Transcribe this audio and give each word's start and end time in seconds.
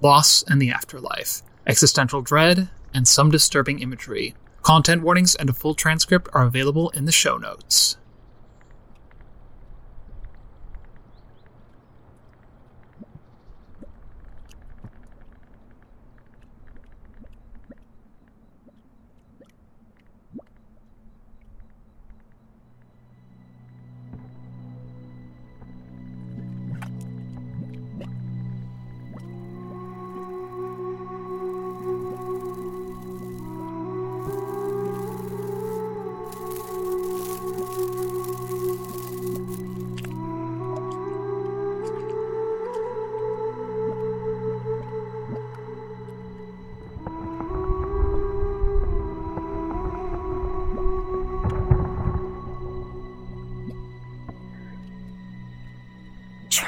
loss, 0.00 0.42
and 0.44 0.60
the 0.60 0.70
afterlife, 0.70 1.42
existential 1.66 2.22
dread, 2.22 2.68
and 2.94 3.06
some 3.06 3.30
disturbing 3.30 3.80
imagery. 3.80 4.34
Content 4.62 5.02
warnings 5.02 5.34
and 5.34 5.48
a 5.48 5.52
full 5.52 5.74
transcript 5.74 6.28
are 6.32 6.44
available 6.44 6.90
in 6.90 7.04
the 7.04 7.12
show 7.12 7.36
notes. 7.36 7.96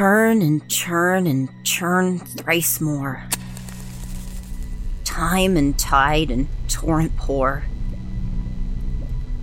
Churn 0.00 0.40
and 0.40 0.66
churn 0.66 1.26
and 1.26 1.50
churn 1.62 2.20
thrice 2.20 2.80
more. 2.80 3.22
Time 5.04 5.58
and 5.58 5.78
tide 5.78 6.30
and 6.30 6.48
torrent 6.70 7.14
pour. 7.18 7.64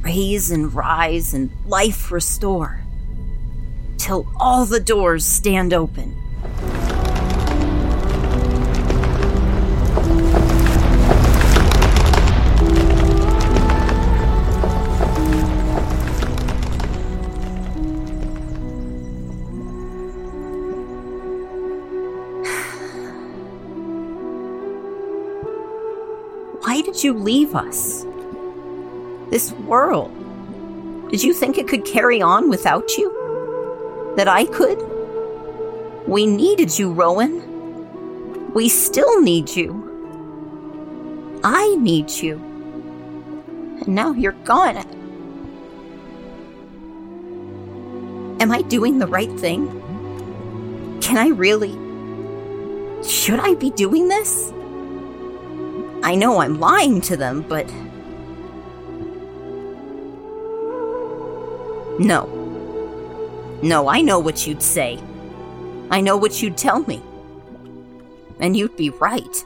Raise 0.01 0.49
and 0.49 0.73
rise 0.73 1.35
and 1.35 1.51
life 1.67 2.11
restore. 2.11 2.81
Till 3.99 4.25
all 4.39 4.65
the 4.65 4.79
doors 4.79 5.23
stand 5.23 5.75
open. 5.75 6.17
You 27.03 27.13
leave 27.13 27.55
us? 27.55 28.05
This 29.29 29.51
world. 29.51 30.11
Did 31.09 31.23
you 31.23 31.33
think 31.33 31.57
it 31.57 31.67
could 31.67 31.85
carry 31.85 32.21
on 32.21 32.49
without 32.49 32.97
you? 32.97 34.13
That 34.17 34.27
I 34.27 34.45
could? 34.45 34.77
We 36.07 36.25
needed 36.25 36.77
you, 36.77 36.91
Rowan. 36.91 38.53
We 38.53 38.69
still 38.69 39.21
need 39.21 39.55
you. 39.55 39.83
I 41.43 41.75
need 41.75 42.09
you. 42.09 42.37
And 43.79 43.89
now 43.89 44.11
you're 44.13 44.31
gone. 44.43 44.77
Am 48.39 48.51
I 48.51 48.61
doing 48.63 48.99
the 48.99 49.07
right 49.07 49.31
thing? 49.39 49.67
Can 51.01 51.17
I 51.17 51.29
really? 51.29 51.73
Should 53.03 53.39
I 53.39 53.55
be 53.55 53.71
doing 53.71 54.07
this? 54.07 54.51
I 56.07 56.15
know 56.15 56.39
I'm 56.39 56.57
lying 56.57 57.01
to 57.01 57.17
them, 57.17 57.41
but. 57.41 57.67
No. 61.99 62.29
No, 63.61 63.89
I 63.89 63.99
know 63.99 64.17
what 64.17 64.47
you'd 64.47 64.63
say. 64.63 65.01
I 65.91 65.99
know 65.99 66.15
what 66.15 66.41
you'd 66.41 66.55
tell 66.55 66.79
me. 66.83 67.01
And 68.39 68.55
you'd 68.55 68.77
be 68.77 68.89
right. 68.89 69.43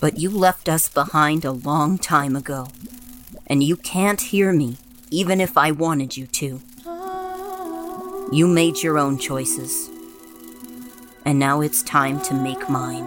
But 0.00 0.18
you 0.18 0.28
left 0.28 0.68
us 0.68 0.90
behind 0.90 1.46
a 1.46 1.52
long 1.52 1.96
time 1.96 2.36
ago. 2.36 2.68
And 3.46 3.62
you 3.62 3.78
can't 3.78 4.20
hear 4.20 4.52
me, 4.52 4.76
even 5.10 5.40
if 5.40 5.56
I 5.56 5.70
wanted 5.70 6.18
you 6.18 6.26
to. 6.26 6.60
You 8.30 8.46
made 8.46 8.82
your 8.82 8.98
own 8.98 9.16
choices 9.16 9.88
and 11.28 11.38
now 11.38 11.60
it's 11.60 11.82
time 11.82 12.18
to 12.22 12.32
make 12.32 12.70
mine. 12.70 13.04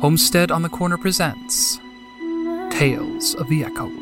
Homestead 0.00 0.50
on 0.50 0.62
the 0.62 0.70
Corner 0.70 0.96
presents 0.96 1.78
Tales 2.70 3.34
of 3.34 3.46
the 3.50 3.62
Echowood. 3.62 3.99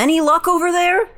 Any 0.00 0.22
luck 0.22 0.48
over 0.48 0.72
there? 0.72 1.10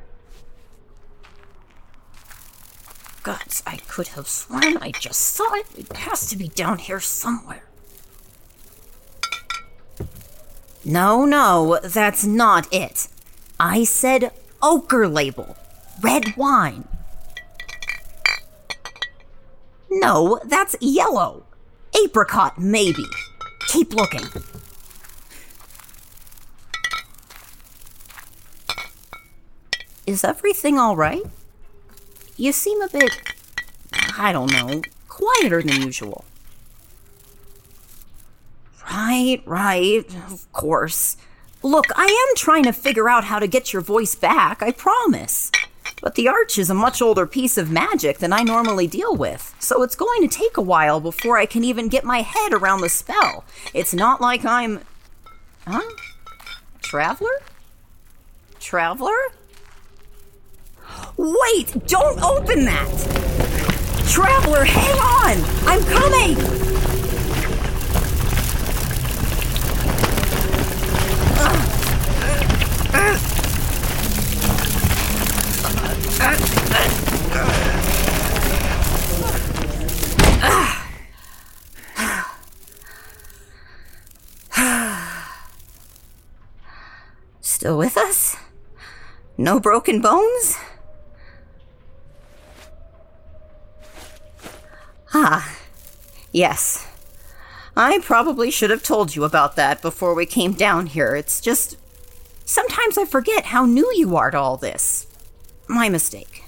Gods, 3.23 3.63
I 3.65 3.77
could 3.77 4.09
have 4.09 4.27
sworn 4.27 4.75
I 4.81 4.91
just 4.91 5.21
saw 5.21 5.53
it. 5.53 5.67
It 5.77 5.95
has 5.95 6.27
to 6.27 6.35
be 6.35 6.49
down 6.49 6.79
here 6.79 6.99
somewhere. 6.99 7.63
No, 10.83 11.23
no, 11.23 11.79
that's 11.81 12.25
not 12.25 12.67
it. 12.73 13.07
I 13.57 13.85
said 13.85 14.33
ochre 14.61 15.07
label. 15.07 15.55
Red 16.01 16.35
wine. 16.35 16.85
No, 19.89 20.41
that's 20.43 20.75
yellow. 20.81 21.45
Apricot, 22.03 22.59
maybe. 22.59 23.05
Keep 23.69 23.93
looking. 23.93 24.27
Is 30.05 30.23
everything 30.23 30.77
all 30.77 30.95
right? 30.95 31.23
You 32.35 32.51
seem 32.51 32.81
a 32.81 32.89
bit, 32.89 33.11
I 34.17 34.31
don't 34.31 34.51
know, 34.51 34.81
quieter 35.07 35.61
than 35.61 35.81
usual. 35.81 36.25
Right, 38.91 39.41
right, 39.45 40.05
of 40.29 40.51
course. 40.51 41.15
Look, 41.61 41.85
I 41.95 42.05
am 42.05 42.35
trying 42.35 42.63
to 42.63 42.73
figure 42.73 43.07
out 43.07 43.23
how 43.23 43.39
to 43.39 43.47
get 43.47 43.71
your 43.71 43.81
voice 43.81 44.15
back, 44.15 44.61
I 44.61 44.71
promise. 44.71 45.51
But 46.01 46.15
the 46.15 46.27
arch 46.27 46.57
is 46.57 46.69
a 46.69 46.73
much 46.73 47.01
older 47.01 47.25
piece 47.25 47.57
of 47.57 47.71
magic 47.71 48.17
than 48.17 48.33
I 48.33 48.43
normally 48.43 48.87
deal 48.87 49.15
with, 49.15 49.55
so 49.59 49.83
it's 49.83 49.95
going 49.95 50.27
to 50.27 50.37
take 50.37 50.57
a 50.57 50.61
while 50.61 50.99
before 50.99 51.37
I 51.37 51.45
can 51.45 51.63
even 51.63 51.87
get 51.87 52.03
my 52.03 52.21
head 52.21 52.51
around 52.51 52.81
the 52.81 52.89
spell. 52.89 53.45
It's 53.73 53.93
not 53.93 54.19
like 54.19 54.43
I'm. 54.43 54.81
Huh? 55.65 55.81
Traveler? 56.81 57.41
Traveler? 58.59 59.15
Wait! 61.17 61.87
Don't 61.87 62.21
open 62.21 62.65
that! 62.65 62.89
Traveler, 64.09 64.63
hang 64.65 64.99
on! 64.99 65.43
I'm 65.67 65.83
coming! 65.85 66.37
Still 87.41 87.77
with 87.77 87.95
us? 87.97 88.35
No 89.37 89.59
broken 89.59 90.01
bones? 90.01 90.57
Ah, 95.13 95.55
yes. 96.31 96.87
I 97.75 97.99
probably 97.99 98.49
should 98.51 98.69
have 98.69 98.83
told 98.83 99.15
you 99.15 99.23
about 99.23 99.55
that 99.55 99.81
before 99.81 100.13
we 100.13 100.25
came 100.25 100.53
down 100.53 100.87
here. 100.87 101.15
It's 101.15 101.39
just. 101.39 101.77
Sometimes 102.45 102.97
I 102.97 103.05
forget 103.05 103.45
how 103.45 103.65
new 103.65 103.89
you 103.95 104.15
are 104.17 104.31
to 104.31 104.37
all 104.37 104.57
this. 104.57 105.07
My 105.67 105.87
mistake. 105.87 106.43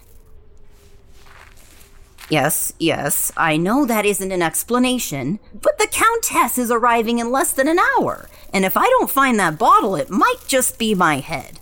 Yes, 2.29 2.73
yes, 2.79 3.31
I 3.37 3.55
know 3.55 3.85
that 3.85 4.05
isn't 4.05 4.31
an 4.31 4.41
explanation, 4.41 5.39
but 5.53 5.77
the 5.77 5.87
Countess 5.87 6.57
is 6.57 6.71
arriving 6.71 7.19
in 7.19 7.31
less 7.31 7.53
than 7.53 7.67
an 7.67 7.77
hour, 7.77 8.27
and 8.51 8.65
if 8.65 8.75
I 8.75 8.85
don't 8.85 9.11
find 9.11 9.39
that 9.39 9.59
bottle, 9.59 9.95
it 9.95 10.09
might 10.09 10.39
just 10.47 10.79
be 10.79 10.95
my 10.95 11.19
head. 11.19 11.59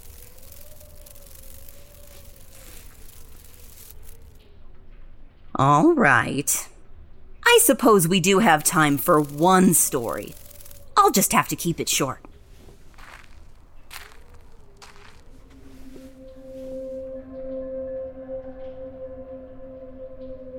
All 5.55 5.93
right. 5.93 6.67
I 7.45 7.59
suppose 7.61 8.07
we 8.07 8.19
do 8.19 8.39
have 8.39 8.63
time 8.63 8.97
for 8.97 9.21
one 9.21 9.73
story. 9.73 10.33
I'll 10.97 11.11
just 11.11 11.33
have 11.33 11.47
to 11.49 11.55
keep 11.55 11.79
it 11.79 11.89
short. 11.89 12.19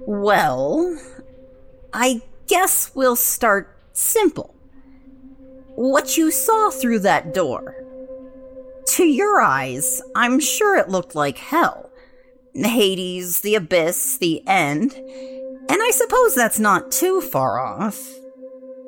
Well, 0.06 0.98
I 1.92 2.20
guess 2.46 2.94
we'll 2.94 3.16
start 3.16 3.74
simple. 3.92 4.54
What 5.76 6.16
you 6.16 6.30
saw 6.30 6.70
through 6.70 7.00
that 7.00 7.32
door. 7.32 7.74
To 8.86 9.04
your 9.04 9.40
eyes, 9.40 10.02
I'm 10.14 10.38
sure 10.40 10.76
it 10.76 10.90
looked 10.90 11.14
like 11.14 11.38
hell. 11.38 11.90
Hades, 12.54 13.40
the 13.40 13.54
abyss, 13.54 14.18
the 14.18 14.46
end. 14.46 14.94
And 15.68 15.82
I 15.82 15.90
suppose 15.92 16.34
that's 16.34 16.58
not 16.58 16.92
too 16.92 17.20
far 17.20 17.58
off. 17.58 18.00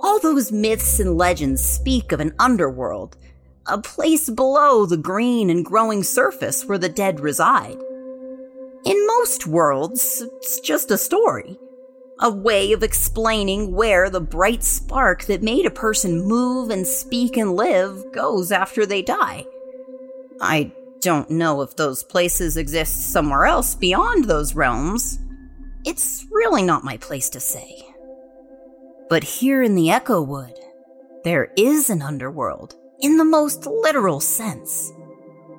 All 0.00 0.20
those 0.20 0.52
myths 0.52 1.00
and 1.00 1.16
legends 1.16 1.64
speak 1.64 2.12
of 2.12 2.20
an 2.20 2.34
underworld, 2.38 3.16
a 3.66 3.78
place 3.78 4.28
below 4.28 4.86
the 4.86 4.96
green 4.96 5.48
and 5.50 5.64
growing 5.64 6.02
surface 6.02 6.64
where 6.64 6.78
the 6.78 6.88
dead 6.88 7.20
reside. 7.20 7.78
In 8.84 9.06
most 9.06 9.46
worlds, 9.46 10.22
it's 10.36 10.60
just 10.60 10.90
a 10.90 10.98
story. 10.98 11.58
A 12.20 12.30
way 12.30 12.72
of 12.72 12.82
explaining 12.82 13.72
where 13.72 14.08
the 14.08 14.20
bright 14.20 14.62
spark 14.62 15.24
that 15.24 15.42
made 15.42 15.66
a 15.66 15.70
person 15.70 16.22
move 16.22 16.70
and 16.70 16.86
speak 16.86 17.36
and 17.36 17.56
live 17.56 18.12
goes 18.12 18.52
after 18.52 18.86
they 18.86 19.02
die. 19.02 19.44
I 20.40 20.72
don't 21.00 21.30
know 21.30 21.62
if 21.62 21.76
those 21.76 22.02
places 22.02 22.56
exist 22.56 23.12
somewhere 23.12 23.44
else 23.44 23.74
beyond 23.74 24.24
those 24.24 24.54
realms. 24.54 25.18
It's 25.86 26.26
really 26.32 26.64
not 26.64 26.82
my 26.82 26.96
place 26.96 27.30
to 27.30 27.38
say. 27.38 27.80
But 29.08 29.22
here 29.22 29.62
in 29.62 29.76
the 29.76 29.88
Echowood, 29.88 30.58
there 31.22 31.52
is 31.56 31.90
an 31.90 32.02
underworld, 32.02 32.74
in 32.98 33.18
the 33.18 33.24
most 33.24 33.66
literal 33.66 34.18
sense. 34.18 34.92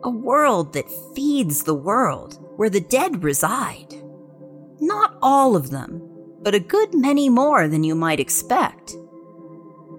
A 0.03 0.09
world 0.09 0.73
that 0.73 0.91
feeds 1.15 1.63
the 1.63 1.73
world 1.73 2.39
where 2.57 2.69
the 2.69 2.81
dead 2.81 3.23
reside. 3.23 3.93
Not 4.81 5.17
all 5.21 5.55
of 5.55 5.69
them, 5.69 6.01
but 6.41 6.53
a 6.53 6.59
good 6.59 6.93
many 6.93 7.29
more 7.29 7.69
than 7.69 7.85
you 7.85 7.95
might 7.95 8.19
expect. 8.19 8.95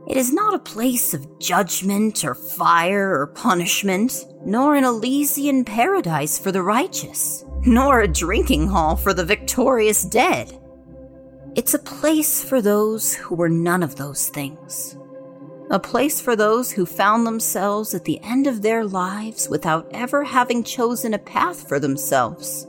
It 0.07 0.19
is 0.19 0.31
not 0.31 0.53
a 0.53 0.59
place 0.59 1.15
of 1.15 1.39
judgment 1.39 2.23
or 2.23 2.35
fire 2.35 3.19
or 3.19 3.29
punishment, 3.29 4.27
nor 4.45 4.75
an 4.75 4.85
Elysian 4.85 5.65
paradise 5.65 6.39
for 6.39 6.53
the 6.53 6.63
righteous, 6.63 7.45
nor 7.67 8.01
a 8.01 8.09
drinking 8.09 8.69
hall 8.69 8.97
for 8.97 9.13
the 9.13 9.25
victorious 9.25 10.05
dead. 10.05 10.59
It's 11.55 11.75
a 11.75 11.79
place 11.79 12.43
for 12.43 12.63
those 12.63 13.15
who 13.15 13.35
were 13.35 13.49
none 13.49 13.83
of 13.83 13.97
those 13.97 14.29
things. 14.29 14.97
A 15.71 15.79
place 15.79 16.21
for 16.21 16.35
those 16.35 16.73
who 16.73 16.87
found 16.87 17.27
themselves 17.27 17.95
at 17.95 18.05
the 18.05 18.21
end 18.23 18.47
of 18.47 18.63
their 18.63 18.87
lives 18.87 19.49
without 19.49 19.87
ever 19.93 20.25
having 20.25 20.63
chosen 20.63 21.13
a 21.13 21.19
path 21.19 21.69
for 21.69 21.79
themselves. 21.79 22.67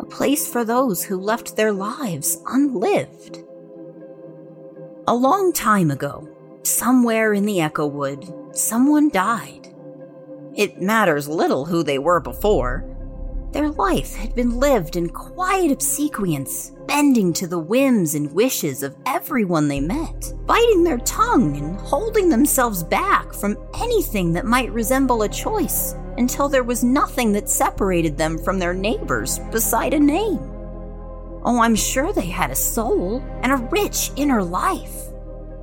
A 0.00 0.04
place 0.04 0.46
for 0.46 0.64
those 0.64 1.04
who 1.04 1.16
left 1.16 1.56
their 1.56 1.72
lives 1.72 2.42
unlived. 2.46 3.38
A 5.06 5.14
long 5.14 5.52
time 5.52 5.90
ago, 5.90 6.28
somewhere 6.62 7.32
in 7.32 7.46
the 7.46 7.60
Echowood, 7.60 8.56
someone 8.56 9.08
died. 9.08 9.68
It 10.54 10.80
matters 10.80 11.28
little 11.28 11.64
who 11.64 11.82
they 11.82 11.98
were 11.98 12.20
before. 12.20 12.93
Their 13.54 13.70
life 13.70 14.16
had 14.16 14.34
been 14.34 14.58
lived 14.58 14.96
in 14.96 15.10
quiet 15.10 15.70
obsequience, 15.70 16.72
bending 16.88 17.32
to 17.34 17.46
the 17.46 17.60
whims 17.60 18.16
and 18.16 18.32
wishes 18.32 18.82
of 18.82 18.96
everyone 19.06 19.68
they 19.68 19.78
met, 19.78 20.34
biting 20.44 20.82
their 20.82 20.98
tongue 20.98 21.56
and 21.56 21.78
holding 21.78 22.28
themselves 22.28 22.82
back 22.82 23.32
from 23.32 23.56
anything 23.80 24.32
that 24.32 24.44
might 24.44 24.72
resemble 24.72 25.22
a 25.22 25.28
choice 25.28 25.94
until 26.18 26.48
there 26.48 26.64
was 26.64 26.82
nothing 26.82 27.30
that 27.30 27.48
separated 27.48 28.18
them 28.18 28.38
from 28.38 28.58
their 28.58 28.74
neighbors 28.74 29.38
beside 29.52 29.94
a 29.94 30.00
name. 30.00 30.40
Oh, 31.44 31.60
I'm 31.60 31.76
sure 31.76 32.12
they 32.12 32.26
had 32.26 32.50
a 32.50 32.56
soul 32.56 33.22
and 33.42 33.52
a 33.52 33.68
rich 33.70 34.10
inner 34.16 34.42
life. 34.42 35.12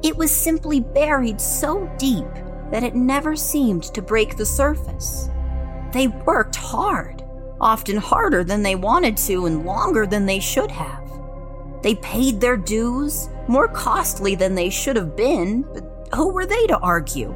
It 0.01 0.15
was 0.15 0.31
simply 0.31 0.79
buried 0.79 1.41
so 1.41 1.91
deep 1.97 2.33
that 2.71 2.85
it 2.85 2.95
never 2.95 3.35
seemed 3.35 3.83
to 3.93 4.01
break 4.01 4.37
the 4.37 4.45
surface. 4.45 5.29
They 5.91 6.07
worked 6.07 6.55
hard 6.55 7.20
often 7.61 7.95
harder 7.95 8.43
than 8.43 8.63
they 8.63 8.75
wanted 8.75 9.15
to 9.15 9.45
and 9.45 9.65
longer 9.65 10.05
than 10.05 10.25
they 10.25 10.39
should 10.39 10.71
have. 10.71 11.07
They 11.81 11.95
paid 11.95 12.41
their 12.41 12.57
dues, 12.57 13.29
more 13.47 13.67
costly 13.67 14.35
than 14.35 14.55
they 14.55 14.69
should 14.69 14.95
have 14.95 15.15
been, 15.15 15.61
but 15.73 16.09
who 16.15 16.29
were 16.33 16.45
they 16.45 16.67
to 16.67 16.77
argue? 16.79 17.33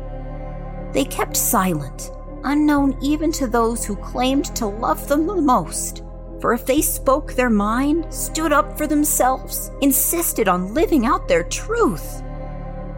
They 0.91 1.05
kept 1.05 1.37
silent, 1.37 2.11
unknown 2.43 2.97
even 3.01 3.31
to 3.33 3.47
those 3.47 3.85
who 3.85 3.95
claimed 3.95 4.45
to 4.55 4.65
love 4.65 5.07
them 5.07 5.25
the 5.27 5.35
most. 5.35 6.03
For 6.41 6.53
if 6.53 6.65
they 6.65 6.81
spoke 6.81 7.33
their 7.33 7.49
mind, 7.49 8.13
stood 8.13 8.51
up 8.51 8.77
for 8.77 8.87
themselves, 8.87 9.71
insisted 9.81 10.47
on 10.47 10.73
living 10.73 11.05
out 11.05 11.27
their 11.27 11.43
truth, 11.43 12.21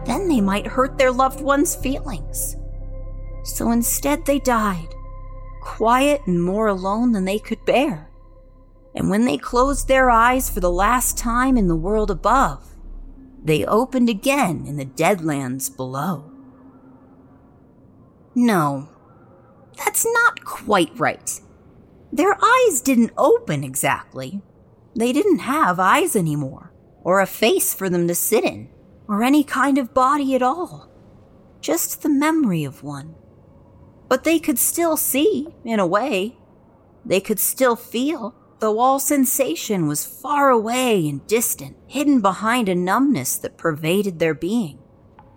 then 0.04 0.28
they 0.28 0.40
might 0.40 0.66
hurt 0.66 0.98
their 0.98 1.12
loved 1.12 1.40
ones' 1.40 1.76
feelings. 1.76 2.56
So 3.44 3.70
instead, 3.70 4.24
they 4.26 4.38
died, 4.40 4.94
quiet 5.68 6.22
and 6.26 6.42
more 6.42 6.66
alone 6.66 7.12
than 7.12 7.26
they 7.26 7.38
could 7.38 7.62
bear. 7.66 8.10
And 8.94 9.10
when 9.10 9.26
they 9.26 9.36
closed 9.36 9.86
their 9.86 10.08
eyes 10.08 10.48
for 10.48 10.60
the 10.60 10.72
last 10.72 11.18
time 11.18 11.58
in 11.58 11.68
the 11.68 11.76
world 11.76 12.10
above, 12.10 12.74
they 13.44 13.66
opened 13.66 14.08
again 14.08 14.64
in 14.66 14.78
the 14.78 14.86
deadlands 14.86 15.68
below. 15.68 16.32
No, 18.34 18.88
that's 19.76 20.06
not 20.06 20.42
quite 20.42 20.98
right. 20.98 21.38
Their 22.10 22.34
eyes 22.42 22.80
didn't 22.80 23.12
open 23.18 23.62
exactly. 23.62 24.40
They 24.96 25.12
didn't 25.12 25.40
have 25.40 25.78
eyes 25.78 26.16
anymore, 26.16 26.72
or 27.04 27.20
a 27.20 27.26
face 27.26 27.74
for 27.74 27.90
them 27.90 28.08
to 28.08 28.14
sit 28.14 28.42
in, 28.42 28.70
or 29.06 29.22
any 29.22 29.44
kind 29.44 29.76
of 29.76 29.92
body 29.92 30.34
at 30.34 30.42
all. 30.42 30.90
Just 31.60 32.02
the 32.02 32.08
memory 32.08 32.64
of 32.64 32.82
one. 32.82 33.14
But 34.08 34.24
they 34.24 34.38
could 34.38 34.58
still 34.58 34.96
see, 34.96 35.48
in 35.64 35.78
a 35.78 35.86
way. 35.86 36.36
They 37.04 37.20
could 37.20 37.38
still 37.38 37.76
feel, 37.76 38.34
though 38.58 38.78
all 38.78 38.98
sensation 38.98 39.86
was 39.86 40.04
far 40.04 40.50
away 40.50 41.08
and 41.08 41.26
distant, 41.26 41.76
hidden 41.86 42.20
behind 42.20 42.68
a 42.68 42.74
numbness 42.74 43.36
that 43.38 43.58
pervaded 43.58 44.18
their 44.18 44.34
being. 44.34 44.78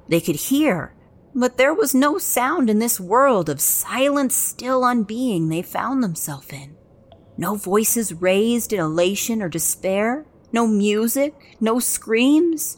They 0.07 0.21
could 0.21 0.35
hear, 0.35 0.95
but 1.33 1.57
there 1.57 1.73
was 1.73 1.95
no 1.95 2.17
sound 2.17 2.69
in 2.69 2.79
this 2.79 2.99
world 2.99 3.49
of 3.49 3.61
silent, 3.61 4.31
still 4.31 4.81
unbeing 4.81 5.49
they 5.49 5.61
found 5.61 6.03
themselves 6.03 6.51
in. 6.51 6.75
No 7.37 7.55
voices 7.55 8.13
raised 8.13 8.73
in 8.73 8.79
elation 8.79 9.41
or 9.41 9.49
despair, 9.49 10.25
no 10.51 10.67
music, 10.67 11.33
no 11.59 11.79
screams, 11.79 12.77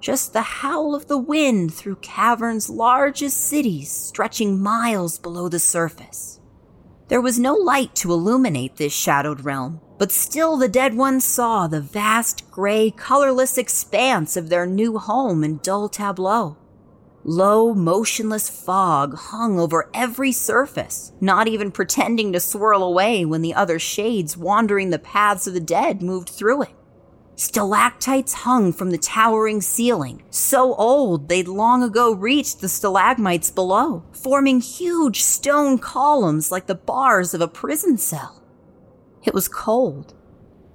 just 0.00 0.32
the 0.32 0.42
howl 0.42 0.94
of 0.94 1.06
the 1.06 1.18
wind 1.18 1.72
through 1.74 1.96
caverns 1.96 2.70
large 2.70 3.22
as 3.22 3.34
cities 3.34 3.90
stretching 3.90 4.60
miles 4.60 5.18
below 5.18 5.48
the 5.48 5.58
surface. 5.58 6.40
There 7.08 7.20
was 7.20 7.38
no 7.38 7.54
light 7.54 7.94
to 7.96 8.12
illuminate 8.12 8.76
this 8.76 8.92
shadowed 8.92 9.44
realm, 9.44 9.80
but 9.98 10.12
still 10.12 10.56
the 10.56 10.68
dead 10.68 10.94
ones 10.94 11.24
saw 11.24 11.66
the 11.66 11.80
vast, 11.80 12.50
gray, 12.50 12.90
colorless 12.90 13.58
expanse 13.58 14.36
of 14.36 14.48
their 14.48 14.64
new 14.64 14.96
home 14.96 15.44
in 15.44 15.58
dull 15.58 15.88
tableau. 15.88 16.56
Low, 17.22 17.74
motionless 17.74 18.48
fog 18.48 19.14
hung 19.14 19.60
over 19.60 19.90
every 19.92 20.32
surface, 20.32 21.12
not 21.20 21.48
even 21.48 21.70
pretending 21.70 22.32
to 22.32 22.40
swirl 22.40 22.82
away 22.82 23.26
when 23.26 23.42
the 23.42 23.52
other 23.52 23.78
shades 23.78 24.38
wandering 24.38 24.88
the 24.88 24.98
paths 24.98 25.46
of 25.46 25.52
the 25.52 25.60
dead 25.60 26.00
moved 26.00 26.30
through 26.30 26.62
it. 26.62 26.74
Stalactites 27.40 28.34
hung 28.34 28.70
from 28.70 28.90
the 28.90 28.98
towering 28.98 29.62
ceiling, 29.62 30.22
so 30.28 30.74
old 30.74 31.30
they'd 31.30 31.48
long 31.48 31.82
ago 31.82 32.12
reached 32.12 32.60
the 32.60 32.68
stalagmites 32.68 33.50
below, 33.50 34.04
forming 34.12 34.60
huge 34.60 35.22
stone 35.22 35.78
columns 35.78 36.52
like 36.52 36.66
the 36.66 36.74
bars 36.74 37.32
of 37.32 37.40
a 37.40 37.48
prison 37.48 37.96
cell. 37.96 38.42
It 39.24 39.32
was 39.32 39.48
cold. 39.48 40.12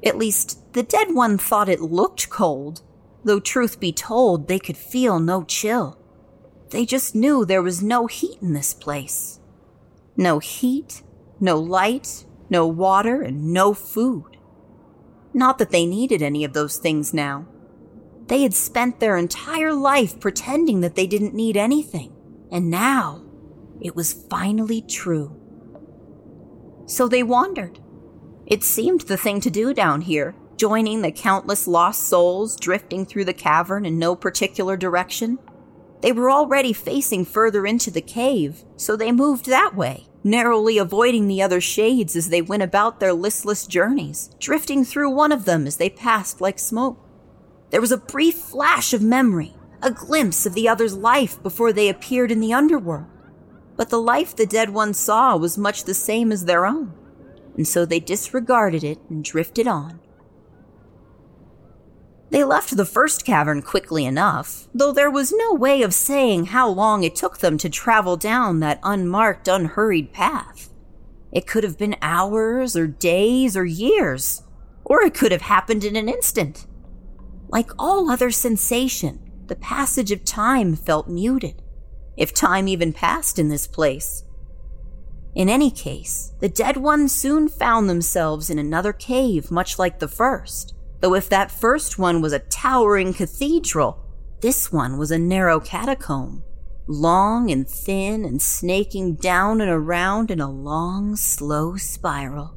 At 0.03 0.17
least, 0.17 0.73
the 0.73 0.81
dead 0.81 1.13
one 1.13 1.37
thought 1.37 1.69
it 1.69 1.81
looked 1.81 2.31
cold, 2.31 2.81
though 3.23 3.39
truth 3.39 3.79
be 3.79 3.91
told, 3.91 4.47
they 4.47 4.57
could 4.57 4.75
feel 4.75 5.19
no 5.19 5.43
chill. 5.43 5.99
They 6.71 6.83
just 6.83 7.13
knew 7.13 7.45
there 7.45 7.61
was 7.61 7.83
no 7.83 8.07
heat 8.07 8.39
in 8.41 8.53
this 8.53 8.73
place. 8.73 9.39
No 10.17 10.39
heat, 10.39 11.03
no 11.39 11.59
light, 11.59 12.25
no 12.49 12.65
water, 12.65 13.21
and 13.21 13.53
no 13.53 13.75
food. 13.75 14.34
Not 15.35 15.57
that 15.57 15.71
they 15.71 15.85
needed 15.85 16.21
any 16.21 16.45
of 16.45 16.53
those 16.53 16.77
things 16.77 17.13
now. 17.13 17.45
They 18.27 18.43
had 18.43 18.53
spent 18.53 19.01
their 19.01 19.17
entire 19.17 19.73
life 19.73 20.17
pretending 20.17 20.79
that 20.79 20.95
they 20.95 21.05
didn't 21.05 21.33
need 21.33 21.57
anything, 21.57 22.15
and 22.49 22.71
now 22.71 23.21
it 23.81 23.97
was 23.97 24.13
finally 24.13 24.81
true. 24.81 25.35
So 26.85 27.09
they 27.09 27.21
wandered. 27.21 27.79
It 28.45 28.63
seemed 28.63 29.01
the 29.01 29.17
thing 29.17 29.41
to 29.41 29.49
do 29.49 29.73
down 29.73 30.01
here, 30.01 30.35
joining 30.55 31.01
the 31.01 31.11
countless 31.11 31.67
lost 31.67 32.07
souls 32.07 32.55
drifting 32.55 33.05
through 33.05 33.25
the 33.25 33.33
cavern 33.33 33.85
in 33.85 33.99
no 33.99 34.15
particular 34.15 34.77
direction. 34.77 35.37
They 36.01 36.11
were 36.11 36.29
already 36.29 36.73
facing 36.73 37.25
further 37.25 37.65
into 37.65 37.89
the 37.89 38.01
cave, 38.01 38.63
so 38.77 38.95
they 38.95 39.11
moved 39.11 39.45
that 39.45 39.75
way, 39.75 40.07
narrowly 40.23 40.77
avoiding 40.77 41.27
the 41.27 41.41
other 41.41 41.61
shades 41.61 42.15
as 42.15 42.29
they 42.29 42.41
went 42.41 42.63
about 42.63 42.99
their 42.99 43.13
listless 43.13 43.65
journeys, 43.65 44.29
drifting 44.39 44.83
through 44.83 45.09
one 45.09 45.31
of 45.31 45.45
them 45.45 45.65
as 45.65 45.77
they 45.77 45.89
passed 45.89 46.41
like 46.41 46.59
smoke. 46.59 46.99
There 47.71 47.81
was 47.81 47.91
a 47.91 47.97
brief 47.97 48.35
flash 48.35 48.93
of 48.93 49.01
memory, 49.01 49.55
a 49.81 49.91
glimpse 49.91 50.45
of 50.45 50.53
the 50.53 50.69
other's 50.69 50.95
life 50.95 51.41
before 51.41 51.73
they 51.73 51.89
appeared 51.89 52.31
in 52.31 52.39
the 52.39 52.53
underworld. 52.53 53.07
But 53.75 53.89
the 53.89 54.01
life 54.01 54.35
the 54.35 54.45
dead 54.45 54.69
one 54.69 54.93
saw 54.93 55.35
was 55.35 55.57
much 55.57 55.83
the 55.83 55.93
same 55.93 56.31
as 56.31 56.45
their 56.45 56.65
own, 56.65 56.93
and 57.55 57.67
so 57.67 57.85
they 57.85 57.99
disregarded 57.99 58.83
it 58.83 58.99
and 59.09 59.23
drifted 59.23 59.67
on. 59.67 59.99
They 62.29 62.43
left 62.43 62.75
the 62.75 62.85
first 62.85 63.25
cavern 63.25 63.61
quickly 63.61 64.05
enough, 64.05 64.67
though 64.73 64.91
there 64.91 65.11
was 65.11 65.31
no 65.31 65.53
way 65.53 65.81
of 65.83 65.93
saying 65.93 66.47
how 66.47 66.67
long 66.67 67.03
it 67.03 67.15
took 67.15 67.37
them 67.37 67.57
to 67.59 67.69
travel 67.69 68.17
down 68.17 68.59
that 68.59 68.79
unmarked, 68.83 69.47
unhurried 69.47 70.11
path. 70.11 70.69
It 71.31 71.47
could 71.47 71.63
have 71.63 71.77
been 71.77 71.95
hours 72.01 72.75
or 72.75 72.87
days 72.87 73.55
or 73.55 73.65
years, 73.65 74.43
or 74.83 75.01
it 75.03 75.13
could 75.13 75.31
have 75.31 75.43
happened 75.43 75.83
in 75.83 75.95
an 75.95 76.09
instant. 76.09 76.65
Like 77.49 77.71
all 77.77 78.09
other 78.09 78.31
sensation, 78.31 79.31
the 79.47 79.55
passage 79.55 80.11
of 80.11 80.25
time 80.25 80.75
felt 80.75 81.07
muted, 81.07 81.61
if 82.17 82.33
time 82.33 82.67
even 82.67 82.93
passed 82.93 83.37
in 83.37 83.49
this 83.49 83.67
place. 83.67 84.23
In 85.35 85.49
any 85.49 85.69
case, 85.69 86.31
the 86.39 86.49
dead 86.49 86.77
ones 86.77 87.11
soon 87.11 87.49
found 87.49 87.89
themselves 87.89 88.49
in 88.49 88.57
another 88.57 88.93
cave 88.93 89.51
much 89.51 89.77
like 89.77 89.99
the 89.99 90.07
first. 90.07 90.74
Though 91.01 91.13
if 91.13 91.29
that 91.29 91.51
first 91.51 91.99
one 91.99 92.21
was 92.21 92.33
a 92.33 92.39
towering 92.39 93.13
cathedral, 93.13 93.99
this 94.41 94.71
one 94.71 94.97
was 94.97 95.11
a 95.11 95.17
narrow 95.17 95.59
catacomb, 95.59 96.43
long 96.87 97.51
and 97.51 97.67
thin 97.67 98.25
and 98.25 98.41
snaking 98.41 99.15
down 99.15 99.61
and 99.61 99.69
around 99.69 100.31
in 100.31 100.39
a 100.39 100.49
long, 100.49 101.15
slow 101.15 101.77
spiral. 101.77 102.55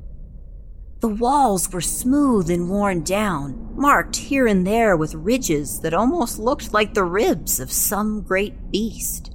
The 1.00 1.08
walls 1.08 1.72
were 1.72 1.80
smooth 1.80 2.50
and 2.50 2.68
worn 2.68 3.04
down, 3.04 3.70
marked 3.76 4.16
here 4.16 4.48
and 4.48 4.66
there 4.66 4.96
with 4.96 5.14
ridges 5.14 5.80
that 5.80 5.94
almost 5.94 6.40
looked 6.40 6.72
like 6.72 6.94
the 6.94 7.04
ribs 7.04 7.60
of 7.60 7.70
some 7.70 8.22
great 8.22 8.72
beast. 8.72 9.32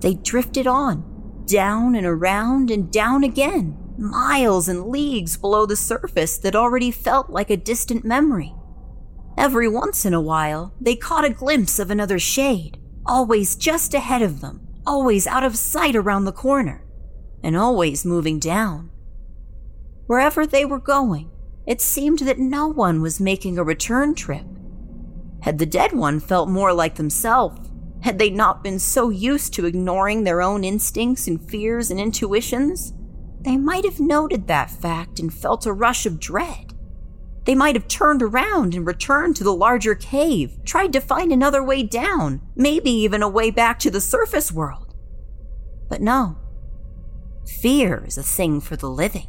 They 0.00 0.14
drifted 0.14 0.66
on, 0.66 1.44
down 1.44 1.94
and 1.94 2.06
around 2.06 2.70
and 2.70 2.90
down 2.90 3.24
again, 3.24 3.76
miles 4.00 4.68
and 4.68 4.86
leagues 4.86 5.36
below 5.36 5.66
the 5.66 5.76
surface 5.76 6.38
that 6.38 6.56
already 6.56 6.90
felt 6.90 7.30
like 7.30 7.50
a 7.50 7.56
distant 7.56 8.04
memory. 8.04 8.54
Every 9.36 9.68
once 9.68 10.04
in 10.04 10.14
a 10.14 10.20
while, 10.20 10.74
they 10.80 10.96
caught 10.96 11.24
a 11.24 11.30
glimpse 11.30 11.78
of 11.78 11.90
another 11.90 12.18
shade, 12.18 12.78
always 13.06 13.56
just 13.56 13.94
ahead 13.94 14.22
of 14.22 14.40
them, 14.40 14.66
always 14.86 15.26
out 15.26 15.44
of 15.44 15.56
sight 15.56 15.94
around 15.94 16.24
the 16.24 16.32
corner, 16.32 16.84
and 17.42 17.56
always 17.56 18.04
moving 18.04 18.38
down. 18.38 18.90
Wherever 20.06 20.46
they 20.46 20.64
were 20.64 20.80
going, 20.80 21.30
it 21.66 21.80
seemed 21.80 22.20
that 22.20 22.38
no 22.38 22.66
one 22.66 23.00
was 23.00 23.20
making 23.20 23.58
a 23.58 23.64
return 23.64 24.14
trip. 24.14 24.44
Had 25.42 25.58
the 25.58 25.66
dead 25.66 25.92
one 25.92 26.20
felt 26.20 26.48
more 26.48 26.72
like 26.72 26.96
themselves, 26.96 27.70
had 28.02 28.18
they 28.18 28.30
not 28.30 28.64
been 28.64 28.78
so 28.78 29.10
used 29.10 29.54
to 29.54 29.66
ignoring 29.66 30.24
their 30.24 30.42
own 30.42 30.64
instincts 30.64 31.26
and 31.26 31.40
fears 31.50 31.90
and 31.90 32.00
intuitions, 32.00 32.92
they 33.42 33.56
might 33.56 33.84
have 33.84 34.00
noted 34.00 34.46
that 34.46 34.70
fact 34.70 35.18
and 35.18 35.32
felt 35.32 35.66
a 35.66 35.72
rush 35.72 36.06
of 36.06 36.20
dread. 36.20 36.74
They 37.44 37.54
might 37.54 37.74
have 37.74 37.88
turned 37.88 38.22
around 38.22 38.74
and 38.74 38.86
returned 38.86 39.36
to 39.36 39.44
the 39.44 39.54
larger 39.54 39.94
cave, 39.94 40.58
tried 40.64 40.92
to 40.92 41.00
find 41.00 41.32
another 41.32 41.62
way 41.62 41.82
down, 41.82 42.42
maybe 42.54 42.90
even 42.90 43.22
a 43.22 43.28
way 43.28 43.50
back 43.50 43.78
to 43.80 43.90
the 43.90 44.00
surface 44.00 44.52
world. 44.52 44.94
But 45.88 46.02
no. 46.02 46.36
Fear 47.60 48.04
is 48.06 48.18
a 48.18 48.22
thing 48.22 48.60
for 48.60 48.76
the 48.76 48.90
living. 48.90 49.26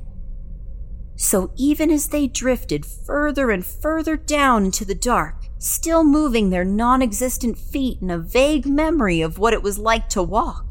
So 1.16 1.52
even 1.56 1.90
as 1.90 2.08
they 2.08 2.28
drifted 2.28 2.86
further 2.86 3.50
and 3.50 3.66
further 3.66 4.18
down 4.18 4.66
into 4.66 4.84
the 4.84 4.96
dark, 4.96 5.46
still 5.58 6.04
moving 6.04 6.50
their 6.50 6.66
non 6.66 7.02
existent 7.02 7.58
feet 7.58 8.02
in 8.02 8.10
a 8.10 8.18
vague 8.18 8.66
memory 8.66 9.22
of 9.22 9.38
what 9.38 9.54
it 9.54 9.64
was 9.64 9.80
like 9.80 10.10
to 10.10 10.24
walk, 10.24 10.66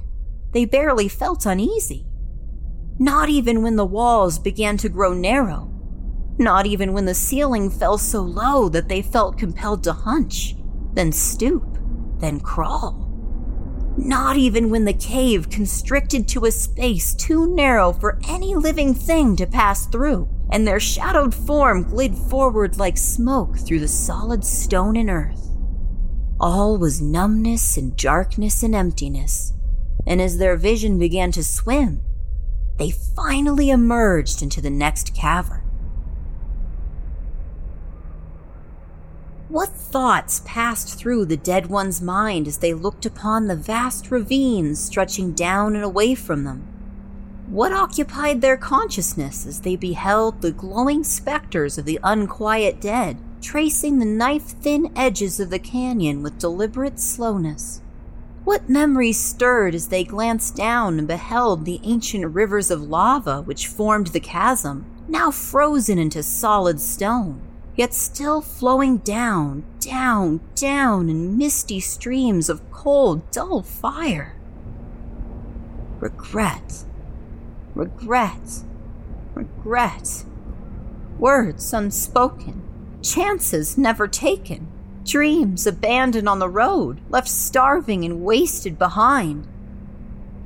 they 0.52 0.64
barely 0.64 1.09
felt 1.09 1.47
uneasy. 1.47 2.10
Not 2.99 3.28
even 3.28 3.62
when 3.62 3.76
the 3.76 3.85
walls 3.85 4.38
began 4.38 4.76
to 4.78 4.88
grow 4.88 5.14
narrow. 5.14 5.70
Not 6.38 6.66
even 6.66 6.92
when 6.92 7.04
the 7.04 7.14
ceiling 7.14 7.70
fell 7.70 7.99
so 7.99 8.23
low 8.23 8.68
that 8.70 8.88
they 8.88 9.02
felt 9.02 9.38
compelled 9.38 9.85
to 9.85 9.92
hunch, 9.92 10.56
then 10.94 11.12
stoop, 11.12 11.78
then 12.18 12.40
crawl. 12.40 13.06
Not 13.97 14.37
even 14.37 14.70
when 14.70 14.85
the 14.85 14.94
cave 14.94 15.50
constricted 15.50 16.26
to 16.28 16.47
a 16.47 16.52
space 16.52 17.14
too 17.14 17.54
narrow 17.54 17.92
for 17.92 18.18
any 18.28 18.54
living 18.54 18.94
thing 18.94 19.37
to 19.37 19.47
pass 19.47 19.87
through, 19.87 20.28
and 20.50 20.66
their 20.66 20.80
shadowed 20.80 21.35
form 21.35 21.85
glid 21.85 22.16
forward 22.16 22.78
like 22.78 22.97
smoke 22.97 23.59
through 23.59 23.80
the 23.80 23.88
solid 23.88 24.44
stone 24.44 24.97
and 24.97 25.11
earth. 25.11 25.50
All 26.40 26.78
was 26.78 27.02
numbness 27.02 27.76
and 27.76 27.94
darkness 27.97 28.62
and 28.62 28.75
emptiness, 28.75 29.52
and 30.06 30.23
as 30.23 30.38
their 30.38 30.56
vision 30.56 30.99
began 30.99 31.32
to 31.32 31.44
swim, 31.44 32.00
they 32.80 32.90
finally 32.90 33.68
emerged 33.68 34.40
into 34.40 34.58
the 34.62 34.70
next 34.70 35.14
cavern. 35.14 35.60
What 39.50 39.68
thoughts 39.68 40.40
passed 40.46 40.99
through 40.99 41.26
the 41.26 41.37
dead 41.37 41.66
one's 41.66 42.00
mind 42.00 42.49
as 42.49 42.56
they 42.58 42.72
looked 42.72 43.04
upon 43.04 43.46
the 43.49 43.56
vast 43.56 44.10
ravines 44.10 44.82
stretching 44.82 45.32
down 45.32 45.75
and 45.75 45.84
away 45.84 46.14
from 46.14 46.44
them? 46.44 46.66
What 47.49 47.72
occupied 47.72 48.40
their 48.40 48.56
consciousness 48.56 49.44
as 49.44 49.60
they 49.60 49.76
beheld 49.76 50.40
the 50.40 50.50
glowing 50.50 51.04
specters 51.04 51.76
of 51.76 51.84
the 51.84 52.00
unquiet 52.02 52.80
dead 52.80 53.18
tracing 53.42 53.99
the 53.99 54.06
knife 54.06 54.54
thin 54.62 54.90
edges 54.96 55.38
of 55.38 55.50
the 55.50 55.58
canyon 55.58 56.22
with 56.22 56.38
deliberate 56.38 56.99
slowness? 56.99 57.82
What 58.44 58.68
memories 58.68 59.18
stirred 59.18 59.75
as 59.75 59.88
they 59.88 60.04
glanced 60.04 60.56
down 60.56 60.99
and 60.99 61.06
beheld 61.06 61.64
the 61.64 61.80
ancient 61.82 62.26
rivers 62.35 62.70
of 62.70 62.82
lava 62.82 63.42
which 63.42 63.66
formed 63.66 64.09
the 64.09 64.20
chasm, 64.20 64.87
now 65.09 65.30
frozen 65.30 65.99
into 65.99 66.23
solid 66.23 66.80
stone? 66.80 67.42
yet 67.80 67.94
still 67.94 68.42
flowing 68.42 68.99
down, 68.99 69.64
down, 69.78 70.38
down 70.54 71.09
in 71.09 71.38
misty 71.38 71.80
streams 71.80 72.50
of 72.50 72.70
cold, 72.70 73.30
dull 73.30 73.62
fire. 73.62 74.37
Regret, 75.99 76.85
regret, 77.75 78.64
regret. 79.35 80.25
Words 81.18 81.73
unspoken, 81.73 82.62
chances 83.00 83.78
never 83.78 84.06
taken, 84.06 84.68
dreams 85.11 85.67
abandoned 85.67 86.29
on 86.29 86.38
the 86.38 86.49
road, 86.49 87.00
left 87.09 87.29
starving 87.29 88.05
and 88.05 88.23
wasted 88.23 88.79
behind. 88.79 89.47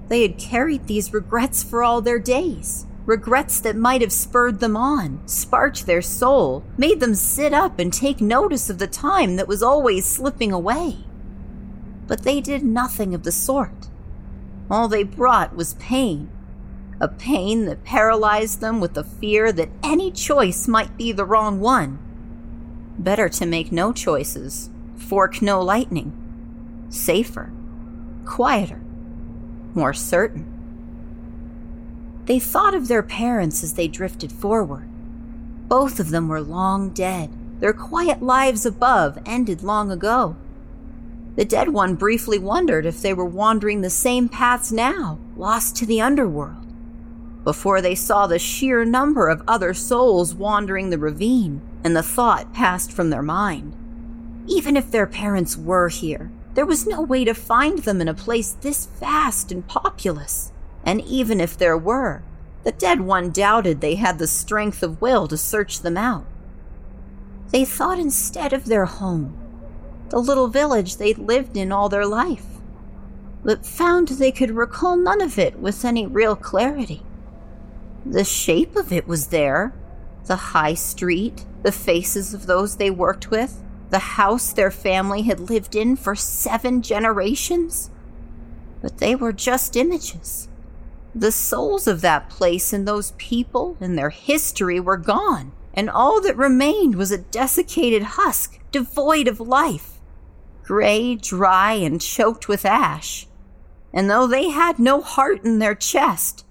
They 0.09 0.23
had 0.23 0.39
carried 0.39 0.87
these 0.87 1.13
regrets 1.13 1.63
for 1.63 1.83
all 1.83 2.01
their 2.01 2.19
days 2.19 2.87
regrets 3.07 3.61
that 3.61 3.77
might 3.77 4.01
have 4.01 4.13
spurred 4.13 4.61
them 4.61 4.77
on, 4.77 5.21
sparked 5.27 5.87
their 5.87 6.03
soul, 6.03 6.65
made 6.77 7.01
them 7.01 7.15
sit 7.15 7.53
up 7.53 7.79
and 7.79 7.93
take 7.93 8.21
notice 8.21 8.71
of 8.71 8.79
the 8.79 8.87
time 8.87 9.37
that 9.37 9.49
was 9.49 9.63
always 9.63 10.05
slipping 10.05 10.53
away. 10.53 10.97
But 12.07 12.23
they 12.23 12.41
did 12.41 12.63
nothing 12.63 13.15
of 13.15 13.23
the 13.23 13.33
sort. 13.33 13.89
All 14.71 14.89
they 14.89 15.03
brought 15.03 15.55
was 15.55 15.75
pain, 15.75 16.31
a 17.01 17.09
pain 17.09 17.67
that 17.67 17.85
paralyzed 17.85 18.61
them 18.61 18.81
with 18.81 18.95
the 18.95 19.05
fear 19.05 19.53
that 19.53 19.71
any 19.83 20.11
choice 20.11 20.67
might 20.67 20.97
be 20.97 21.13
the 21.13 21.27
wrong 21.27 21.61
one. 21.61 21.99
Better 22.99 23.29
to 23.29 23.47
make 23.47 23.73
no 23.73 23.93
choices, 23.93 24.71
fork 24.97 25.43
no 25.43 25.61
lightning. 25.61 26.13
Safer, 26.89 27.53
quieter, 28.25 28.81
more 29.75 29.93
certain. 29.93 30.47
They 32.27 32.39
thought 32.39 32.75
of 32.75 32.89
their 32.89 33.03
parents 33.03 33.63
as 33.63 33.75
they 33.75 33.89
drifted 33.89 34.33
forward. 34.33 34.89
Both 35.69 35.99
of 35.99 36.11
them 36.11 36.29
were 36.29 36.41
long 36.41 36.91
dead. 36.91 37.31
Their 37.61 37.73
quiet 37.73 38.23
lives 38.23 38.65
above 38.65 39.19
ended 39.27 39.63
long 39.63 39.91
ago. 39.91 40.37
The 41.37 41.45
dead 41.45 41.71
one 41.71 41.97
briefly 41.97 42.39
wondered 42.39 42.87
if 42.87 43.03
they 43.03 43.13
were 43.13 43.25
wandering 43.25 43.81
the 43.81 43.91
same 43.91 44.29
paths 44.29 44.71
now, 44.71 45.19
lost 45.37 45.75
to 45.77 45.87
the 45.87 46.01
underworld, 46.01 46.65
before 47.43 47.81
they 47.81 47.95
saw 47.95 48.27
the 48.27 48.39
sheer 48.39 48.85
number 48.85 49.29
of 49.29 49.43
other 49.49 49.75
souls 49.75 50.35
wandering 50.35 50.91
the 50.91 50.99
ravine, 50.99 51.61
and 51.85 51.95
the 51.95 52.03
thought 52.03 52.53
passed 52.53 52.91
from 52.91 53.11
their 53.11 53.23
mind. 53.23 53.77
Even 54.49 54.77
if 54.77 54.91
their 54.91 55.07
parents 55.07 55.57
were 55.57 55.89
here, 55.89 56.33
there 56.55 56.67
was 56.67 56.87
no 56.87 57.03
way 57.03 57.25
to 57.25 57.35
find 57.35 57.81
them 57.81 58.01
in 58.01 58.09
a 58.09 58.15
place 58.15 58.53
this 58.53 58.87
vast 58.87 59.53
and 59.53 59.67
populous 59.69 60.51
and 60.85 61.01
even 61.03 61.41
if 61.41 61.57
there 61.57 61.79
were, 61.79 62.23
the 62.63 62.73
dead 62.73 63.01
one 63.01 63.31
doubted 63.31 63.81
they 63.81 63.95
had 63.95 64.19
the 64.19 64.27
strength 64.27 64.83
of 64.83 65.01
will 65.01 65.27
to 65.29 65.37
search 65.37 65.81
them 65.81 65.97
out. 65.97 66.27
They 67.51 67.65
thought 67.65 67.99
instead 67.99 68.53
of 68.53 68.67
their 68.67 68.85
home, 68.85 69.37
the 70.11 70.19
little 70.19 70.49
village 70.49 70.97
they'd 70.97 71.19
lived 71.19 71.57
in 71.57 71.73
all 71.73 71.89
their 71.89 72.07
life, 72.07 72.45
but 73.43 73.67
found 73.67 74.09
they 74.09 74.33
could 74.33 74.51
recall 74.51 74.97
none 74.97 75.21
of 75.21 75.39
it 75.39 75.59
with 75.59 75.85
any 75.85 76.07
real 76.07 76.37
clarity. 76.37 77.03
The 78.05 78.25
shape 78.25 78.77
of 78.77 78.93
it 78.93 79.07
was 79.07 79.29
there 79.29 79.73
the 80.27 80.37
high 80.37 80.75
street, 80.75 81.45
the 81.63 81.73
faces 81.73 82.35
of 82.35 82.47
those 82.47 82.77
they 82.77 82.91
worked 82.91 83.31
with, 83.31 83.63
the 83.91 83.99
house 83.99 84.53
their 84.53 84.71
family 84.71 85.23
had 85.23 85.41
lived 85.41 85.75
in 85.75 85.97
for 85.97 86.15
seven 86.15 86.83
generations. 86.83 87.91
But 88.83 88.99
they 88.99 89.15
were 89.15 89.33
just 89.33 89.77
images 89.77 90.49
the 91.15 91.33
souls 91.33 91.87
of 91.87 92.01
that 92.01 92.29
place 92.29 92.73
and 92.73 92.87
those 92.87 93.13
people 93.13 93.77
and 93.81 93.97
their 93.97 94.11
history 94.11 94.81
were 94.81 94.97
gone, 94.97 95.53
and 95.73 95.89
all 95.89 96.21
that 96.21 96.37
remained 96.37 96.97
was 96.97 97.13
a 97.13 97.19
desiccated 97.19 98.03
husk, 98.03 98.59
devoid 98.73 99.29
of 99.29 99.39
life, 99.39 100.01
gray, 100.65 101.15
dry, 101.15 101.75
and 101.75 102.01
choked 102.01 102.49
with 102.49 102.65
ash. 102.65 103.27
And 103.93 104.11
though 104.11 104.27
they 104.27 104.49
had 104.49 104.81
no 104.81 105.01
heart 105.01 105.45
in 105.45 105.61
their 105.61 105.77
chest, 105.77 106.44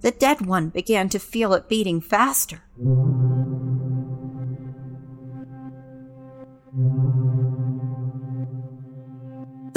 the 0.00 0.10
dead 0.10 0.46
one 0.46 0.68
began 0.68 1.08
to 1.08 1.18
feel 1.18 1.52
it 1.54 1.68
beating 1.68 2.00
faster. 2.00 2.62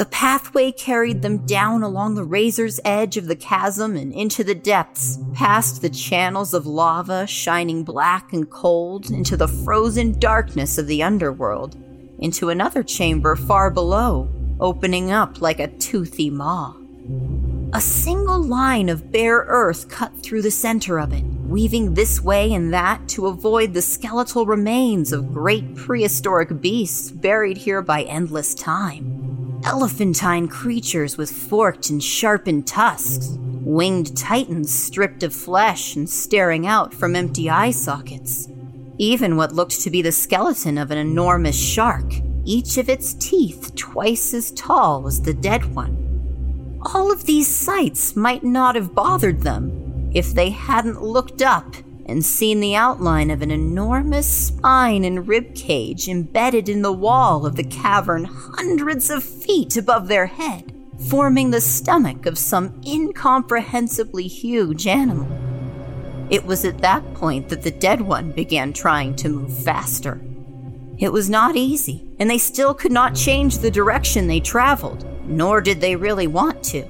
The 0.00 0.06
pathway 0.06 0.72
carried 0.72 1.20
them 1.20 1.44
down 1.44 1.82
along 1.82 2.14
the 2.14 2.24
razor's 2.24 2.80
edge 2.86 3.18
of 3.18 3.26
the 3.26 3.36
chasm 3.36 3.96
and 3.96 4.14
into 4.14 4.42
the 4.42 4.54
depths, 4.54 5.18
past 5.34 5.82
the 5.82 5.90
channels 5.90 6.54
of 6.54 6.66
lava 6.66 7.26
shining 7.26 7.84
black 7.84 8.32
and 8.32 8.48
cold, 8.48 9.10
into 9.10 9.36
the 9.36 9.46
frozen 9.48 10.18
darkness 10.18 10.78
of 10.78 10.86
the 10.86 11.02
underworld, 11.02 11.76
into 12.18 12.48
another 12.48 12.82
chamber 12.82 13.36
far 13.36 13.70
below, 13.70 14.30
opening 14.58 15.10
up 15.10 15.42
like 15.42 15.60
a 15.60 15.68
toothy 15.68 16.30
maw. 16.30 16.74
A 17.72 17.80
single 17.80 18.42
line 18.42 18.88
of 18.88 19.12
bare 19.12 19.44
earth 19.46 19.88
cut 19.88 20.12
through 20.22 20.42
the 20.42 20.50
center 20.50 20.98
of 20.98 21.12
it, 21.12 21.24
weaving 21.46 21.94
this 21.94 22.20
way 22.20 22.52
and 22.52 22.72
that 22.72 23.08
to 23.10 23.28
avoid 23.28 23.74
the 23.74 23.82
skeletal 23.82 24.44
remains 24.44 25.12
of 25.12 25.32
great 25.32 25.76
prehistoric 25.76 26.60
beasts 26.60 27.12
buried 27.12 27.56
here 27.56 27.80
by 27.80 28.02
endless 28.02 28.54
time 28.54 29.20
elephantine 29.64 30.48
creatures 30.48 31.16
with 31.16 31.30
forked 31.30 31.90
and 31.90 32.02
sharpened 32.02 32.66
tusks, 32.66 33.36
winged 33.60 34.16
titans 34.16 34.72
stripped 34.72 35.22
of 35.22 35.34
flesh 35.34 35.96
and 35.96 36.08
staring 36.08 36.66
out 36.66 36.94
from 36.94 37.14
empty 37.14 37.50
eye 37.50 37.70
sockets, 37.70 38.48
even 38.98 39.36
what 39.36 39.52
looked 39.52 39.80
to 39.80 39.90
be 39.90 40.02
the 40.02 40.12
skeleton 40.12 40.78
of 40.78 40.90
an 40.90 40.98
enormous 40.98 41.56
shark, 41.56 42.10
each 42.44 42.78
of 42.78 42.88
its 42.88 43.14
teeth 43.14 43.72
twice 43.76 44.32
as 44.34 44.50
tall 44.52 45.06
as 45.06 45.20
the 45.20 45.34
dead 45.34 45.74
one. 45.74 46.09
All 46.82 47.12
of 47.12 47.24
these 47.24 47.54
sights 47.54 48.16
might 48.16 48.42
not 48.42 48.74
have 48.74 48.94
bothered 48.94 49.42
them 49.42 50.10
if 50.14 50.32
they 50.32 50.50
hadn't 50.50 51.02
looked 51.02 51.42
up 51.42 51.76
and 52.06 52.24
seen 52.24 52.60
the 52.60 52.74
outline 52.74 53.30
of 53.30 53.42
an 53.42 53.50
enormous 53.50 54.26
spine 54.26 55.04
and 55.04 55.28
rib 55.28 55.54
cage 55.54 56.08
embedded 56.08 56.68
in 56.68 56.82
the 56.82 56.92
wall 56.92 57.44
of 57.44 57.56
the 57.56 57.64
cavern 57.64 58.24
hundreds 58.24 59.10
of 59.10 59.22
feet 59.22 59.76
above 59.76 60.08
their 60.08 60.26
head, 60.26 60.72
forming 61.08 61.50
the 61.50 61.60
stomach 61.60 62.24
of 62.24 62.38
some 62.38 62.80
incomprehensibly 62.84 64.26
huge 64.26 64.86
animal. 64.86 65.28
It 66.30 66.46
was 66.46 66.64
at 66.64 66.78
that 66.78 67.14
point 67.14 67.50
that 67.50 67.62
the 67.62 67.70
dead 67.70 68.00
one 68.00 68.32
began 68.32 68.72
trying 68.72 69.16
to 69.16 69.28
move 69.28 69.64
faster. 69.64 70.20
It 70.98 71.12
was 71.12 71.28
not 71.28 71.56
easy, 71.56 72.04
and 72.18 72.30
they 72.30 72.38
still 72.38 72.72
could 72.72 72.92
not 72.92 73.14
change 73.14 73.58
the 73.58 73.70
direction 73.70 74.26
they 74.26 74.40
traveled, 74.40 75.04
nor 75.30 75.60
did 75.60 75.80
they 75.80 75.96
really 75.96 76.26
want 76.26 76.62
to. 76.64 76.82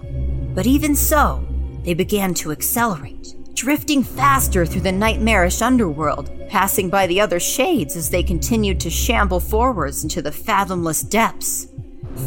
But 0.54 0.66
even 0.66 0.96
so, 0.96 1.46
they 1.84 1.94
began 1.94 2.34
to 2.34 2.50
accelerate 2.50 3.34
drifting 3.60 4.02
faster 4.02 4.64
through 4.64 4.80
the 4.80 4.90
nightmarish 4.90 5.60
underworld, 5.60 6.30
passing 6.48 6.88
by 6.88 7.06
the 7.06 7.20
other 7.20 7.38
shades 7.38 7.94
as 7.94 8.08
they 8.08 8.22
continued 8.22 8.80
to 8.80 8.88
shamble 8.88 9.38
forwards 9.38 10.02
into 10.02 10.22
the 10.22 10.32
fathomless 10.32 11.02
depths. 11.02 11.68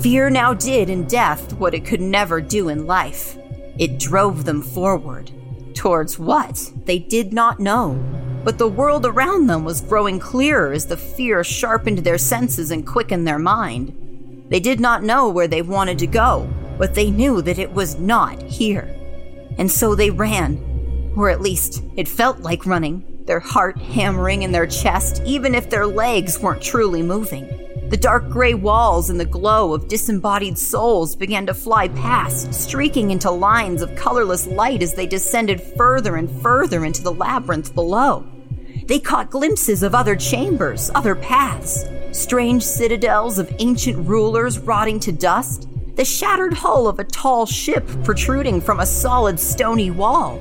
Fear 0.01 0.29
now 0.29 0.53
did 0.53 0.91
in 0.91 1.07
death 1.07 1.53
what 1.53 1.73
it 1.73 1.85
could 1.85 2.01
never 2.01 2.39
do 2.39 2.69
in 2.69 2.85
life. 2.85 3.35
It 3.79 3.97
drove 3.97 4.45
them 4.45 4.61
forward. 4.61 5.31
Towards 5.73 6.19
what? 6.19 6.71
They 6.85 6.99
did 6.99 7.33
not 7.33 7.59
know. 7.59 7.93
But 8.43 8.59
the 8.59 8.67
world 8.67 9.03
around 9.03 9.47
them 9.47 9.65
was 9.65 9.81
growing 9.81 10.19
clearer 10.19 10.71
as 10.71 10.85
the 10.85 10.97
fear 10.97 11.43
sharpened 11.43 11.99
their 11.99 12.19
senses 12.19 12.69
and 12.69 12.85
quickened 12.85 13.25
their 13.25 13.39
mind. 13.39 13.91
They 14.49 14.59
did 14.59 14.79
not 14.79 15.03
know 15.03 15.29
where 15.29 15.47
they 15.47 15.61
wanted 15.61 15.99
to 15.99 16.07
go, 16.07 16.49
but 16.77 16.95
they 16.95 17.11
knew 17.11 17.41
that 17.41 17.59
it 17.59 17.73
was 17.73 17.99
not 17.99 18.41
here. 18.43 18.93
And 19.57 19.71
so 19.71 19.95
they 19.95 20.09
ran, 20.09 21.13
or 21.15 21.29
at 21.29 21.41
least, 21.41 21.83
it 21.95 22.07
felt 22.07 22.39
like 22.39 22.65
running, 22.65 23.23
their 23.25 23.39
heart 23.39 23.77
hammering 23.77 24.41
in 24.41 24.51
their 24.51 24.67
chest, 24.67 25.21
even 25.25 25.55
if 25.55 25.69
their 25.69 25.87
legs 25.87 26.39
weren't 26.39 26.61
truly 26.61 27.01
moving. 27.01 27.47
The 27.89 27.97
dark 27.97 28.29
gray 28.29 28.55
walls 28.55 29.09
and 29.09 29.19
the 29.19 29.25
glow 29.25 29.73
of 29.73 29.87
disembodied 29.87 30.57
souls 30.57 31.15
began 31.15 31.45
to 31.45 31.53
fly 31.53 31.89
past, 31.89 32.53
streaking 32.53 33.11
into 33.11 33.29
lines 33.29 33.81
of 33.81 33.95
colorless 33.95 34.47
light 34.47 34.81
as 34.81 34.95
they 34.95 35.05
descended 35.05 35.61
further 35.77 36.15
and 36.15 36.29
further 36.41 36.85
into 36.85 37.03
the 37.03 37.13
labyrinth 37.13 37.75
below. 37.75 38.25
They 38.87 38.99
caught 38.99 39.29
glimpses 39.29 39.83
of 39.83 39.93
other 39.93 40.15
chambers, 40.15 40.89
other 40.95 41.15
paths, 41.15 41.85
strange 42.15 42.63
citadels 42.63 43.39
of 43.39 43.53
ancient 43.59 44.07
rulers 44.07 44.59
rotting 44.59 44.99
to 44.99 45.11
dust, 45.11 45.67
the 45.95 46.05
shattered 46.05 46.53
hull 46.53 46.87
of 46.87 46.99
a 46.99 47.03
tall 47.03 47.45
ship 47.45 47.87
protruding 48.03 48.61
from 48.61 48.79
a 48.79 48.85
solid 48.85 49.39
stony 49.39 49.89
wall, 49.89 50.39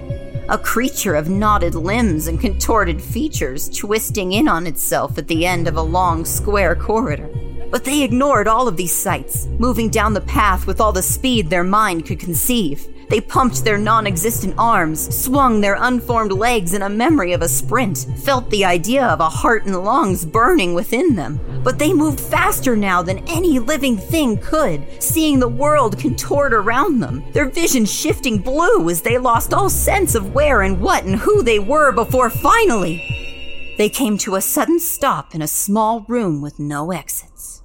a 0.49 0.59
creature 0.59 1.15
of 1.15 1.31
knotted 1.31 1.75
limbs 1.75 2.27
and 2.27 2.41
contorted 2.41 3.03
features 3.03 3.69
twisting 3.71 4.33
in 4.33 4.49
on 4.49 4.67
itself 4.67 5.17
at 5.17 5.29
the 5.29 5.47
end 5.47 5.67
of 5.67 5.77
a 5.77 5.83
long 5.83 6.25
square 6.25 6.75
corridor. 6.75 7.31
But 7.73 7.85
they 7.85 8.03
ignored 8.03 8.49
all 8.49 8.69
of 8.69 8.77
these 8.77 8.95
sights, 8.95 9.47
moving 9.59 9.89
down 9.89 10.13
the 10.13 10.21
path 10.21 10.67
with 10.67 10.79
all 10.79 10.93
the 10.93 11.03
speed 11.03 11.49
their 11.49 11.65
mind 11.65 12.05
could 12.05 12.21
conceive. 12.21 12.87
They 13.09 13.23
pumped 13.23 13.65
their 13.65 13.79
non 13.79 14.07
existent 14.07 14.57
arms, 14.59 15.15
swung 15.15 15.63
their 15.63 15.77
unformed 15.79 16.33
legs 16.33 16.75
in 16.75 16.83
a 16.83 16.91
memory 16.91 17.33
of 17.33 17.41
a 17.41 17.49
sprint, 17.49 18.07
felt 18.19 18.51
the 18.51 18.67
idea 18.67 19.07
of 19.07 19.21
a 19.21 19.29
heart 19.31 19.65
and 19.65 19.75
lungs 19.83 20.27
burning 20.27 20.75
within 20.75 21.17
them. 21.17 21.41
But 21.65 21.79
they 21.79 21.95
moved 21.95 22.21
faster 22.21 22.77
now 22.77 23.01
than 23.01 23.27
any 23.27 23.59
living 23.59 23.97
thing 23.97 24.37
could, 24.37 25.03
seeing 25.03 25.41
the 25.41 25.49
world 25.49 25.99
contort 25.99 26.53
around 26.53 27.01
them, 27.01 27.25
their 27.33 27.49
vision 27.49 27.87
shifting 27.87 28.37
blue 28.37 28.91
as 28.91 29.01
they 29.01 29.17
lost 29.17 29.55
all 29.55 29.71
sense 29.71 30.15
of 30.15 30.35
where 30.35 30.61
and 30.61 30.79
what 30.79 31.05
and 31.05 31.17
who 31.17 31.43
they 31.43 31.59
were 31.59 31.91
before 31.91 32.29
finally. 32.29 33.75
They 33.79 33.89
came 33.89 34.19
to 34.19 34.35
a 34.35 34.43
sudden 34.43 34.79
stop 34.79 35.35
in 35.35 35.41
a 35.41 35.49
small 35.49 36.05
room 36.07 36.43
with 36.43 36.59
no 36.59 36.93
exits. 36.93 37.62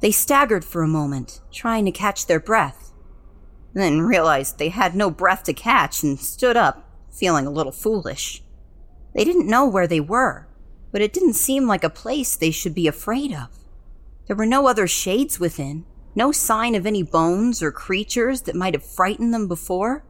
They 0.00 0.10
staggered 0.10 0.64
for 0.64 0.82
a 0.82 0.88
moment, 0.88 1.40
trying 1.50 1.84
to 1.86 1.92
catch 1.92 2.26
their 2.26 2.40
breath 2.40 2.84
then 3.74 4.00
realized 4.00 4.58
they 4.58 4.68
had 4.68 4.94
no 4.94 5.10
breath 5.10 5.42
to 5.44 5.52
catch 5.52 6.02
and 6.02 6.18
stood 6.18 6.56
up, 6.56 6.88
feeling 7.10 7.46
a 7.46 7.50
little 7.50 7.72
foolish. 7.72 8.42
They 9.14 9.24
didn't 9.24 9.48
know 9.48 9.66
where 9.66 9.86
they 9.86 10.00
were, 10.00 10.48
but 10.92 11.02
it 11.02 11.12
didn't 11.12 11.34
seem 11.34 11.66
like 11.66 11.84
a 11.84 11.90
place 11.90 12.36
they 12.36 12.50
should 12.50 12.74
be 12.74 12.86
afraid 12.86 13.32
of. 13.32 13.48
There 14.26 14.36
were 14.36 14.46
no 14.46 14.66
other 14.68 14.86
shades 14.86 15.38
within, 15.38 15.84
no 16.14 16.30
sign 16.32 16.74
of 16.74 16.86
any 16.86 17.02
bones 17.02 17.62
or 17.62 17.72
creatures 17.72 18.42
that 18.42 18.54
might 18.54 18.74
have 18.74 18.84
frightened 18.84 19.34
them 19.34 19.48
before. 19.48 20.04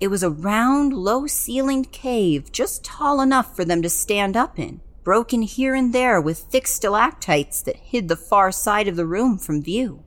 It 0.00 0.08
was 0.08 0.22
a 0.22 0.30
round, 0.30 0.92
low 0.92 1.26
ceilinged 1.26 1.92
cave 1.92 2.50
just 2.52 2.84
tall 2.84 3.20
enough 3.20 3.54
for 3.54 3.64
them 3.64 3.82
to 3.82 3.88
stand 3.88 4.36
up 4.36 4.58
in, 4.58 4.80
broken 5.06 5.42
here 5.42 5.72
and 5.72 5.92
there 5.92 6.20
with 6.20 6.36
thick 6.36 6.66
stalactites 6.66 7.62
that 7.62 7.76
hid 7.76 8.08
the 8.08 8.16
far 8.16 8.50
side 8.50 8.88
of 8.88 8.96
the 8.96 9.06
room 9.06 9.38
from 9.38 9.62
view. 9.62 10.02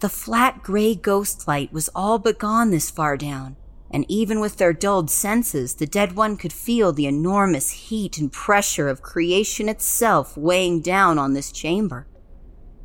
The 0.00 0.08
flat 0.08 0.62
gray 0.62 0.94
ghost 0.94 1.46
light 1.46 1.74
was 1.74 1.90
all 1.94 2.18
but 2.18 2.38
gone 2.38 2.70
this 2.70 2.90
far 2.90 3.18
down, 3.18 3.56
and 3.90 4.06
even 4.08 4.40
with 4.40 4.56
their 4.56 4.72
dulled 4.72 5.10
senses, 5.10 5.74
the 5.74 5.84
dead 5.84 6.16
one 6.16 6.38
could 6.38 6.54
feel 6.54 6.90
the 6.90 7.04
enormous 7.04 7.70
heat 7.70 8.16
and 8.16 8.32
pressure 8.32 8.88
of 8.88 9.02
creation 9.02 9.68
itself 9.68 10.38
weighing 10.38 10.80
down 10.80 11.18
on 11.18 11.34
this 11.34 11.52
chamber. 11.52 12.06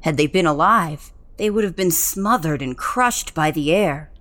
Had 0.02 0.18
they 0.18 0.28
been 0.28 0.46
alive, 0.46 1.14
they 1.38 1.50
would 1.50 1.64
have 1.64 1.76
been 1.76 1.90
smothered 1.90 2.62
and 2.62 2.78
crushed 2.78 3.34
by 3.34 3.50
the 3.50 3.74
air. 3.74 4.12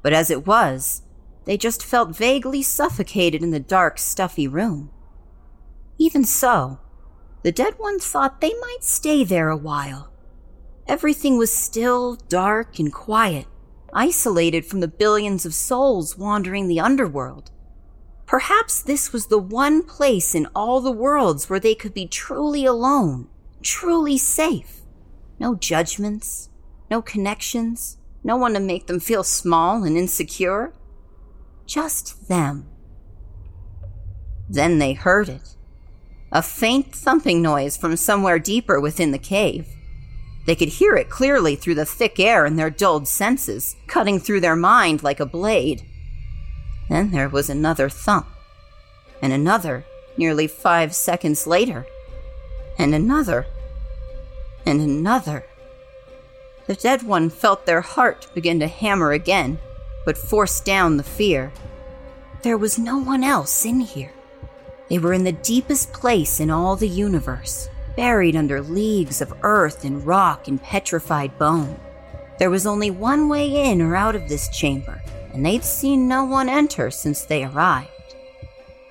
But 0.00 0.12
as 0.12 0.30
it 0.30 0.46
was, 0.46 1.02
they 1.44 1.56
just 1.56 1.84
felt 1.84 2.16
vaguely 2.16 2.62
suffocated 2.62 3.42
in 3.42 3.50
the 3.50 3.58
dark, 3.58 3.98
stuffy 3.98 4.46
room. 4.46 4.92
Even 6.02 6.24
so, 6.24 6.80
the 7.44 7.52
dead 7.52 7.74
one 7.76 8.00
thought 8.00 8.40
they 8.40 8.52
might 8.60 8.82
stay 8.82 9.22
there 9.22 9.50
a 9.50 9.56
while 9.56 10.10
Everything 10.88 11.38
was 11.38 11.56
still, 11.56 12.16
dark, 12.28 12.80
and 12.80 12.92
quiet, 12.92 13.46
isolated 13.94 14.66
from 14.66 14.80
the 14.80 14.88
billions 14.88 15.46
of 15.46 15.54
souls 15.54 16.18
wandering 16.18 16.66
the 16.66 16.80
underworld. 16.80 17.52
Perhaps 18.26 18.82
this 18.82 19.12
was 19.12 19.26
the 19.26 19.38
one 19.38 19.84
place 19.84 20.34
in 20.34 20.48
all 20.56 20.80
the 20.80 20.90
worlds 20.90 21.48
where 21.48 21.60
they 21.60 21.76
could 21.76 21.94
be 21.94 22.08
truly 22.08 22.64
alone, 22.64 23.28
truly 23.62 24.18
safe. 24.18 24.80
No 25.38 25.54
judgments, 25.54 26.48
no 26.90 27.00
connections, 27.00 27.96
no 28.24 28.36
one 28.36 28.54
to 28.54 28.60
make 28.60 28.88
them 28.88 28.98
feel 28.98 29.22
small 29.22 29.84
and 29.84 29.96
insecure. 29.96 30.74
Just 31.64 32.26
them. 32.26 32.66
Then 34.48 34.80
they 34.80 34.94
heard 34.94 35.28
it. 35.28 35.56
A 36.34 36.40
faint 36.40 36.94
thumping 36.94 37.42
noise 37.42 37.76
from 37.76 37.94
somewhere 37.94 38.38
deeper 38.38 38.80
within 38.80 39.10
the 39.10 39.18
cave. 39.18 39.68
They 40.46 40.56
could 40.56 40.68
hear 40.68 40.96
it 40.96 41.10
clearly 41.10 41.56
through 41.56 41.74
the 41.74 41.84
thick 41.84 42.18
air 42.18 42.46
in 42.46 42.56
their 42.56 42.70
dulled 42.70 43.06
senses, 43.06 43.76
cutting 43.86 44.18
through 44.18 44.40
their 44.40 44.56
mind 44.56 45.02
like 45.02 45.20
a 45.20 45.26
blade. 45.26 45.82
Then 46.88 47.10
there 47.10 47.28
was 47.28 47.50
another 47.50 47.90
thump, 47.90 48.26
and 49.20 49.32
another 49.32 49.84
nearly 50.16 50.46
five 50.46 50.94
seconds 50.94 51.46
later, 51.46 51.86
and 52.78 52.94
another, 52.94 53.46
and 54.64 54.80
another. 54.80 55.44
The 56.66 56.74
dead 56.74 57.02
one 57.02 57.28
felt 57.28 57.66
their 57.66 57.82
heart 57.82 58.28
begin 58.34 58.58
to 58.60 58.68
hammer 58.68 59.12
again, 59.12 59.58
but 60.06 60.16
forced 60.16 60.64
down 60.64 60.96
the 60.96 61.02
fear. 61.02 61.52
There 62.40 62.56
was 62.56 62.78
no 62.78 62.98
one 62.98 63.22
else 63.22 63.66
in 63.66 63.80
here. 63.80 64.12
They 64.92 64.98
were 64.98 65.14
in 65.14 65.24
the 65.24 65.32
deepest 65.32 65.94
place 65.94 66.38
in 66.38 66.50
all 66.50 66.76
the 66.76 66.86
universe 66.86 67.70
buried 67.96 68.36
under 68.36 68.60
leagues 68.60 69.22
of 69.22 69.32
earth 69.40 69.86
and 69.86 70.06
rock 70.06 70.48
and 70.48 70.62
petrified 70.62 71.38
bone. 71.38 71.80
There 72.38 72.50
was 72.50 72.66
only 72.66 72.90
one 72.90 73.30
way 73.30 73.70
in 73.70 73.80
or 73.80 73.96
out 73.96 74.14
of 74.14 74.28
this 74.28 74.50
chamber, 74.50 75.00
and 75.32 75.46
they'd 75.46 75.64
seen 75.64 76.08
no 76.08 76.24
one 76.26 76.50
enter 76.50 76.90
since 76.90 77.24
they 77.24 77.42
arrived. 77.42 77.88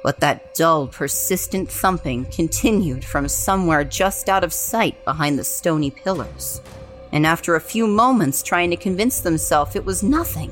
But 0.01 0.19
that 0.21 0.55
dull, 0.55 0.87
persistent 0.87 1.69
thumping 1.69 2.25
continued 2.31 3.05
from 3.05 3.27
somewhere 3.27 3.83
just 3.83 4.27
out 4.27 4.43
of 4.43 4.53
sight 4.53 5.05
behind 5.05 5.37
the 5.37 5.43
stony 5.43 5.91
pillars. 5.91 6.61
And 7.11 7.27
after 7.27 7.53
a 7.53 7.61
few 7.61 7.85
moments 7.85 8.41
trying 8.41 8.71
to 8.71 8.75
convince 8.75 9.19
themselves 9.19 9.75
it 9.75 9.85
was 9.85 10.01
nothing, 10.01 10.51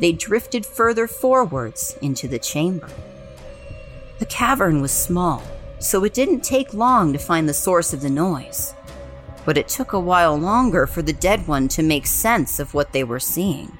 they 0.00 0.10
drifted 0.10 0.66
further 0.66 1.06
forwards 1.06 1.96
into 2.02 2.26
the 2.26 2.40
chamber. 2.40 2.88
The 4.18 4.26
cavern 4.26 4.80
was 4.80 4.92
small, 4.92 5.42
so 5.80 6.04
it 6.04 6.14
didn't 6.14 6.44
take 6.44 6.72
long 6.72 7.12
to 7.12 7.18
find 7.18 7.48
the 7.48 7.54
source 7.54 7.92
of 7.92 8.00
the 8.00 8.10
noise. 8.10 8.74
But 9.44 9.58
it 9.58 9.68
took 9.68 9.92
a 9.92 10.00
while 10.00 10.36
longer 10.36 10.86
for 10.86 11.02
the 11.02 11.12
dead 11.12 11.48
one 11.48 11.66
to 11.68 11.82
make 11.82 12.06
sense 12.06 12.60
of 12.60 12.74
what 12.74 12.92
they 12.92 13.02
were 13.02 13.20
seeing. 13.20 13.76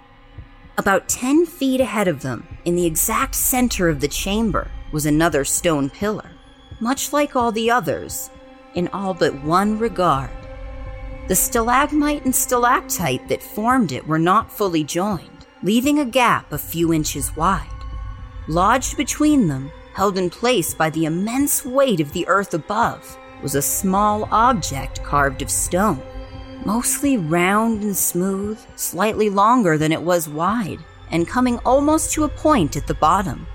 About 0.77 1.09
10 1.09 1.47
feet 1.47 1.81
ahead 1.81 2.09
of 2.09 2.23
them, 2.23 2.49
in 2.65 2.75
the 2.75 2.85
exact 2.85 3.37
center 3.37 3.89
of 3.89 4.01
the 4.01 4.09
chamber, 4.09 4.73
was 4.91 5.07
another 5.07 5.45
stone 5.45 5.89
pillar, 5.89 6.33
much 6.81 7.13
like 7.13 7.37
all 7.37 7.53
the 7.53 7.71
others, 7.71 8.29
in 8.75 8.89
all 8.89 9.15
but 9.15 9.45
one 9.45 9.79
regard. 9.79 10.31
The 11.29 11.37
stalagmite 11.37 12.25
and 12.25 12.35
stalactite 12.35 13.29
that 13.29 13.43
formed 13.43 13.93
it 13.93 14.07
were 14.07 14.19
not 14.19 14.51
fully 14.51 14.83
joined, 14.83 15.47
leaving 15.63 16.01
a 16.01 16.05
gap 16.05 16.53
a 16.53 16.59
few 16.59 16.93
inches 16.93 17.37
wide. 17.37 17.71
Lodged 18.49 18.97
between 18.97 19.47
them 19.47 19.71
held 19.95 20.19
in 20.19 20.29
place 20.29 20.75
by 20.75 20.91
the 20.91 21.05
immense 21.05 21.65
weight 21.65 22.01
of 22.01 22.13
the 22.13 22.27
earth 22.29 22.53
above, 22.53 23.17
was 23.43 23.55
a 23.55 23.63
small 23.63 24.29
object 24.33 25.03
carved 25.05 25.41
of 25.41 25.51
stone, 25.51 26.03
mostly 26.65 27.17
round 27.17 27.83
and 27.83 27.97
smooth, 27.97 28.59
slightly 28.75 29.31
longer 29.31 29.79
than 29.79 29.93
it 29.93 30.03
was 30.03 30.29
wide, 30.29 30.81
and 31.11 31.29
coming 31.29 31.59
almost 31.59 32.13
to 32.13 32.25
a 32.25 32.29
point 32.29 32.77
at 32.77 32.87
the 32.89 32.95
bottom. 32.95 33.47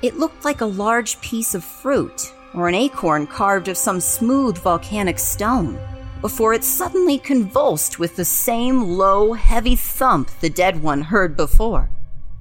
It 0.00 0.16
looked 0.16 0.44
like 0.44 0.60
a 0.60 0.66
large 0.66 1.20
piece 1.20 1.54
of 1.54 1.64
fruit 1.64 2.32
or 2.54 2.68
an 2.68 2.74
acorn 2.74 3.26
carved 3.26 3.66
of 3.66 3.76
some 3.76 4.00
smooth 4.00 4.56
volcanic 4.58 5.18
stone, 5.18 5.78
before 6.20 6.54
it 6.54 6.62
suddenly 6.62 7.18
convulsed 7.18 7.98
with 7.98 8.14
the 8.14 8.24
same 8.24 8.80
low, 8.82 9.32
heavy 9.32 9.74
thump 9.74 10.30
the 10.40 10.48
dead 10.48 10.80
one 10.80 11.02
heard 11.02 11.36
before 11.36 11.90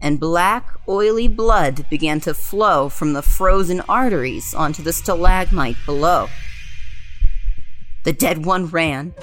and 0.03 0.19
black, 0.19 0.69
oily 0.87 1.29
blood 1.29 1.85
began 1.89 2.19
to 2.19 2.33
flow 2.33 2.89
from 2.89 3.13
the 3.13 3.21
frozen 3.21 3.79
arteries 3.87 4.53
onto 4.53 4.83
the 4.83 4.91
stalagmite 4.91 5.77
below. 5.85 6.27
The 8.03 8.11
dead 8.11 8.45
one 8.45 8.67
ran. 8.67 9.13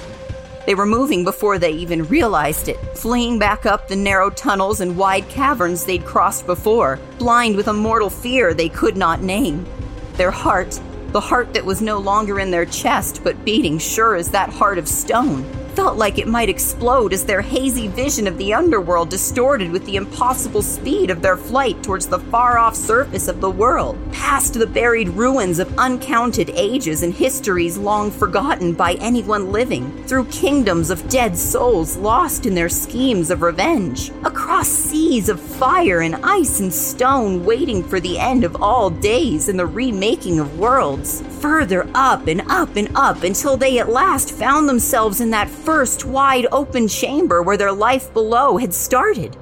They 0.64 0.74
were 0.74 0.86
moving 0.86 1.22
before 1.22 1.58
they 1.58 1.72
even 1.72 2.04
realized 2.04 2.68
it, 2.68 2.78
fleeing 2.96 3.38
back 3.38 3.66
up 3.66 3.88
the 3.88 3.96
narrow 3.96 4.30
tunnels 4.30 4.80
and 4.80 4.96
wide 4.96 5.28
caverns 5.28 5.84
they'd 5.84 6.04
crossed 6.06 6.46
before, 6.46 6.98
blind 7.18 7.56
with 7.56 7.68
a 7.68 7.72
mortal 7.74 8.08
fear 8.08 8.54
they 8.54 8.70
could 8.70 8.96
not 8.96 9.22
name. 9.22 9.66
Their 10.14 10.30
heart, 10.30 10.80
the 11.08 11.20
heart 11.20 11.52
that 11.52 11.64
was 11.64 11.82
no 11.82 11.98
longer 11.98 12.40
in 12.40 12.50
their 12.50 12.64
chest 12.64 13.22
but 13.22 13.44
beating 13.44 13.78
sure 13.78 14.16
as 14.16 14.30
that 14.30 14.48
heart 14.48 14.78
of 14.78 14.88
stone, 14.88 15.44
felt 15.80 15.96
like 15.96 16.18
it 16.18 16.28
might 16.28 16.50
explode 16.50 17.10
as 17.10 17.24
their 17.24 17.40
hazy 17.40 17.88
vision 17.88 18.26
of 18.26 18.36
the 18.36 18.52
underworld 18.52 19.08
distorted 19.08 19.72
with 19.72 19.82
the 19.86 19.96
impossible 19.96 20.60
speed 20.60 21.08
of 21.08 21.22
their 21.22 21.38
flight 21.38 21.82
towards 21.82 22.06
the 22.06 22.18
far 22.18 22.58
off 22.58 22.76
surface 22.76 23.28
of 23.28 23.40
the 23.40 23.50
world, 23.50 23.96
past 24.12 24.52
the 24.52 24.66
buried 24.66 25.08
ruins 25.08 25.58
of 25.58 25.78
uncounted 25.78 26.50
ages 26.50 27.02
and 27.02 27.14
histories 27.14 27.78
long 27.78 28.10
forgotten 28.10 28.74
by 28.74 28.92
anyone 29.00 29.50
living, 29.50 29.90
through 30.04 30.26
kingdoms 30.26 30.90
of 30.90 31.08
dead 31.08 31.34
souls 31.34 31.96
lost 31.96 32.44
in 32.44 32.54
their 32.54 32.68
schemes 32.68 33.30
of 33.30 33.40
revenge, 33.40 34.10
across 34.22 34.68
seas 34.68 35.30
of 35.30 35.40
fire 35.40 36.02
and 36.02 36.16
ice 36.16 36.60
and 36.60 36.74
stone 36.74 37.42
waiting 37.42 37.82
for 37.82 38.00
the 38.00 38.18
end 38.18 38.44
of 38.44 38.62
all 38.62 38.90
days 38.90 39.48
and 39.48 39.58
the 39.58 39.64
remaking 39.64 40.38
of 40.40 40.58
worlds, 40.58 41.22
further 41.40 41.88
up 41.94 42.26
and 42.26 42.42
up 42.50 42.76
and 42.76 42.94
up 42.94 43.22
until 43.22 43.56
they 43.56 43.78
at 43.78 43.88
last 43.88 44.30
found 44.30 44.68
themselves 44.68 45.22
in 45.22 45.30
that 45.30 45.48
first 45.70 46.04
wide 46.04 46.48
open 46.50 46.88
chamber 46.88 47.44
where 47.44 47.56
their 47.56 47.70
life 47.70 48.12
below 48.12 48.56
had 48.56 48.74
started, 48.74 49.36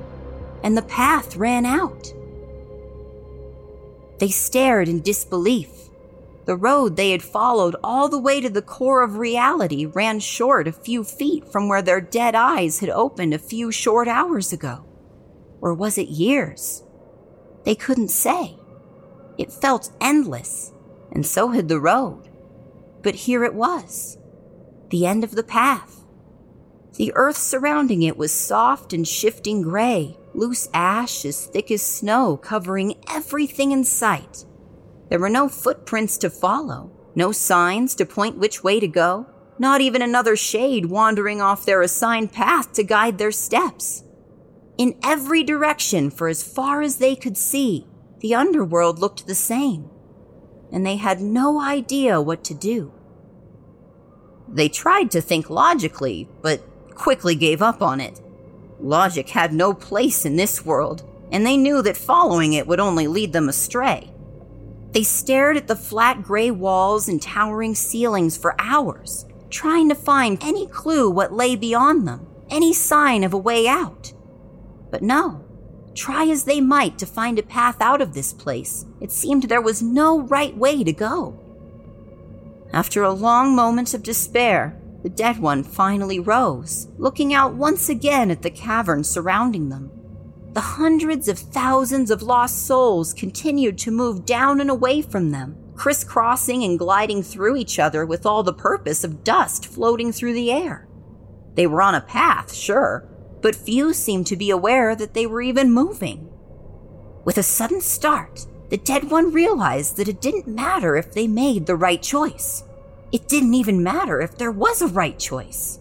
and 0.62 0.77
the 0.77 0.83
path 0.83 1.35
ran 1.37 1.64
out. 1.64 2.12
They 4.19 4.29
stared 4.29 4.88
in 4.88 5.01
disbelief. 5.01 5.71
The 6.45 6.55
road 6.55 6.97
they 6.97 7.12
had 7.12 7.23
followed 7.23 7.77
all 7.83 8.11
the 8.11 8.19
way 8.19 8.43
to 8.43 8.51
the 8.51 8.61
core 8.61 9.03
of 9.03 9.17
reality 9.17 9.87
ran 9.87 10.21
short 10.21 10.69
a 10.69 10.73
few 10.73 11.03
feet 11.03 11.51
from 11.51 11.67
where 11.67 11.81
their 11.81 11.99
dead 11.99 12.35
eyes 12.35 12.81
had 12.81 12.91
opened 12.91 13.33
a 13.33 13.38
few 13.38 13.73
short 13.73 14.07
hours 14.07 14.53
ago. 14.53 14.85
Or 15.62 15.73
was 15.73 15.97
it 15.97 16.09
years? 16.09 16.83
They 17.64 17.75
couldn't 17.75 18.11
say. 18.11 18.59
It 19.38 19.51
felt 19.51 19.97
endless, 19.99 20.75
and 21.11 21.25
so 21.25 21.49
had 21.49 21.69
the 21.69 21.81
road. 21.81 22.29
But 23.01 23.14
here 23.14 23.45
it 23.45 23.55
was 23.55 24.19
the 24.91 25.07
end 25.07 25.25
of 25.25 25.31
the 25.31 25.43
path. 25.43 25.97
The 26.98 27.12
earth 27.14 27.37
surrounding 27.37 28.02
it 28.02 28.16
was 28.16 28.32
soft 28.32 28.92
and 28.92 29.06
shifting 29.06 29.62
gray, 29.62 30.18
loose 30.34 30.68
ash 30.74 31.24
as 31.24 31.46
thick 31.46 31.70
as 31.70 31.80
snow 31.80 32.37
covering 32.37 32.96
everything 33.08 33.70
in 33.70 33.84
sight. 33.84 34.44
There 35.08 35.20
were 35.20 35.28
no 35.28 35.48
footprints 35.48 36.18
to 36.18 36.28
follow, 36.28 36.90
no 37.14 37.30
signs 37.30 37.94
to 37.94 38.04
point 38.04 38.38
which 38.38 38.64
way 38.64 38.80
to 38.80 38.88
go, 38.88 39.26
not 39.61 39.80
even 39.80 40.02
another 40.02 40.34
shade 40.34 40.87
wandering 40.87 41.40
off 41.40 41.64
their 41.64 41.82
assigned 41.82 42.32
path 42.32 42.72
to 42.72 42.82
guide 42.82 43.18
their 43.18 43.32
steps. 43.32 44.02
In 44.76 44.98
every 45.02 45.44
direction, 45.44 46.11
for 46.11 46.26
as 46.26 46.42
far 46.42 46.82
as 46.82 46.96
they 46.96 47.14
could 47.14 47.37
see, 47.37 47.87
the 48.20 48.34
underworld 48.34 48.98
looked 48.98 49.28
the 49.28 49.37
same, 49.37 49.88
and 50.72 50.84
they 50.84 50.96
had 50.96 51.20
no 51.20 51.61
idea 51.61 52.20
what 52.20 52.42
to 52.44 52.54
do. 52.54 52.92
They 54.48 54.68
tried 54.68 55.12
to 55.12 55.20
think 55.20 55.50
logically, 55.50 56.28
but 56.42 56.62
quickly 56.98 57.34
gave 57.34 57.62
up 57.62 57.80
on 57.80 58.00
it. 58.00 58.20
Logic 58.80 59.28
had 59.28 59.52
no 59.52 59.72
place 59.72 60.24
in 60.24 60.37
this 60.37 60.64
world, 60.64 61.02
and 61.32 61.46
they 61.46 61.56
knew 61.56 61.82
that 61.82 61.96
following 61.96 62.52
it 62.52 62.66
would 62.66 62.80
only 62.80 63.06
lead 63.06 63.32
them 63.32 63.48
astray. 63.48 64.12
They 64.92 65.02
stared 65.02 65.56
at 65.56 65.68
the 65.68 65.76
flat 65.76 66.22
gray 66.22 66.50
walls 66.50 67.08
and 67.08 67.20
towering 67.20 67.74
ceilings 67.74 68.37
for 68.37 68.54
hours, 68.58 69.26
trying 69.50 69.88
to 69.88 69.94
find 69.94 70.38
any 70.42 70.66
clue 70.66 71.11
what 71.11 71.32
lay 71.32 71.56
beyond 71.56 72.06
them, 72.06 72.26
any 72.50 72.72
sign 72.72 73.24
of 73.24 73.32
a 73.32 73.38
way 73.38 73.68
out. 73.68 74.12
But 74.90 75.02
no, 75.02 75.44
try 75.94 76.26
as 76.26 76.44
they 76.44 76.61
might 76.61 76.98
to 76.98 77.06
find 77.06 77.38
a 77.38 77.42
path 77.42 77.80
out 77.80 78.00
of 78.00 78.14
this 78.14 78.32
place, 78.32 78.87
it 79.00 79.12
seemed 79.12 79.44
there 79.44 79.61
was 79.61 79.82
no 79.82 80.20
right 80.20 80.56
way 80.56 80.82
to 80.84 80.92
go. 80.92 81.38
After 82.72 83.02
a 83.02 83.12
long 83.12 83.54
moment 83.54 83.94
of 83.94 84.02
despair, 84.02 84.78
the 85.02 85.08
dead 85.08 85.38
one 85.38 85.62
finally 85.62 86.18
rose, 86.18 86.88
looking 86.98 87.32
out 87.32 87.54
once 87.54 87.88
again 87.88 88.30
at 88.30 88.42
the 88.42 88.50
cavern 88.50 89.04
surrounding 89.04 89.68
them. 89.68 89.90
The 90.52 90.61
hundreds 90.61 91.28
of 91.28 91.38
thousands 91.38 92.11
of 92.11 92.22
lost 92.22 92.66
souls 92.66 93.14
continued 93.14 93.78
to 93.78 93.90
move 93.90 94.26
down 94.26 94.61
and 94.61 94.70
away 94.70 95.02
from 95.02 95.30
them, 95.30 95.56
crisscrossing 95.76 96.64
and 96.64 96.78
gliding 96.78 97.22
through 97.22 97.56
each 97.56 97.78
other 97.78 98.04
with 98.04 98.26
all 98.26 98.42
the 98.42 98.52
purpose 98.52 99.04
of 99.04 99.22
dust 99.22 99.66
floating 99.66 100.11
through 100.11 100.32
the 100.32 100.50
air. 100.50 100.88
They 101.54 101.66
were 101.66 101.82
on 101.82 101.94
a 101.94 102.00
path, 102.00 102.52
sure, 102.52 103.08
but 103.40 103.54
few 103.54 103.92
seemed 103.92 104.26
to 104.28 104.37
be 104.37 104.50
aware 104.50 104.96
that 104.96 105.14
they 105.14 105.26
were 105.26 105.42
even 105.42 105.72
moving. 105.72 106.28
With 107.24 107.38
a 107.38 107.42
sudden 107.42 107.80
start, 107.80 108.46
the 108.70 108.76
dead 108.78 109.11
one 109.11 109.32
realized 109.32 109.96
that 109.96 110.08
it 110.08 110.20
didn't 110.20 110.48
matter 110.48 110.96
if 110.96 111.12
they 111.12 111.26
made 111.26 111.66
the 111.66 111.76
right 111.76 112.02
choice. 112.02 112.64
It 113.11 113.29
didn't 113.29 113.55
even 113.55 113.83
matter 113.83 114.21
if 114.21 114.37
there 114.37 114.53
was 114.53 114.83
a 114.83 114.88
right 114.88 115.18
choice. 115.18 115.79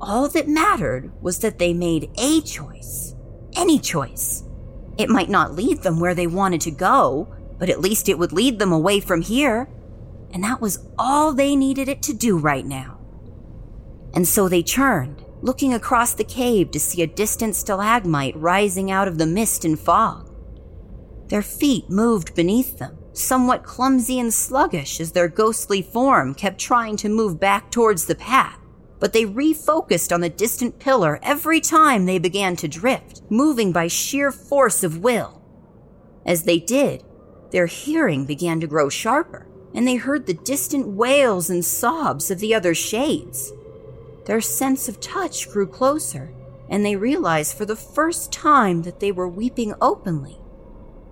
All 0.00 0.28
that 0.28 0.48
mattered 0.48 1.12
was 1.22 1.38
that 1.38 1.58
they 1.58 1.72
made 1.72 2.10
a 2.18 2.40
choice. 2.40 3.14
Any 3.56 3.78
choice. 3.78 4.42
It 4.98 5.08
might 5.08 5.28
not 5.28 5.54
lead 5.54 5.82
them 5.82 6.00
where 6.00 6.14
they 6.14 6.26
wanted 6.26 6.60
to 6.62 6.70
go, 6.70 7.34
but 7.58 7.70
at 7.70 7.80
least 7.80 8.08
it 8.08 8.18
would 8.18 8.32
lead 8.32 8.58
them 8.58 8.72
away 8.72 8.98
from 8.98 9.22
here. 9.22 9.68
And 10.32 10.42
that 10.42 10.60
was 10.60 10.84
all 10.98 11.32
they 11.32 11.54
needed 11.54 11.88
it 11.88 12.02
to 12.02 12.12
do 12.12 12.36
right 12.36 12.66
now. 12.66 12.98
And 14.14 14.26
so 14.26 14.48
they 14.48 14.62
turned, 14.62 15.24
looking 15.40 15.72
across 15.72 16.14
the 16.14 16.24
cave 16.24 16.70
to 16.72 16.80
see 16.80 17.02
a 17.02 17.06
distant 17.06 17.54
stalagmite 17.54 18.36
rising 18.36 18.90
out 18.90 19.08
of 19.08 19.18
the 19.18 19.26
mist 19.26 19.64
and 19.64 19.78
fog. 19.78 20.28
Their 21.28 21.42
feet 21.42 21.88
moved 21.88 22.34
beneath 22.34 22.78
them, 22.78 22.98
somewhat 23.12 23.62
clumsy 23.62 24.18
and 24.18 24.32
sluggish 24.32 25.00
as 25.00 25.12
their 25.12 25.28
ghostly 25.28 25.82
form 25.82 26.34
kept 26.34 26.58
trying 26.58 26.96
to 26.96 27.08
move 27.08 27.38
back 27.38 27.70
towards 27.70 28.06
the 28.06 28.14
path. 28.14 28.58
But 28.98 29.12
they 29.12 29.24
refocused 29.24 30.12
on 30.12 30.20
the 30.20 30.28
distant 30.28 30.78
pillar 30.78 31.18
every 31.22 31.60
time 31.60 32.06
they 32.06 32.18
began 32.18 32.56
to 32.56 32.68
drift, 32.68 33.22
moving 33.28 33.72
by 33.72 33.88
sheer 33.88 34.30
force 34.30 34.84
of 34.84 34.98
will. 34.98 35.42
As 36.24 36.44
they 36.44 36.58
did, 36.58 37.02
their 37.50 37.66
hearing 37.66 38.24
began 38.24 38.60
to 38.60 38.66
grow 38.66 38.88
sharper, 38.88 39.48
and 39.74 39.86
they 39.86 39.96
heard 39.96 40.26
the 40.26 40.34
distant 40.34 40.86
wails 40.86 41.50
and 41.50 41.64
sobs 41.64 42.30
of 42.30 42.38
the 42.38 42.54
other 42.54 42.74
shades. 42.74 43.52
Their 44.26 44.40
sense 44.40 44.88
of 44.88 45.00
touch 45.00 45.50
grew 45.50 45.66
closer, 45.66 46.32
and 46.68 46.84
they 46.86 46.96
realized 46.96 47.56
for 47.56 47.64
the 47.64 47.76
first 47.76 48.32
time 48.32 48.82
that 48.82 49.00
they 49.00 49.10
were 49.10 49.28
weeping 49.28 49.74
openly 49.80 50.41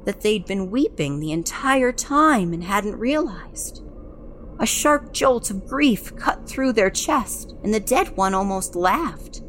that 0.05 0.21
they'd 0.21 0.47
been 0.47 0.71
weeping 0.71 1.21
the 1.21 1.33
entire 1.33 1.93
time 1.93 2.53
and 2.53 2.65
hadn't 2.65 2.99
realized. 2.99 3.83
A 4.59 4.67
sharp 4.67 5.13
jolt 5.13 5.51
of 5.51 5.67
grief 5.67 6.15
cut 6.17 6.49
through 6.49 6.75
their 6.75 6.91
chest, 6.91 7.55
and 7.63 7.73
the 7.73 7.81
dead 7.81 8.17
one 8.17 8.35
almost 8.35 8.77
laughed. 8.77 9.43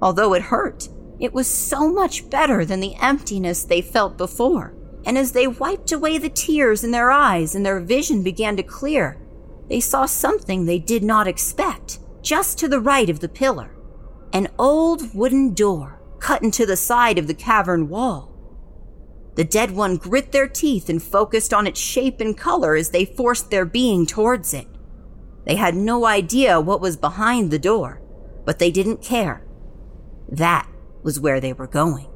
Although 0.00 0.34
it 0.34 0.42
hurt, 0.42 0.88
it 1.18 1.32
was 1.32 1.48
so 1.48 1.90
much 1.90 2.28
better 2.30 2.64
than 2.64 2.80
the 2.80 2.94
emptiness 3.00 3.64
they 3.64 3.80
felt 3.80 4.16
before. 4.16 4.74
And 5.04 5.16
as 5.16 5.32
they 5.32 5.46
wiped 5.46 5.92
away 5.92 6.18
the 6.18 6.28
tears 6.28 6.84
in 6.84 6.90
their 6.90 7.10
eyes 7.10 7.54
and 7.54 7.64
their 7.64 7.80
vision 7.80 8.22
began 8.22 8.56
to 8.56 8.62
clear, 8.62 9.20
they 9.68 9.80
saw 9.80 10.06
something 10.06 10.64
they 10.64 10.78
did 10.78 11.02
not 11.02 11.26
expect, 11.26 11.98
just 12.22 12.58
to 12.58 12.68
the 12.68 12.80
right 12.80 13.08
of 13.08 13.20
the 13.20 13.28
pillar. 13.28 13.76
An 14.32 14.48
old 14.58 15.14
wooden 15.14 15.54
door 15.54 16.00
cut 16.18 16.42
into 16.42 16.66
the 16.66 16.76
side 16.76 17.18
of 17.18 17.26
the 17.26 17.34
cavern 17.34 17.88
wall. 17.88 18.35
The 19.36 19.44
dead 19.44 19.70
one 19.70 19.98
grit 19.98 20.32
their 20.32 20.48
teeth 20.48 20.88
and 20.88 21.02
focused 21.02 21.52
on 21.52 21.66
its 21.66 21.78
shape 21.78 22.20
and 22.22 22.36
color 22.36 22.74
as 22.74 22.88
they 22.90 23.04
forced 23.04 23.50
their 23.50 23.66
being 23.66 24.06
towards 24.06 24.54
it. 24.54 24.66
They 25.44 25.56
had 25.56 25.74
no 25.74 26.06
idea 26.06 26.58
what 26.58 26.80
was 26.80 26.96
behind 26.96 27.50
the 27.50 27.58
door, 27.58 28.00
but 28.46 28.58
they 28.58 28.70
didn't 28.70 29.02
care. 29.02 29.46
That 30.26 30.66
was 31.02 31.20
where 31.20 31.38
they 31.38 31.52
were 31.52 31.66
going. 31.66 32.08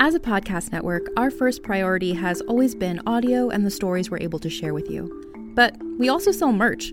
As 0.00 0.14
a 0.14 0.20
podcast 0.20 0.72
network, 0.72 1.08
our 1.18 1.30
first 1.30 1.62
priority 1.62 2.14
has 2.14 2.40
always 2.42 2.74
been 2.74 3.02
audio 3.06 3.50
and 3.50 3.66
the 3.66 3.70
stories 3.70 4.10
we're 4.10 4.20
able 4.20 4.38
to 4.38 4.48
share 4.48 4.72
with 4.72 4.88
you. 4.88 5.52
But 5.54 5.76
we 5.98 6.08
also 6.08 6.32
sell 6.32 6.52
merch. 6.52 6.92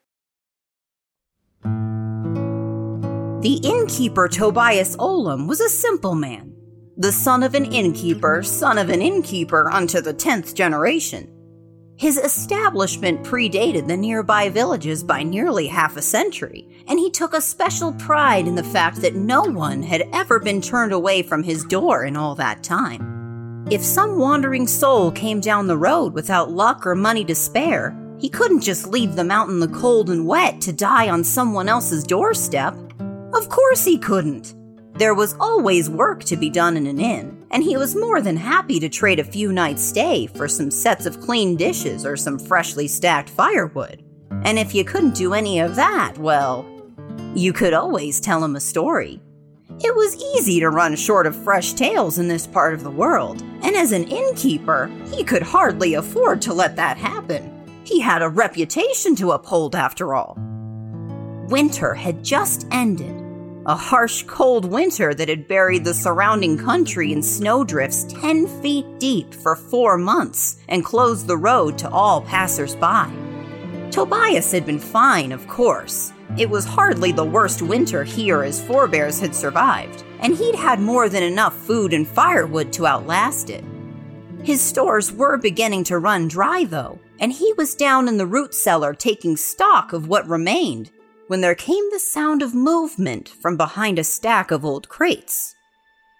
The 3.41 3.59
innkeeper 3.63 4.27
Tobias 4.27 4.95
Olam 4.97 5.47
was 5.47 5.61
a 5.61 5.67
simple 5.67 6.13
man, 6.13 6.53
the 6.95 7.11
son 7.11 7.41
of 7.41 7.55
an 7.55 7.65
innkeeper, 7.65 8.43
son 8.43 8.77
of 8.77 8.89
an 8.89 9.01
innkeeper 9.01 9.67
unto 9.71 9.99
the 9.99 10.13
tenth 10.13 10.53
generation. 10.53 11.27
His 11.97 12.19
establishment 12.19 13.23
predated 13.23 13.87
the 13.87 13.97
nearby 13.97 14.49
villages 14.49 15.03
by 15.03 15.23
nearly 15.23 15.65
half 15.65 15.97
a 15.97 16.03
century, 16.03 16.83
and 16.87 16.99
he 16.99 17.09
took 17.09 17.33
a 17.33 17.41
special 17.41 17.93
pride 17.93 18.47
in 18.47 18.53
the 18.53 18.63
fact 18.63 19.01
that 19.01 19.15
no 19.15 19.41
one 19.41 19.81
had 19.81 20.07
ever 20.13 20.39
been 20.39 20.61
turned 20.61 20.93
away 20.93 21.23
from 21.23 21.41
his 21.41 21.65
door 21.65 22.05
in 22.05 22.15
all 22.15 22.35
that 22.35 22.61
time. 22.61 23.65
If 23.71 23.83
some 23.83 24.19
wandering 24.19 24.67
soul 24.67 25.11
came 25.11 25.39
down 25.39 25.65
the 25.65 25.79
road 25.79 26.13
without 26.13 26.51
luck 26.51 26.85
or 26.85 26.93
money 26.93 27.25
to 27.25 27.33
spare, 27.33 27.97
he 28.19 28.29
couldn't 28.29 28.61
just 28.61 28.85
leave 28.85 29.15
them 29.15 29.31
out 29.31 29.49
in 29.49 29.59
the 29.59 29.67
cold 29.67 30.11
and 30.11 30.27
wet 30.27 30.61
to 30.61 30.71
die 30.71 31.09
on 31.09 31.23
someone 31.23 31.67
else's 31.67 32.03
doorstep. 32.03 32.75
Of 33.33 33.49
course 33.49 33.85
he 33.85 33.97
couldn't. 33.97 34.55
There 34.95 35.13
was 35.13 35.35
always 35.39 35.89
work 35.89 36.23
to 36.25 36.35
be 36.35 36.49
done 36.49 36.75
in 36.75 36.85
an 36.85 36.99
inn, 36.99 37.45
and 37.49 37.63
he 37.63 37.77
was 37.77 37.95
more 37.95 38.21
than 38.21 38.35
happy 38.35 38.79
to 38.79 38.89
trade 38.89 39.19
a 39.19 39.23
few 39.23 39.53
nights' 39.53 39.83
stay 39.83 40.27
for 40.27 40.47
some 40.47 40.69
sets 40.69 41.05
of 41.05 41.21
clean 41.21 41.55
dishes 41.55 42.05
or 42.05 42.17
some 42.17 42.37
freshly 42.37 42.87
stacked 42.87 43.29
firewood. 43.29 44.03
And 44.43 44.59
if 44.59 44.75
you 44.75 44.83
couldn't 44.83 45.15
do 45.15 45.33
any 45.33 45.59
of 45.59 45.75
that, 45.75 46.17
well, 46.17 46.65
you 47.33 47.53
could 47.53 47.73
always 47.73 48.19
tell 48.19 48.43
him 48.43 48.55
a 48.55 48.59
story. 48.59 49.21
It 49.83 49.95
was 49.95 50.21
easy 50.35 50.59
to 50.59 50.69
run 50.69 50.95
short 50.95 51.25
of 51.25 51.35
fresh 51.35 51.73
tales 51.73 52.19
in 52.19 52.27
this 52.27 52.45
part 52.45 52.73
of 52.73 52.83
the 52.83 52.91
world, 52.91 53.41
and 53.63 53.75
as 53.75 53.93
an 53.93 54.03
innkeeper, 54.03 54.91
he 55.11 55.23
could 55.23 55.41
hardly 55.41 55.93
afford 55.93 56.41
to 56.43 56.53
let 56.53 56.75
that 56.75 56.97
happen. 56.97 57.49
He 57.85 57.99
had 57.99 58.21
a 58.21 58.29
reputation 58.29 59.15
to 59.15 59.31
uphold, 59.31 59.75
after 59.75 60.13
all. 60.13 60.37
Winter 61.47 61.93
had 61.93 62.23
just 62.23 62.67
ended. 62.71 63.20
A 63.67 63.75
harsh, 63.75 64.23
cold 64.23 64.65
winter 64.65 65.13
that 65.13 65.29
had 65.29 65.47
buried 65.47 65.85
the 65.85 65.93
surrounding 65.93 66.57
country 66.57 67.13
in 67.13 67.21
snowdrifts 67.21 68.05
10 68.05 68.47
feet 68.59 68.87
deep 68.97 69.35
for 69.35 69.55
four 69.55 69.99
months 69.99 70.57
and 70.67 70.83
closed 70.83 71.27
the 71.27 71.37
road 71.37 71.77
to 71.77 71.89
all 71.91 72.21
passers-by. 72.21 73.11
Tobias 73.91 74.51
had 74.51 74.65
been 74.65 74.79
fine, 74.79 75.31
of 75.31 75.47
course. 75.47 76.11
It 76.39 76.49
was 76.49 76.65
hardly 76.65 77.11
the 77.11 77.23
worst 77.23 77.61
winter 77.61 78.03
he 78.03 78.31
or 78.31 78.41
his 78.41 78.59
forebears 78.63 79.19
had 79.19 79.35
survived, 79.35 80.03
and 80.21 80.35
he'd 80.35 80.55
had 80.55 80.79
more 80.79 81.07
than 81.07 81.21
enough 81.21 81.55
food 81.55 81.93
and 81.93 82.07
firewood 82.07 82.73
to 82.73 82.87
outlast 82.87 83.51
it. 83.51 83.63
His 84.41 84.59
stores 84.59 85.11
were 85.11 85.37
beginning 85.37 85.83
to 85.83 85.99
run 85.99 86.27
dry, 86.27 86.63
though, 86.63 86.97
and 87.19 87.31
he 87.31 87.53
was 87.57 87.75
down 87.75 88.07
in 88.07 88.17
the 88.17 88.25
root 88.25 88.55
cellar 88.55 88.95
taking 88.95 89.37
stock 89.37 89.93
of 89.93 90.07
what 90.07 90.27
remained 90.27 90.89
when 91.31 91.39
there 91.39 91.55
came 91.55 91.89
the 91.91 91.97
sound 91.97 92.41
of 92.41 92.53
movement 92.53 93.29
from 93.29 93.55
behind 93.55 93.97
a 93.97 94.03
stack 94.03 94.51
of 94.51 94.65
old 94.65 94.89
crates. 94.89 95.55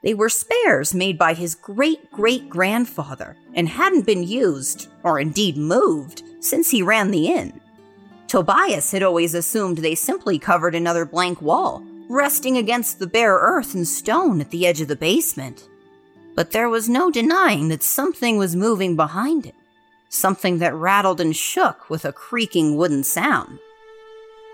They 0.04 0.13
were 0.13 0.30
spares 0.30 0.93
made 0.93 1.17
by 1.17 1.34
his 1.34 1.54
great 1.54 2.10
great 2.13 2.50
grandfather 2.50 3.36
and 3.54 3.67
hadn't 3.67 4.06
been 4.06 4.24
used, 4.24 4.88
or 5.04 5.19
indeed 5.19 5.58
moved, 5.58 6.24
since 6.39 6.71
he 6.71 6.82
ran 6.82 7.12
the 7.12 7.28
inn. 7.28 7.60
Tobias 8.30 8.93
had 8.93 9.04
always 9.04 9.34
assumed 9.34 9.80
they 9.80 9.95
simply 9.95 10.39
covered 10.39 10.76
another 10.76 11.04
blank 11.04 11.41
wall, 11.41 11.84
resting 12.08 12.56
against 12.56 13.00
the 13.00 13.06
bare 13.06 13.36
earth 13.36 13.74
and 13.74 13.86
stone 13.86 14.39
at 14.39 14.50
the 14.50 14.65
edge 14.65 14.80
of 14.80 14.88
the 14.88 14.95
basement. 14.95 15.67
But 16.36 16.52
there 16.52 16.69
was 16.69 16.88
no 16.88 17.12
denying 17.12 17.67
that 17.67 17.84
something 17.84 18.38
was 18.38 18.56
moving 18.56 18.95
behind 18.95 19.45
it, 19.45 19.56
something 20.08 20.60
that 20.60 20.74
rattled 20.74 21.19
and 21.19 21.36
shook 21.36 21.89
with 21.89 22.06
a 22.06 22.13
creaking 22.13 22.78
wooden 22.78 23.04
sound. 23.04 23.60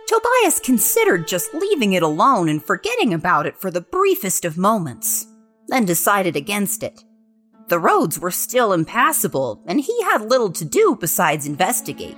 Tobias 0.07 0.59
considered 0.59 1.27
just 1.27 1.53
leaving 1.53 1.93
it 1.93 2.01
alone 2.01 2.47
and 2.47 2.63
forgetting 2.63 3.13
about 3.13 3.45
it 3.45 3.59
for 3.59 3.69
the 3.69 3.81
briefest 3.81 4.45
of 4.45 4.57
moments, 4.57 5.27
then 5.67 5.83
decided 5.83 6.37
against 6.37 6.81
it. 6.81 7.03
The 7.67 7.79
roads 7.79 8.17
were 8.17 8.31
still 8.31 8.71
impassable, 8.71 9.61
and 9.67 9.81
he 9.81 10.01
had 10.03 10.21
little 10.21 10.51
to 10.53 10.63
do 10.63 10.95
besides 10.97 11.45
investigate. 11.45 12.17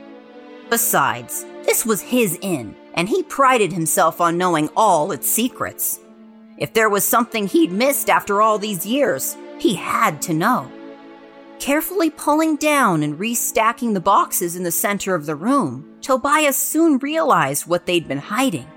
Besides, 0.69 1.43
this 1.63 1.83
was 1.83 2.01
his 2.01 2.37
inn, 2.43 2.75
and 2.93 3.09
he 3.09 3.23
prided 3.23 3.73
himself 3.73 4.21
on 4.21 4.37
knowing 4.37 4.69
all 4.77 5.11
its 5.11 5.27
secrets. 5.27 5.99
If 6.59 6.73
there 6.73 6.89
was 6.89 7.03
something 7.03 7.47
he'd 7.47 7.71
missed 7.71 8.07
after 8.07 8.39
all 8.39 8.59
these 8.59 8.85
years, 8.85 9.35
he 9.57 9.73
had 9.73 10.21
to 10.23 10.33
know. 10.35 10.71
Carefully 11.59 12.09
pulling 12.09 12.55
down 12.55 13.03
and 13.03 13.19
restacking 13.19 13.93
the 13.93 13.99
boxes 13.99 14.55
in 14.55 14.63
the 14.63 14.71
center 14.71 15.13
of 15.13 15.25
the 15.25 15.35
room, 15.35 15.97
Tobias 16.01 16.55
soon 16.55 16.97
realized 16.99 17.67
what 17.67 17.85
they'd 17.85 18.07
been 18.07 18.17
hiding 18.17 18.67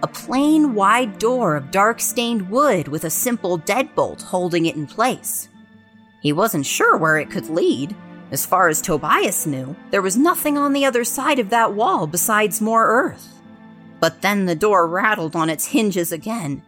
a 0.00 0.06
plain, 0.06 0.74
wide 0.74 1.18
door 1.18 1.56
of 1.56 1.72
dark 1.72 1.98
stained 1.98 2.48
wood 2.48 2.86
with 2.86 3.02
a 3.02 3.10
simple 3.10 3.58
deadbolt 3.58 4.22
holding 4.22 4.66
it 4.66 4.76
in 4.76 4.86
place. 4.86 5.48
He 6.22 6.32
wasn't 6.32 6.66
sure 6.66 6.96
where 6.96 7.18
it 7.18 7.30
could 7.30 7.50
lead. 7.50 7.96
As 8.30 8.46
far 8.46 8.68
as 8.68 8.80
Tobias 8.80 9.44
knew, 9.44 9.74
there 9.90 10.00
was 10.00 10.16
nothing 10.16 10.56
on 10.56 10.72
the 10.72 10.84
other 10.84 11.02
side 11.02 11.40
of 11.40 11.50
that 11.50 11.72
wall 11.74 12.06
besides 12.06 12.60
more 12.60 12.86
earth. 12.86 13.40
But 13.98 14.22
then 14.22 14.46
the 14.46 14.54
door 14.54 14.86
rattled 14.86 15.34
on 15.34 15.50
its 15.50 15.66
hinges 15.66 16.12
again. 16.12 16.62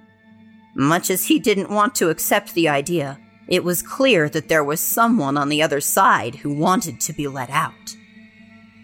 Much 0.75 1.09
as 1.09 1.27
he 1.27 1.39
didn't 1.39 1.71
want 1.71 1.95
to 1.97 2.11
accept 2.11 2.55
the 2.55 2.68
idea, 2.68 3.16
it 3.51 3.64
was 3.64 3.82
clear 3.82 4.28
that 4.28 4.48
there 4.48 4.64
was 4.64 4.80
someone 4.80 5.36
on 5.36 5.48
the 5.48 5.61
other 5.61 5.80
side 5.80 6.36
who 6.36 6.55
wanted 6.55 7.01
to 7.01 7.12
be 7.12 7.26
let 7.26 7.51
out. 7.51 7.96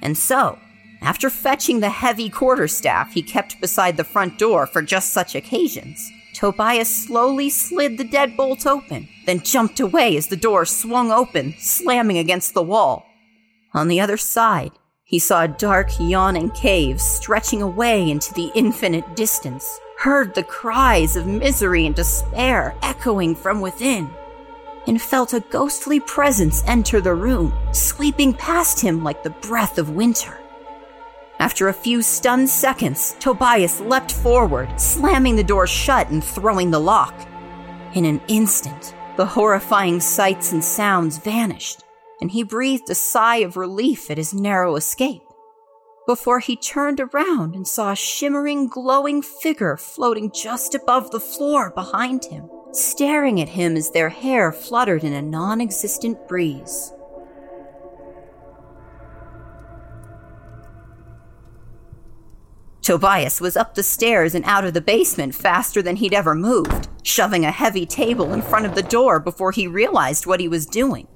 And 0.02 0.18
so, 0.18 0.58
after 1.00 1.30
fetching 1.30 1.78
the 1.80 1.88
heavy 1.88 2.28
quarterstaff 2.28 3.12
he 3.12 3.22
kept 3.22 3.60
beside 3.60 3.96
the 3.96 4.04
front 4.04 4.38
door 4.38 4.66
for 4.66 4.82
just 4.82 5.12
such 5.12 5.36
occasions, 5.36 6.10
Tobias 6.34 6.94
slowly 6.94 7.48
slid 7.48 7.96
the 7.96 8.04
deadbolt 8.04 8.66
open, 8.66 9.08
then 9.24 9.40
jumped 9.40 9.78
away 9.78 10.16
as 10.16 10.26
the 10.26 10.36
door 10.36 10.64
swung 10.66 11.12
open, 11.12 11.54
slamming 11.58 12.18
against 12.18 12.52
the 12.52 12.62
wall. 12.62 13.06
On 13.72 13.88
the 13.88 14.00
other 14.00 14.16
side, 14.16 14.72
he 15.04 15.20
saw 15.20 15.44
a 15.44 15.48
dark, 15.48 15.88
yawning 16.00 16.50
cave 16.50 17.00
stretching 17.00 17.62
away 17.62 18.10
into 18.10 18.34
the 18.34 18.50
infinite 18.56 19.14
distance, 19.14 19.78
heard 19.98 20.34
the 20.34 20.42
cries 20.42 21.14
of 21.14 21.26
misery 21.26 21.86
and 21.86 21.94
despair 21.94 22.74
echoing 22.82 23.36
from 23.36 23.60
within 23.60 24.10
and 24.87 25.01
felt 25.01 25.34
a 25.34 25.41
ghostly 25.41 26.01
presence 26.01 26.62
enter 26.66 27.01
the 27.01 27.14
room, 27.14 27.53
sweeping 27.72 28.32
past 28.32 28.80
him 28.80 29.03
like 29.03 29.22
the 29.22 29.30
breath 29.30 29.78
of 29.78 29.91
winter. 29.91 30.39
After 31.39 31.68
a 31.68 31.72
few 31.72 32.01
stunned 32.03 32.49
seconds, 32.49 33.14
Tobias 33.20 33.80
leapt 33.80 34.12
forward, 34.12 34.80
slamming 34.80 35.37
the 35.37 35.45
door 35.45 35.66
shut 35.66 36.09
and 36.11 36.24
throwing 36.24 36.70
the 36.70 36.80
lock. 36.80 37.14
In 37.95 38.05
an 38.05 38.20
instant, 38.28 38.95
the 39.16 39.26
horrifying 39.26 40.01
sights 40.01 40.53
and 40.53 40.64
sounds 40.64 41.18
vanished, 41.18 41.82
and 42.20 42.30
he 42.30 42.43
breathed 42.43 42.89
a 42.89 42.95
sigh 42.95 43.39
of 43.39 43.57
relief 43.57 44.11
at 44.11 44.18
his 44.18 44.32
narrow 44.32 44.76
escape. 44.76 45.22
Before 46.07 46.39
he 46.39 46.57
turned 46.57 47.01
around 47.01 47.55
and 47.55 47.66
saw 47.66 47.93
a 47.93 47.97
shimmering, 47.97 48.68
glowing 48.68 49.22
figure 49.22 49.76
floating 49.76 50.30
just 50.32 50.74
above 50.74 51.11
the 51.11 51.20
floor 51.20 51.70
behind 51.70 52.26
him, 52.26 52.49
staring 52.77 53.41
at 53.41 53.49
him 53.49 53.77
as 53.77 53.91
their 53.91 54.09
hair 54.09 54.53
fluttered 54.53 55.05
in 55.05 55.12
a 55.12 55.22
non 55.22 55.61
existent 55.61 56.29
breeze. 56.29 56.93
Tobias 62.87 63.41
was 63.41 63.57
up 63.57 63.74
the 63.74 63.83
stairs 63.83 64.33
and 64.33 64.45
out 64.45 64.64
of 64.64 64.72
the 64.72 64.81
basement 64.81 65.35
faster 65.35 65.83
than 65.83 65.97
he'd 65.97 66.14
ever 66.14 66.37
moved, 66.37 66.89
shoving 67.03 67.45
a 67.45 67.51
heavy 67.51 67.85
table 67.85 68.33
in 68.33 68.41
front 68.41 68.64
of 68.64 68.77
the 68.77 68.83
door 68.85 69.18
before 69.18 69.51
he 69.51 69.66
realized 69.66 70.24
what 70.24 70.39
he 70.39 70.47
was 70.47 70.66
doing. 70.66 71.09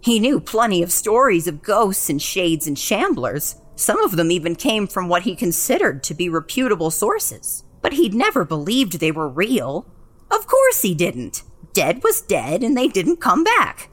He 0.00 0.20
knew 0.20 0.38
plenty 0.38 0.84
of 0.84 0.92
stories 0.92 1.48
of 1.48 1.62
ghosts 1.62 2.08
and 2.08 2.22
shades 2.22 2.68
and 2.68 2.76
shamblers. 2.76 3.56
Some 3.74 4.00
of 4.04 4.14
them 4.14 4.30
even 4.30 4.54
came 4.54 4.86
from 4.86 5.08
what 5.08 5.22
he 5.22 5.34
considered 5.34 6.04
to 6.04 6.14
be 6.14 6.28
reputable 6.28 6.92
sources. 6.92 7.64
But 7.82 7.94
he'd 7.94 8.14
never 8.14 8.44
believed 8.44 9.00
they 9.00 9.10
were 9.10 9.28
real. 9.28 9.86
Of 10.30 10.46
course 10.46 10.82
he 10.82 10.94
didn't. 10.94 11.42
Dead 11.72 12.02
was 12.02 12.20
dead 12.20 12.62
and 12.62 12.76
they 12.76 12.88
didn't 12.88 13.20
come 13.20 13.44
back. 13.44 13.90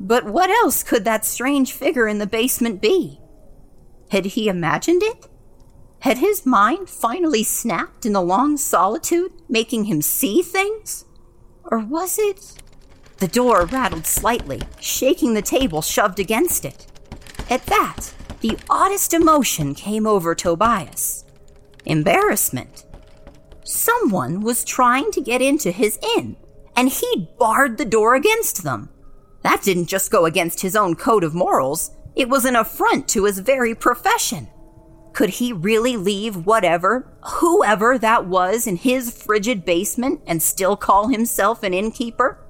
But 0.00 0.24
what 0.24 0.50
else 0.50 0.82
could 0.82 1.04
that 1.04 1.24
strange 1.24 1.72
figure 1.72 2.06
in 2.06 2.18
the 2.18 2.26
basement 2.26 2.80
be? 2.80 3.20
Had 4.10 4.26
he 4.26 4.48
imagined 4.48 5.02
it? 5.02 5.28
Had 6.00 6.18
his 6.18 6.46
mind 6.46 6.88
finally 6.88 7.42
snapped 7.42 8.06
in 8.06 8.12
the 8.12 8.22
long 8.22 8.56
solitude, 8.56 9.32
making 9.48 9.84
him 9.84 10.00
see 10.00 10.42
things? 10.42 11.04
Or 11.64 11.78
was 11.78 12.18
it? 12.18 12.54
The 13.18 13.26
door 13.26 13.66
rattled 13.66 14.06
slightly, 14.06 14.62
shaking 14.80 15.34
the 15.34 15.42
table 15.42 15.82
shoved 15.82 16.20
against 16.20 16.64
it. 16.64 16.86
At 17.50 17.66
that, 17.66 18.14
the 18.40 18.56
oddest 18.70 19.12
emotion 19.12 19.74
came 19.74 20.06
over 20.06 20.34
Tobias 20.34 21.24
embarrassment. 21.84 22.84
Someone 23.68 24.40
was 24.40 24.64
trying 24.64 25.10
to 25.10 25.20
get 25.20 25.42
into 25.42 25.70
his 25.70 25.98
inn, 26.16 26.36
and 26.74 26.88
he'd 26.88 27.28
barred 27.38 27.76
the 27.76 27.84
door 27.84 28.14
against 28.14 28.62
them. 28.62 28.88
That 29.42 29.60
didn't 29.62 29.88
just 29.88 30.10
go 30.10 30.24
against 30.24 30.62
his 30.62 30.74
own 30.74 30.96
code 30.96 31.22
of 31.22 31.34
morals, 31.34 31.90
it 32.16 32.30
was 32.30 32.46
an 32.46 32.56
affront 32.56 33.06
to 33.08 33.24
his 33.24 33.40
very 33.40 33.74
profession. 33.74 34.48
Could 35.12 35.28
he 35.28 35.52
really 35.52 35.98
leave 35.98 36.46
whatever, 36.46 37.14
whoever 37.22 37.98
that 37.98 38.24
was 38.24 38.66
in 38.66 38.76
his 38.76 39.10
frigid 39.22 39.66
basement 39.66 40.22
and 40.26 40.42
still 40.42 40.74
call 40.74 41.08
himself 41.08 41.62
an 41.62 41.74
innkeeper? 41.74 42.42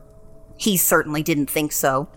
He 0.57 0.77
certainly 0.77 1.25
didn't 1.25 1.51
think 1.51 1.73
so. 1.73 2.09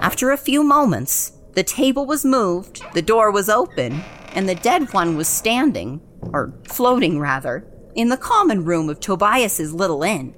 After 0.00 0.30
a 0.30 0.38
few 0.38 0.64
moments, 0.64 1.32
the 1.52 1.62
table 1.62 2.06
was 2.06 2.24
moved, 2.24 2.82
the 2.94 3.02
door 3.02 3.30
was 3.30 3.50
open, 3.50 4.02
and 4.32 4.48
the 4.48 4.54
dead 4.54 4.94
one 4.94 5.14
was 5.14 5.28
standing, 5.28 6.00
or 6.32 6.54
floating 6.64 7.20
rather, 7.20 7.66
in 7.98 8.10
the 8.10 8.16
common 8.16 8.64
room 8.64 8.88
of 8.88 9.00
Tobias's 9.00 9.74
little 9.74 10.04
inn. 10.04 10.32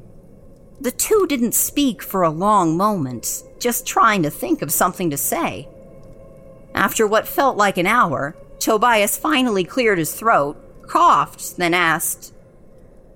The 0.81 0.91
two 0.91 1.27
didn't 1.29 1.53
speak 1.53 2.01
for 2.03 2.23
a 2.23 2.31
long 2.31 2.75
moment, 2.75 3.43
just 3.59 3.87
trying 3.87 4.23
to 4.23 4.31
think 4.31 4.63
of 4.63 4.73
something 4.73 5.11
to 5.11 5.19
say. 5.19 5.69
After 6.75 7.07
what 7.07 7.29
felt 7.29 7.59
like 7.59 7.77
an 7.77 7.87
hour, 7.87 8.35
Tobias 8.61 9.19
finally 9.19 9.63
cleared 9.63 9.99
his 9.99 10.15
throat, 10.15 10.57
coughed, 10.89 11.59
then 11.59 11.75
asked, 11.75 12.33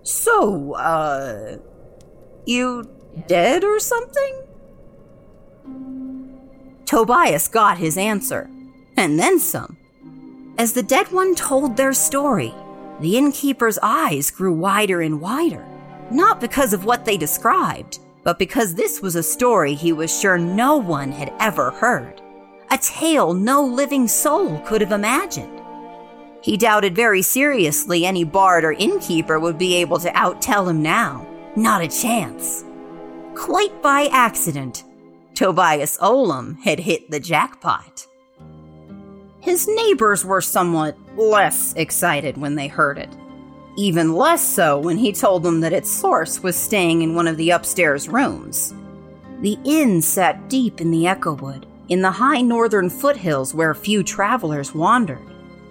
So, 0.02 0.74
uh, 0.74 1.56
you 2.44 2.90
dead 3.26 3.64
or 3.64 3.80
something? 3.80 4.42
Tobias 6.84 7.48
got 7.48 7.78
his 7.78 7.96
answer, 7.96 8.50
and 8.94 9.18
then 9.18 9.38
some. 9.38 9.78
As 10.58 10.74
the 10.74 10.82
dead 10.82 11.10
one 11.12 11.34
told 11.34 11.78
their 11.78 11.94
story, 11.94 12.52
the 13.00 13.16
innkeeper's 13.16 13.78
eyes 13.82 14.30
grew 14.30 14.52
wider 14.52 15.00
and 15.00 15.20
wider, 15.20 15.66
not 16.10 16.40
because 16.40 16.72
of 16.72 16.84
what 16.84 17.04
they 17.04 17.16
described, 17.16 17.98
but 18.22 18.38
because 18.38 18.74
this 18.74 19.00
was 19.00 19.16
a 19.16 19.22
story 19.22 19.74
he 19.74 19.92
was 19.92 20.18
sure 20.18 20.38
no 20.38 20.76
one 20.76 21.12
had 21.12 21.32
ever 21.40 21.70
heard 21.70 22.20
a 22.70 22.78
tale 22.78 23.34
no 23.34 23.62
living 23.64 24.08
soul 24.08 24.58
could 24.60 24.80
have 24.80 24.92
imagined. 24.92 25.60
He 26.42 26.56
doubted 26.56 26.94
very 26.94 27.22
seriously 27.22 28.04
any 28.04 28.24
bard 28.24 28.64
or 28.64 28.72
innkeeper 28.72 29.38
would 29.38 29.58
be 29.58 29.76
able 29.76 29.98
to 30.00 30.10
outtell 30.10 30.68
him 30.68 30.82
now. 30.82 31.26
Not 31.56 31.82
a 31.82 31.88
chance. 31.88 32.64
Quite 33.34 33.80
by 33.80 34.08
accident, 34.12 34.84
Tobias 35.34 35.98
Olam 35.98 36.60
had 36.62 36.80
hit 36.80 37.10
the 37.10 37.20
jackpot. 37.20 38.06
His 39.40 39.68
neighbors 39.68 40.24
were 40.24 40.40
somewhat 40.40 40.96
less 41.16 41.72
excited 41.74 42.36
when 42.36 42.54
they 42.54 42.68
heard 42.68 42.98
it. 42.98 43.10
Even 43.76 44.12
less 44.12 44.46
so 44.46 44.78
when 44.78 44.96
he 44.96 45.12
told 45.12 45.42
them 45.42 45.60
that 45.60 45.72
its 45.72 45.90
source 45.90 46.42
was 46.42 46.56
staying 46.56 47.02
in 47.02 47.14
one 47.14 47.26
of 47.26 47.36
the 47.36 47.50
upstairs 47.50 48.08
rooms. 48.08 48.72
The 49.40 49.58
inn 49.64 50.00
sat 50.00 50.48
deep 50.48 50.80
in 50.80 50.90
the 50.90 51.06
Echowood, 51.06 51.66
in 51.88 52.00
the 52.00 52.10
high 52.10 52.40
northern 52.40 52.88
foothills 52.88 53.52
where 53.52 53.74
few 53.74 54.02
travelers 54.02 54.74
wandered. 54.74 55.18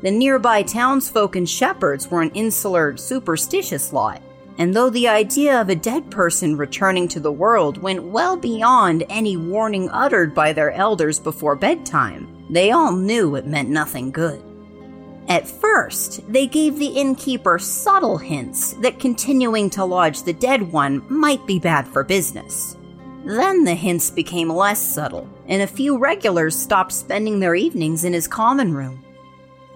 The 0.01 0.11
nearby 0.11 0.63
townsfolk 0.63 1.37
and 1.37 1.49
shepherds 1.49 2.11
were 2.11 2.21
an 2.21 2.31
insular, 2.31 2.97
superstitious 2.97 3.93
lot, 3.93 4.21
and 4.57 4.73
though 4.73 4.89
the 4.89 5.07
idea 5.07 5.59
of 5.59 5.69
a 5.69 5.75
dead 5.75 6.11
person 6.11 6.57
returning 6.57 7.07
to 7.07 7.19
the 7.19 7.31
world 7.31 7.77
went 7.81 8.03
well 8.03 8.35
beyond 8.35 9.05
any 9.09 9.37
warning 9.37 9.89
uttered 9.89 10.35
by 10.35 10.53
their 10.53 10.71
elders 10.71 11.19
before 11.19 11.55
bedtime, 11.55 12.27
they 12.49 12.71
all 12.71 12.91
knew 12.91 13.35
it 13.35 13.47
meant 13.47 13.69
nothing 13.69 14.11
good. 14.11 14.43
At 15.28 15.47
first, 15.47 16.21
they 16.32 16.47
gave 16.47 16.78
the 16.78 16.88
innkeeper 16.88 17.57
subtle 17.57 18.17
hints 18.17 18.74
that 18.74 18.99
continuing 18.99 19.69
to 19.71 19.86
lodge 19.86 20.24
the 20.24 20.34
dead 20.34 20.71
one 20.71 21.03
might 21.09 21.45
be 21.47 21.59
bad 21.59 21.88
for 21.88 22.03
business. 22.03 22.76
Then 23.26 23.63
the 23.63 23.74
hints 23.74 24.09
became 24.09 24.49
less 24.49 24.82
subtle, 24.82 25.30
and 25.47 25.61
a 25.61 25.67
few 25.67 25.97
regulars 25.97 26.57
stopped 26.57 26.91
spending 26.91 27.39
their 27.39 27.55
evenings 27.55 28.03
in 28.03 28.11
his 28.11 28.28
common 28.28 28.74
room. 28.74 29.01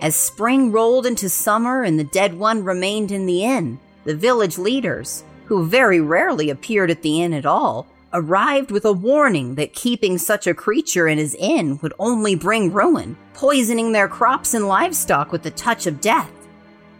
As 0.01 0.15
spring 0.15 0.71
rolled 0.71 1.05
into 1.05 1.29
summer 1.29 1.83
and 1.83 1.97
the 1.97 2.03
dead 2.03 2.37
one 2.37 2.63
remained 2.63 3.11
in 3.11 3.25
the 3.25 3.43
inn, 3.43 3.79
the 4.03 4.15
village 4.15 4.57
leaders, 4.57 5.23
who 5.45 5.65
very 5.65 6.01
rarely 6.01 6.49
appeared 6.49 6.91
at 6.91 7.01
the 7.01 7.21
inn 7.21 7.33
at 7.33 7.45
all, 7.45 7.87
arrived 8.17 8.71
with 8.71 8.83
a 8.83 8.91
warning 8.91 9.53
that 9.55 9.73
keeping 9.73 10.17
such 10.17 10.47
a 10.47 10.53
creature 10.53 11.07
in 11.07 11.19
his 11.19 11.35
inn 11.35 11.77
would 11.83 11.93
only 11.99 12.33
bring 12.33 12.73
ruin, 12.73 13.15
poisoning 13.35 13.91
their 13.91 14.07
crops 14.07 14.55
and 14.55 14.67
livestock 14.67 15.31
with 15.31 15.43
the 15.43 15.51
touch 15.51 15.85
of 15.85 16.01
death. 16.01 16.31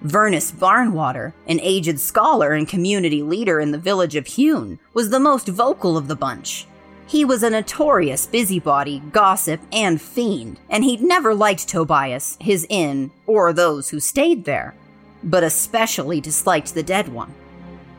Vernus 0.06 0.52
Barnwater, 0.52 1.34
an 1.48 1.60
aged 1.64 2.00
scholar 2.00 2.54
and 2.54 2.68
community 2.68 3.24
leader 3.24 3.60
in 3.60 3.72
the 3.72 3.80
village 3.80 4.16
of 4.16 4.28
Hune, 4.28 4.78
was 4.94 5.10
the 5.10 5.20
most 5.20 5.48
vocal 5.48 5.98
of 5.98 6.08
the 6.08 6.16
bunch. 6.16 6.68
He 7.08 7.26
was 7.26 7.42
a 7.42 7.50
notorious 7.50 8.28
busybody, 8.28 9.02
gossip, 9.12 9.60
and 9.72 10.00
fiend, 10.00 10.60
and 10.70 10.84
he'd 10.84 11.02
never 11.02 11.34
liked 11.34 11.68
Tobias, 11.68 12.38
his 12.40 12.68
inn, 12.70 13.10
or 13.26 13.52
those 13.52 13.90
who 13.90 14.00
stayed 14.00 14.46
there, 14.46 14.76
but 15.24 15.44
especially 15.44 16.22
disliked 16.22 16.76
the 16.76 16.84
dead 16.84 17.08
one. 17.10 17.34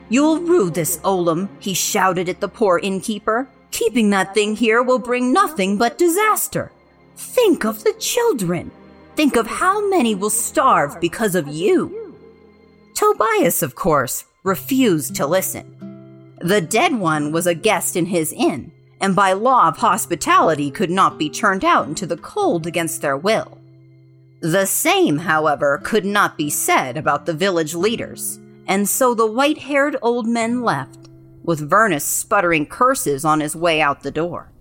You'll 0.09 0.41
rue 0.41 0.69
this, 0.69 0.97
Olam, 0.99 1.47
he 1.59 1.73
shouted 1.73 2.27
at 2.27 2.41
the 2.41 2.47
poor 2.47 2.79
innkeeper. 2.79 3.47
Keeping 3.71 4.09
that 4.09 4.33
thing 4.33 4.55
here 4.55 4.81
will 4.81 4.99
bring 4.99 5.31
nothing 5.31 5.77
but 5.77 5.97
disaster. 5.97 6.71
Think 7.15 7.63
of 7.63 7.83
the 7.83 7.93
children. 7.93 8.71
Think 9.15 9.35
of 9.35 9.45
how 9.45 9.87
many 9.87 10.15
will 10.15 10.29
starve 10.29 10.99
because 10.99 11.35
of 11.35 11.47
you. 11.47 12.15
Tobias, 12.95 13.61
of 13.61 13.75
course, 13.75 14.25
refused 14.43 15.15
to 15.15 15.27
listen. 15.27 16.35
The 16.41 16.61
dead 16.61 16.95
one 16.95 17.31
was 17.31 17.45
a 17.45 17.53
guest 17.53 17.95
in 17.95 18.07
his 18.07 18.33
inn, 18.33 18.71
and 18.99 19.15
by 19.15 19.33
law 19.33 19.67
of 19.67 19.77
hospitality 19.77 20.71
could 20.71 20.89
not 20.89 21.19
be 21.19 21.29
turned 21.29 21.63
out 21.63 21.87
into 21.87 22.07
the 22.07 22.17
cold 22.17 22.65
against 22.65 23.01
their 23.01 23.17
will. 23.17 23.57
The 24.41 24.65
same, 24.65 25.17
however, 25.17 25.81
could 25.83 26.05
not 26.05 26.37
be 26.37 26.49
said 26.49 26.95
about 26.95 27.25
the 27.25 27.33
village 27.33 27.75
leaders, 27.75 28.38
and 28.69 28.87
so 28.87 29.15
the 29.15 29.25
white 29.25 29.57
haired 29.57 29.97
old 29.99 30.27
men 30.27 30.61
left, 30.61 31.09
with 31.43 31.67
Vernus 31.67 32.03
sputtering 32.03 32.67
curses 32.67 33.25
on 33.25 33.39
his 33.39 33.55
way 33.55 33.81
out 33.81 34.03
the 34.03 34.11
door. 34.11 34.51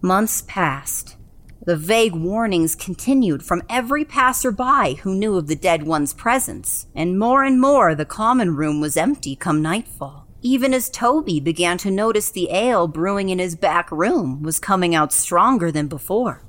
Months 0.00 0.42
passed, 0.48 1.16
the 1.64 1.76
vague 1.76 2.14
warnings 2.14 2.74
continued 2.74 3.44
from 3.44 3.62
every 3.68 4.06
passerby 4.06 4.94
who 5.02 5.14
knew 5.14 5.36
of 5.36 5.46
the 5.46 5.54
dead 5.54 5.84
one's 5.84 6.14
presence, 6.14 6.86
and 6.94 7.18
more 7.18 7.44
and 7.44 7.60
more 7.60 7.94
the 7.94 8.06
common 8.06 8.56
room 8.56 8.80
was 8.80 8.96
empty 8.96 9.36
come 9.36 9.60
nightfall. 9.60 10.26
Even 10.40 10.72
as 10.72 10.88
Toby 10.88 11.40
began 11.40 11.76
to 11.78 11.90
notice 11.90 12.30
the 12.30 12.50
ale 12.50 12.88
brewing 12.88 13.28
in 13.28 13.38
his 13.38 13.54
back 13.54 13.92
room 13.92 14.42
was 14.42 14.58
coming 14.58 14.94
out 14.94 15.12
stronger 15.12 15.70
than 15.70 15.86
before. 15.88 16.42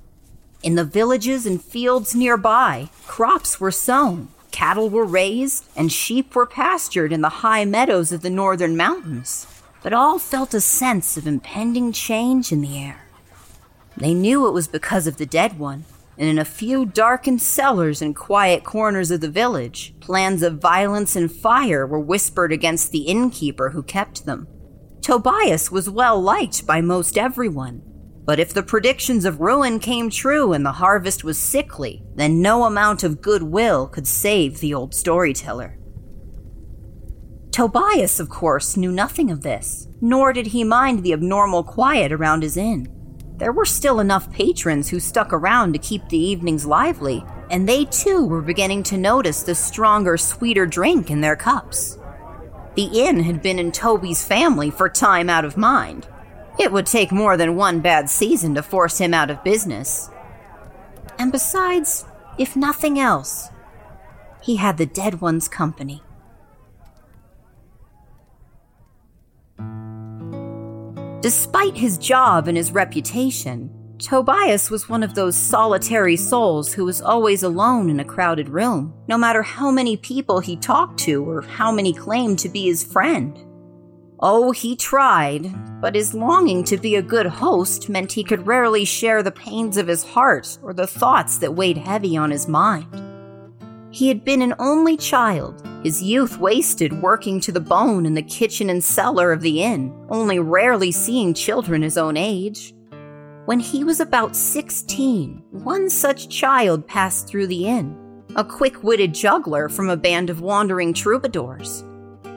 In 0.64 0.76
the 0.76 0.86
villages 0.86 1.46
and 1.46 1.62
fields 1.62 2.16
nearby, 2.16 2.90
crops 3.06 3.60
were 3.60 3.70
sown, 3.70 4.30
cattle 4.54 4.90
were 4.90 5.04
raised, 5.04 5.66
and 5.76 5.92
sheep 5.92 6.34
were 6.34 6.46
pastured 6.46 7.12
in 7.12 7.20
the 7.20 7.44
high 7.44 7.66
meadows 7.66 8.14
of 8.14 8.22
the 8.22 8.30
northern 8.30 8.78
mountains. 8.78 9.46
But 9.82 9.92
all 9.92 10.20
felt 10.20 10.54
a 10.54 10.62
sense 10.62 11.18
of 11.18 11.28
impending 11.28 11.92
change 11.92 12.54
in 12.54 12.62
the 12.62 12.78
air. 12.78 13.06
They 13.98 14.14
knew 14.14 14.48
it 14.48 14.52
was 14.54 14.70
because 14.70 15.08
of 15.08 15.18
the 15.18 15.26
dead 15.26 15.60
one, 15.60 15.84
and 16.18 16.30
in 16.30 16.40
a 16.40 16.46
few 16.46 16.86
darkened 16.86 17.42
cellars 17.42 18.02
and 18.02 18.16
quiet 18.16 18.64
corners 18.64 19.12
of 19.12 19.20
the 19.20 19.30
village, 19.30 19.94
plans 20.00 20.44
of 20.44 20.62
violence 20.62 21.16
and 21.16 21.30
fire 21.32 21.86
were 21.86 22.00
whispered 22.00 22.54
against 22.54 22.92
the 22.92 23.02
innkeeper 23.02 23.72
who 23.72 23.84
kept 23.84 24.26
them. 24.26 24.48
Tobias 25.02 25.70
was 25.70 25.90
well 25.90 26.22
liked 26.22 26.66
by 26.66 26.80
most 26.80 27.18
everyone, 27.18 27.82
but 28.26 28.40
if 28.40 28.54
the 28.54 28.64
predictions 28.64 29.26
of 29.26 29.42
ruin 29.42 29.80
came 29.80 30.10
true 30.10 30.54
and 30.54 30.66
the 30.66 30.72
harvest 30.72 31.24
was 31.24 31.38
sickly, 31.38 32.04
then 32.16 32.42
no 32.42 32.64
amount 32.64 33.04
of 33.04 33.22
goodwill 33.22 33.88
could 33.88 34.08
save 34.08 34.60
the 34.60 34.74
old 34.74 34.96
storyteller. 34.96 35.78
Tobias, 37.52 38.20
of 38.20 38.30
course, 38.30 38.78
knew 38.78 38.92
nothing 38.92 39.30
of 39.30 39.42
this, 39.42 39.88
nor 40.02 40.34
did 40.34 40.48
he 40.48 40.64
mind 40.64 41.04
the 41.04 41.14
abnormal 41.14 41.64
quiet 41.64 42.12
around 42.12 42.42
his 42.42 42.58
inn. 42.58 42.88
There 43.38 43.52
were 43.52 43.66
still 43.66 44.00
enough 44.00 44.32
patrons 44.32 44.90
who 44.90 45.00
stuck 45.00 45.34
around 45.34 45.74
to 45.74 45.80
keep 45.80 46.08
the 46.08 46.18
evenings 46.18 46.66
lively, 46.66 47.26
and 47.52 47.68
they 47.68 47.86
too 47.86 48.26
were 48.26 48.42
beginning 48.42 48.84
to 48.84 48.98
notice 48.98 49.44
the 49.44 49.54
stronger, 49.54 50.18
sweeter 50.18 50.66
drink 50.66 51.12
in 51.12 51.22
their 51.22 51.36
cups. 51.36 52.00
The 52.76 52.86
inn 52.86 53.20
had 53.20 53.42
been 53.42 53.60
in 53.60 53.72
Toby's 53.72 54.26
family 54.26 54.72
for 54.72 54.90
time 54.90 55.30
out 55.30 55.46
of 55.46 55.58
mind. 55.58 56.08
It 56.60 56.72
would 56.72 56.86
take 56.86 57.12
more 57.12 57.36
than 57.36 57.56
one 57.56 57.80
bad 57.80 58.10
season 58.10 58.56
to 58.56 58.64
force 58.64 59.00
him 59.00 59.14
out 59.14 59.30
of 59.30 59.44
business. 59.44 60.10
And 61.18 61.32
besides, 61.32 62.06
if 62.38 62.56
nothing 62.56 63.00
else, 63.00 63.50
he 64.42 64.58
had 64.58 64.78
the 64.78 64.86
dead 64.86 65.22
one's 65.22 65.48
company. 65.48 66.04
Despite 71.22 71.78
his 71.78 71.98
job 71.98 72.48
and 72.48 72.58
his 72.58 72.74
reputation, 72.74 73.72
Tobias 73.98 74.70
was 74.70 74.90
one 74.90 75.04
of 75.04 75.16
those 75.16 75.38
solitary 75.38 76.18
souls 76.18 76.74
who 76.74 76.84
was 76.84 77.02
always 77.02 77.42
alone 77.42 77.90
in 77.90 78.02
a 78.02 78.06
crowded 78.06 78.50
room, 78.50 78.94
no 79.08 79.18
matter 79.18 79.42
how 79.42 79.72
many 79.72 79.96
people 79.96 80.42
he 80.42 80.58
talked 80.58 81.00
to 81.00 81.24
or 81.24 81.42
how 81.42 81.72
many 81.72 81.94
claimed 81.94 82.40
to 82.40 82.50
be 82.50 82.66
his 82.66 82.84
friend. 82.84 83.40
Oh, 84.26 84.52
he 84.52 84.78
tried, 84.78 85.54
but 85.82 85.96
his 85.96 86.14
longing 86.14 86.64
to 86.66 86.78
be 86.78 86.96
a 86.96 87.02
good 87.02 87.26
host 87.26 87.90
meant 87.90 88.14
he 88.14 88.24
could 88.24 88.48
rarely 88.48 88.86
share 88.86 89.22
the 89.22 89.32
pains 89.32 89.76
of 89.76 89.88
his 89.88 90.06
heart 90.06 90.58
or 90.64 90.74
the 90.74 90.88
thoughts 90.88 91.40
that 91.40 91.56
weighed 91.56 91.78
heavy 91.78 92.16
on 92.16 92.32
his 92.32 92.48
mind. 92.48 92.88
He 93.92 94.08
had 94.08 94.24
been 94.24 94.42
an 94.42 94.56
only 94.60 94.96
child, 94.96 95.62
his 95.84 96.02
youth 96.02 96.38
wasted 96.38 97.02
working 97.02 97.42
to 97.42 97.52
the 97.52 97.60
bone 97.60 98.06
in 98.06 98.14
the 98.14 98.22
kitchen 98.22 98.70
and 98.70 98.82
cellar 98.82 99.34
of 99.34 99.42
the 99.42 99.62
inn, 99.62 99.94
only 100.08 100.40
rarely 100.40 100.94
seeing 100.94 101.34
children 101.34 101.82
his 101.82 101.98
own 101.98 102.16
age. 102.16 102.74
When 103.44 103.60
he 103.60 103.84
was 103.84 104.00
about 104.00 104.38
16, 104.38 105.44
one 105.52 105.90
such 105.90 106.30
child 106.30 106.88
passed 106.88 107.28
through 107.28 107.48
the 107.48 107.68
inn, 107.68 108.24
a 108.38 108.46
quick 108.46 108.84
witted 108.84 109.14
juggler 109.14 109.68
from 109.68 109.90
a 109.90 109.98
band 109.98 110.30
of 110.30 110.40
wandering 110.40 110.94
troubadours. 110.94 111.84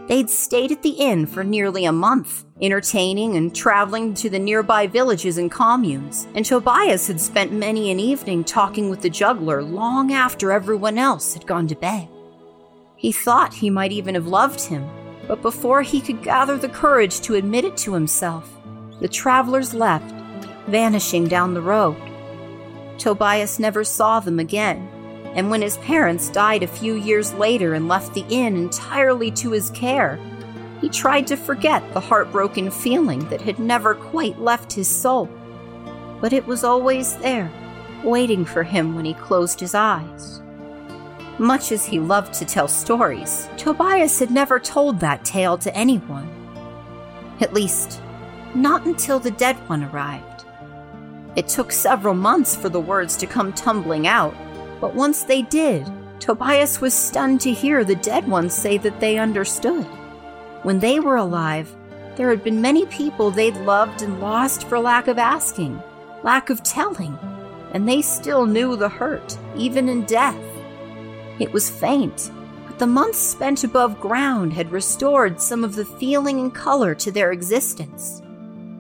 They'd 0.09 0.31
stayed 0.31 0.71
at 0.71 0.83
the 0.83 0.91
inn 0.91 1.27
for 1.27 1.43
nearly 1.43 1.85
a 1.85 1.91
month, 1.91 2.45
entertaining 2.63 3.37
and 3.37 3.55
traveling 3.55 4.15
to 4.15 4.31
the 4.31 4.39
nearby 4.39 4.87
villages 4.87 5.37
and 5.37 5.51
communes, 5.51 6.29
and 6.35 6.45
Tobias 6.45 7.09
had 7.09 7.21
spent 7.21 7.53
many 7.53 7.91
an 7.91 7.99
evening 7.99 8.45
talking 8.45 8.89
with 8.89 9.01
the 9.01 9.11
juggler 9.11 9.65
long 9.65 10.13
after 10.13 10.53
everyone 10.53 10.97
else 10.97 11.35
had 11.35 11.47
gone 11.47 11.67
to 11.69 11.75
bed. 11.75 12.09
He 12.97 13.11
thought 13.11 13.55
he 13.55 13.69
might 13.69 13.91
even 13.91 14.15
have 14.15 14.29
loved 14.29 14.61
him, 14.61 14.89
but 15.27 15.43
before 15.43 15.83
he 15.83 16.01
could 16.01 16.23
gather 16.23 16.57
the 16.57 16.69
courage 16.69 17.21
to 17.23 17.35
admit 17.35 17.65
it 17.65 17.77
to 17.79 17.93
himself, 17.93 18.49
the 19.01 19.09
travelers 19.09 19.75
left, 19.75 20.15
vanishing 20.69 21.27
down 21.27 21.53
the 21.53 21.61
road. 21.61 21.97
Tobias 22.97 23.59
never 23.59 23.83
saw 23.83 24.21
them 24.21 24.39
again 24.39 24.89
and 25.37 25.51
when 25.51 25.61
his 25.61 25.77
parents 25.79 26.31
died 26.31 26.63
a 26.63 26.67
few 26.67 26.95
years 26.95 27.33
later 27.35 27.75
and 27.75 27.89
left 27.89 28.15
the 28.15 28.25
inn 28.31 28.57
entirely 28.57 29.31
to 29.31 29.51
his 29.51 29.69
care, 29.71 30.19
he 30.81 30.89
tried 30.89 31.27
to 31.27 31.37
forget 31.37 31.83
the 31.93 32.01
heartbroken 32.01 32.71
feeling 32.71 33.21
that 33.29 33.43
had 33.43 33.59
never 33.59 33.95
quite 33.95 34.41
left 34.41 34.73
his 34.73 34.89
soul. 34.89 35.29
But 36.23 36.33
it 36.33 36.47
was 36.47 36.65
always 36.65 37.17
there, 37.19 37.53
waiting 38.03 38.47
for 38.47 38.63
him 38.63 38.95
when 38.95 39.05
he 39.05 39.13
closed 39.13 39.61
his 39.61 39.75
eyes. 39.75 40.41
Much 41.39 41.71
as 41.71 41.85
he 41.85 42.01
loved 42.01 42.33
to 42.33 42.47
tell 42.47 42.67
stories, 42.67 43.47
Tobias 43.59 44.19
had 44.19 44.31
never 44.31 44.59
told 44.59 45.01
that 45.01 45.23
tale 45.23 45.59
to 45.59 45.77
anyone. 45.77 46.31
At 47.43 47.53
least, 47.53 48.01
not 48.55 48.87
until 48.87 49.19
the 49.19 49.33
dead 49.33 49.57
one 49.69 49.85
arrived. 49.85 50.47
It 51.37 51.49
took 51.49 51.73
several 51.73 52.15
months 52.15 52.57
for 52.57 52.71
the 52.71 52.81
words 52.81 53.19
to 53.19 53.27
come 53.27 53.53
tumbling 53.53 54.07
out, 54.07 54.35
but 54.81 54.95
once 54.95 55.23
they 55.23 55.43
did, 55.43 55.87
Tobias 56.21 56.81
was 56.81 56.95
stunned 56.95 57.41
to 57.43 57.53
hear 57.53 57.85
the 57.85 57.95
dead 57.97 58.27
ones 58.27 58.55
say 58.55 58.79
that 58.79 59.01
they 59.01 59.19
understood. 59.19 59.85
When 60.63 60.81
they 60.81 61.01
were 61.01 61.17
alive, 61.17 61.75
there 62.17 62.31
had 62.31 62.43
been 62.43 62.61
many 62.61 62.87
people 62.87 63.31
they'd 63.31 63.57
loved 63.59 64.03
and 64.03 64.21
lost 64.21 64.65
for 64.65 64.79
lack 64.79 65.07
of 65.07 65.19
asking, 65.19 65.81
lack 66.25 66.51
of 66.51 66.63
telling, 66.63 67.19
and 67.73 67.89
they 67.89 68.03
still 68.03 68.47
knew 68.47 68.75
the 68.75 68.89
hurt, 68.89 69.37
even 69.55 69.89
in 69.89 70.05
death. 70.05 70.35
It 71.39 71.53
was 71.53 71.71
faint, 71.71 72.31
but 72.67 72.79
the 72.79 72.87
months 72.87 73.19
spent 73.19 73.65
above 73.65 74.01
ground 74.01 74.55
had 74.55 74.73
restored 74.73 75.41
some 75.41 75.63
of 75.63 75.77
the 75.77 75.85
feeling 75.85 76.41
and 76.41 76.55
color 76.55 76.95
to 76.95 77.13
their 77.13 77.33
existence. 77.33 78.23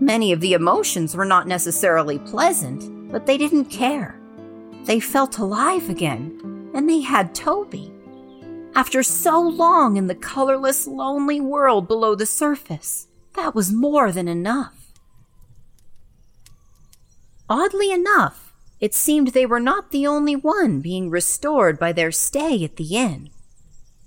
Many 0.01 0.33
of 0.33 0.41
the 0.41 0.55
emotions 0.55 1.15
were 1.15 1.25
not 1.25 1.47
necessarily 1.47 2.19
pleasant, 2.19 3.13
but 3.13 3.27
they 3.27 3.37
didn't 3.37 3.67
care. 3.67 4.16
They 4.87 5.01
felt 5.01 5.39
alive 5.39 5.91
again, 5.91 6.70
and 6.72 6.89
they 6.89 7.01
had 7.01 7.34
Toby. 7.34 7.93
After 8.76 9.03
so 9.03 9.41
long 9.41 9.97
in 9.97 10.07
the 10.07 10.14
colorless, 10.14 10.87
lonely 10.87 11.41
world 11.41 11.89
below 11.89 12.14
the 12.14 12.24
surface, 12.24 13.09
that 13.34 13.53
was 13.53 13.72
more 13.72 14.12
than 14.12 14.28
enough. 14.28 14.93
Oddly 17.49 17.91
enough, 17.91 18.53
it 18.78 18.95
seemed 18.95 19.28
they 19.28 19.47
were 19.47 19.59
not 19.59 19.91
the 19.91 20.07
only 20.07 20.37
one 20.37 20.80
being 20.80 21.11
restored 21.11 21.80
by 21.80 21.93
their 21.93 22.12
stay 22.12 22.62
at 22.62 22.76
the 22.76 22.97
inn. 22.97 23.30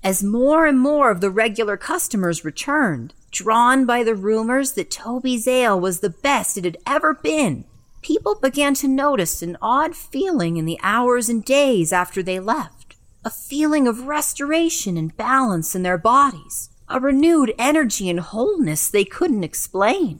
As 0.01 0.23
more 0.23 0.65
and 0.65 0.79
more 0.79 1.11
of 1.11 1.19
the 1.19 1.29
regular 1.29 1.75
customers 1.75 2.45
returned, 2.45 3.13
drawn 3.31 3.85
by 3.85 4.03
the 4.03 4.15
rumors 4.15 4.73
that 4.73 4.91
Toby's 4.91 5.45
ale 5.45 5.77
was 5.77 5.99
the 5.99 6.09
best 6.09 6.57
it 6.57 6.63
had 6.63 6.77
ever 6.85 7.13
been, 7.13 7.65
people 8.01 8.35
began 8.35 8.73
to 8.75 8.87
notice 8.87 9.41
an 9.41 9.57
odd 9.61 9.95
feeling 9.95 10.57
in 10.57 10.65
the 10.65 10.79
hours 10.81 11.29
and 11.29 11.43
days 11.43 11.91
after 11.91 12.23
they 12.23 12.39
left. 12.39 12.95
A 13.25 13.29
feeling 13.29 13.87
of 13.87 14.07
restoration 14.07 14.97
and 14.97 15.15
balance 15.17 15.75
in 15.75 15.83
their 15.83 15.97
bodies, 15.97 16.69
a 16.87 16.99
renewed 16.99 17.53
energy 17.59 18.09
and 18.09 18.19
wholeness 18.19 18.89
they 18.89 19.03
couldn't 19.03 19.43
explain. 19.43 20.19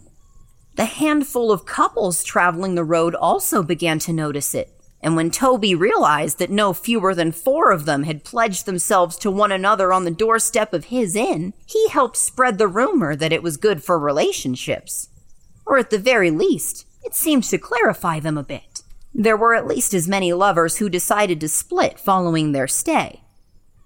The 0.75 0.85
handful 0.85 1.51
of 1.51 1.65
couples 1.65 2.23
traveling 2.23 2.75
the 2.75 2.83
road 2.83 3.15
also 3.15 3.63
began 3.63 3.99
to 3.99 4.13
notice 4.13 4.53
it, 4.53 4.73
and 5.01 5.15
when 5.15 5.31
Toby 5.31 5.75
realized 5.75 6.39
that 6.39 6.49
no 6.49 6.73
fewer 6.73 7.15
than 7.15 7.31
four 7.31 7.71
of 7.71 7.85
them 7.85 8.03
had 8.03 8.25
pledged 8.25 8.65
themselves 8.65 9.17
to 9.19 9.31
one 9.31 9.51
another 9.51 9.93
on 9.93 10.03
the 10.03 10.11
doorstep 10.11 10.73
of 10.73 10.85
his 10.85 11.15
inn, 11.15 11.53
he 11.65 11.87
helped 11.89 12.17
spread 12.17 12.57
the 12.57 12.67
rumor 12.67 13.15
that 13.15 13.31
it 13.31 13.41
was 13.43 13.55
good 13.57 13.81
for 13.81 13.97
relationships. 13.97 15.09
Or 15.65 15.77
at 15.77 15.89
the 15.89 15.99
very 15.99 16.31
least, 16.31 16.85
it 17.03 17.15
seemed 17.15 17.43
to 17.45 17.57
clarify 17.57 18.19
them 18.19 18.37
a 18.37 18.43
bit. 18.43 18.83
There 19.13 19.37
were 19.37 19.55
at 19.55 19.67
least 19.67 19.93
as 19.93 20.07
many 20.07 20.33
lovers 20.33 20.77
who 20.77 20.89
decided 20.89 21.39
to 21.41 21.49
split 21.49 21.99
following 21.99 22.51
their 22.51 22.67
stay. 22.67 23.23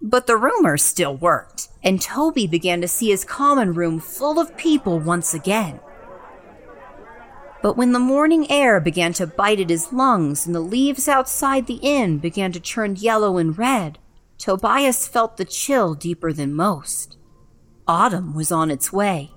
But 0.02 0.28
the 0.28 0.36
rumor 0.36 0.78
still 0.78 1.16
worked, 1.16 1.70
and 1.82 2.02
Toby 2.02 2.46
began 2.46 2.82
to 2.82 2.88
see 2.88 3.10
his 3.10 3.24
common 3.24 3.74
room 3.74 4.00
full 4.00 4.40
of 4.40 4.58
people 4.58 5.00
once 5.00 5.34
again. 5.34 5.80
But 7.62 7.78
when 7.78 7.94
the 7.94 8.00
morning 8.00 8.52
air 8.52 8.82
began 8.82 9.14
to 9.14 9.26
bite 9.26 9.62
at 9.62 9.70
his 9.70 9.94
lungs 9.94 10.46
and 10.46 10.54
the 10.54 10.60
leaves 10.60 11.08
outside 11.08 11.66
the 11.66 11.80
inn 11.82 12.18
began 12.18 12.52
to 12.52 12.60
turn 12.60 12.98
yellow 12.98 13.38
and 13.38 13.58
red, 13.58 14.00
Tobias 14.38 15.08
felt 15.08 15.38
the 15.38 15.46
chill 15.46 15.94
deeper 15.94 16.34
than 16.34 16.54
most. 16.54 17.16
Autumn 17.88 18.34
was 18.34 18.52
on 18.52 18.70
its 18.70 18.92
way. 18.92 19.32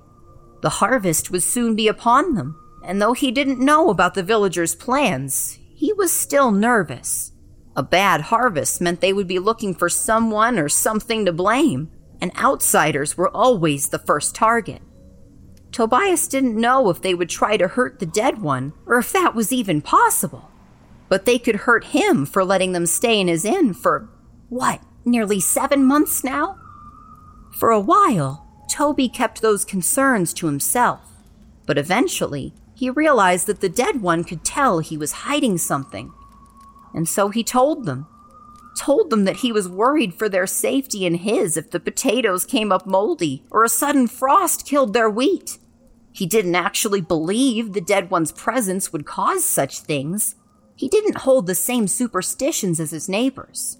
The 0.62 0.70
harvest 0.70 1.30
would 1.30 1.44
soon 1.44 1.76
be 1.76 1.86
upon 1.86 2.34
them, 2.34 2.60
and 2.86 3.02
though 3.02 3.12
he 3.12 3.30
didn't 3.30 3.58
know 3.58 3.90
about 3.90 4.14
the 4.14 4.22
villagers' 4.22 4.74
plans, 4.74 5.58
he 5.74 5.92
was 5.92 6.12
still 6.12 6.50
nervous. 6.50 7.32
A 7.74 7.82
bad 7.82 8.22
harvest 8.22 8.80
meant 8.80 9.00
they 9.00 9.12
would 9.12 9.26
be 9.26 9.38
looking 9.38 9.74
for 9.74 9.88
someone 9.88 10.58
or 10.58 10.68
something 10.68 11.26
to 11.26 11.32
blame, 11.32 11.90
and 12.20 12.32
outsiders 12.38 13.16
were 13.16 13.28
always 13.36 13.88
the 13.88 13.98
first 13.98 14.34
target. 14.34 14.80
Tobias 15.72 16.28
didn't 16.28 16.58
know 16.58 16.88
if 16.88 17.02
they 17.02 17.12
would 17.12 17.28
try 17.28 17.58
to 17.58 17.68
hurt 17.68 17.98
the 17.98 18.06
dead 18.06 18.40
one 18.40 18.72
or 18.86 18.96
if 18.98 19.12
that 19.12 19.34
was 19.34 19.52
even 19.52 19.82
possible. 19.82 20.50
but 21.08 21.24
they 21.24 21.38
could 21.38 21.56
hurt 21.56 21.84
him 21.86 22.26
for 22.26 22.44
letting 22.44 22.72
them 22.72 22.86
stay 22.86 23.20
in 23.20 23.28
his 23.28 23.44
inn 23.44 23.72
for, 23.72 24.08
what, 24.48 24.80
nearly 25.04 25.40
seven 25.40 25.84
months 25.84 26.24
now? 26.24 26.58
For 27.52 27.70
a 27.70 27.80
while, 27.80 28.46
Toby 28.70 29.08
kept 29.08 29.40
those 29.40 29.64
concerns 29.64 30.34
to 30.34 30.46
himself, 30.46 31.00
but 31.64 31.78
eventually 31.78 32.54
he 32.76 32.90
realized 32.90 33.46
that 33.46 33.62
the 33.62 33.70
dead 33.70 34.02
one 34.02 34.22
could 34.22 34.44
tell 34.44 34.80
he 34.80 34.98
was 34.98 35.12
hiding 35.12 35.56
something. 35.56 36.12
And 36.92 37.08
so 37.08 37.30
he 37.30 37.42
told 37.42 37.86
them. 37.86 38.06
Told 38.76 39.08
them 39.08 39.24
that 39.24 39.36
he 39.36 39.50
was 39.50 39.66
worried 39.66 40.12
for 40.12 40.28
their 40.28 40.46
safety 40.46 41.06
and 41.06 41.16
his 41.16 41.56
if 41.56 41.70
the 41.70 41.80
potatoes 41.80 42.44
came 42.44 42.70
up 42.70 42.86
moldy 42.86 43.44
or 43.50 43.64
a 43.64 43.70
sudden 43.70 44.06
frost 44.06 44.66
killed 44.66 44.92
their 44.92 45.08
wheat. 45.08 45.58
He 46.12 46.26
didn't 46.26 46.54
actually 46.54 47.00
believe 47.00 47.72
the 47.72 47.80
dead 47.80 48.10
one's 48.10 48.32
presence 48.32 48.92
would 48.92 49.06
cause 49.06 49.44
such 49.44 49.80
things. 49.80 50.34
He 50.74 50.88
didn't 50.88 51.18
hold 51.18 51.46
the 51.46 51.54
same 51.54 51.88
superstitions 51.88 52.78
as 52.78 52.90
his 52.90 53.08
neighbors. 53.08 53.78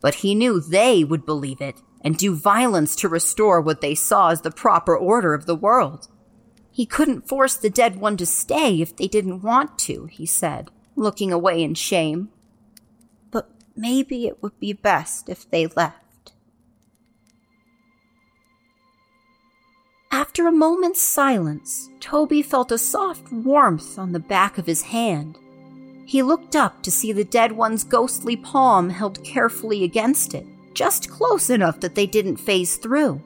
But 0.00 0.16
he 0.16 0.36
knew 0.36 0.60
they 0.60 1.02
would 1.02 1.26
believe 1.26 1.60
it 1.60 1.82
and 2.02 2.16
do 2.16 2.36
violence 2.36 2.94
to 2.96 3.08
restore 3.08 3.60
what 3.60 3.80
they 3.80 3.96
saw 3.96 4.28
as 4.28 4.42
the 4.42 4.52
proper 4.52 4.96
order 4.96 5.34
of 5.34 5.46
the 5.46 5.56
world. 5.56 6.06
He 6.78 6.86
couldn't 6.86 7.26
force 7.26 7.56
the 7.56 7.70
dead 7.70 7.96
one 7.96 8.16
to 8.18 8.24
stay 8.24 8.80
if 8.80 8.94
they 8.94 9.08
didn't 9.08 9.42
want 9.42 9.80
to, 9.80 10.06
he 10.06 10.24
said, 10.24 10.70
looking 10.94 11.32
away 11.32 11.60
in 11.60 11.74
shame. 11.74 12.28
But 13.32 13.50
maybe 13.74 14.28
it 14.28 14.40
would 14.44 14.60
be 14.60 14.74
best 14.74 15.28
if 15.28 15.50
they 15.50 15.66
left. 15.66 16.34
After 20.12 20.46
a 20.46 20.52
moment's 20.52 21.02
silence, 21.02 21.90
Toby 21.98 22.42
felt 22.42 22.70
a 22.70 22.78
soft 22.78 23.32
warmth 23.32 23.98
on 23.98 24.12
the 24.12 24.20
back 24.20 24.56
of 24.56 24.66
his 24.66 24.82
hand. 24.82 25.36
He 26.06 26.22
looked 26.22 26.54
up 26.54 26.84
to 26.84 26.92
see 26.92 27.10
the 27.10 27.24
dead 27.24 27.50
one's 27.50 27.82
ghostly 27.82 28.36
palm 28.36 28.88
held 28.90 29.24
carefully 29.24 29.82
against 29.82 30.32
it, 30.32 30.46
just 30.74 31.10
close 31.10 31.50
enough 31.50 31.80
that 31.80 31.96
they 31.96 32.06
didn't 32.06 32.36
phase 32.36 32.76
through. 32.76 33.20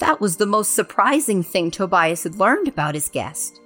That 0.00 0.20
was 0.20 0.36
the 0.36 0.46
most 0.46 0.74
surprising 0.74 1.42
thing 1.42 1.70
Tobias 1.70 2.24
had 2.24 2.36
learned 2.36 2.68
about 2.68 2.94
his 2.94 3.08
guest. 3.08 3.60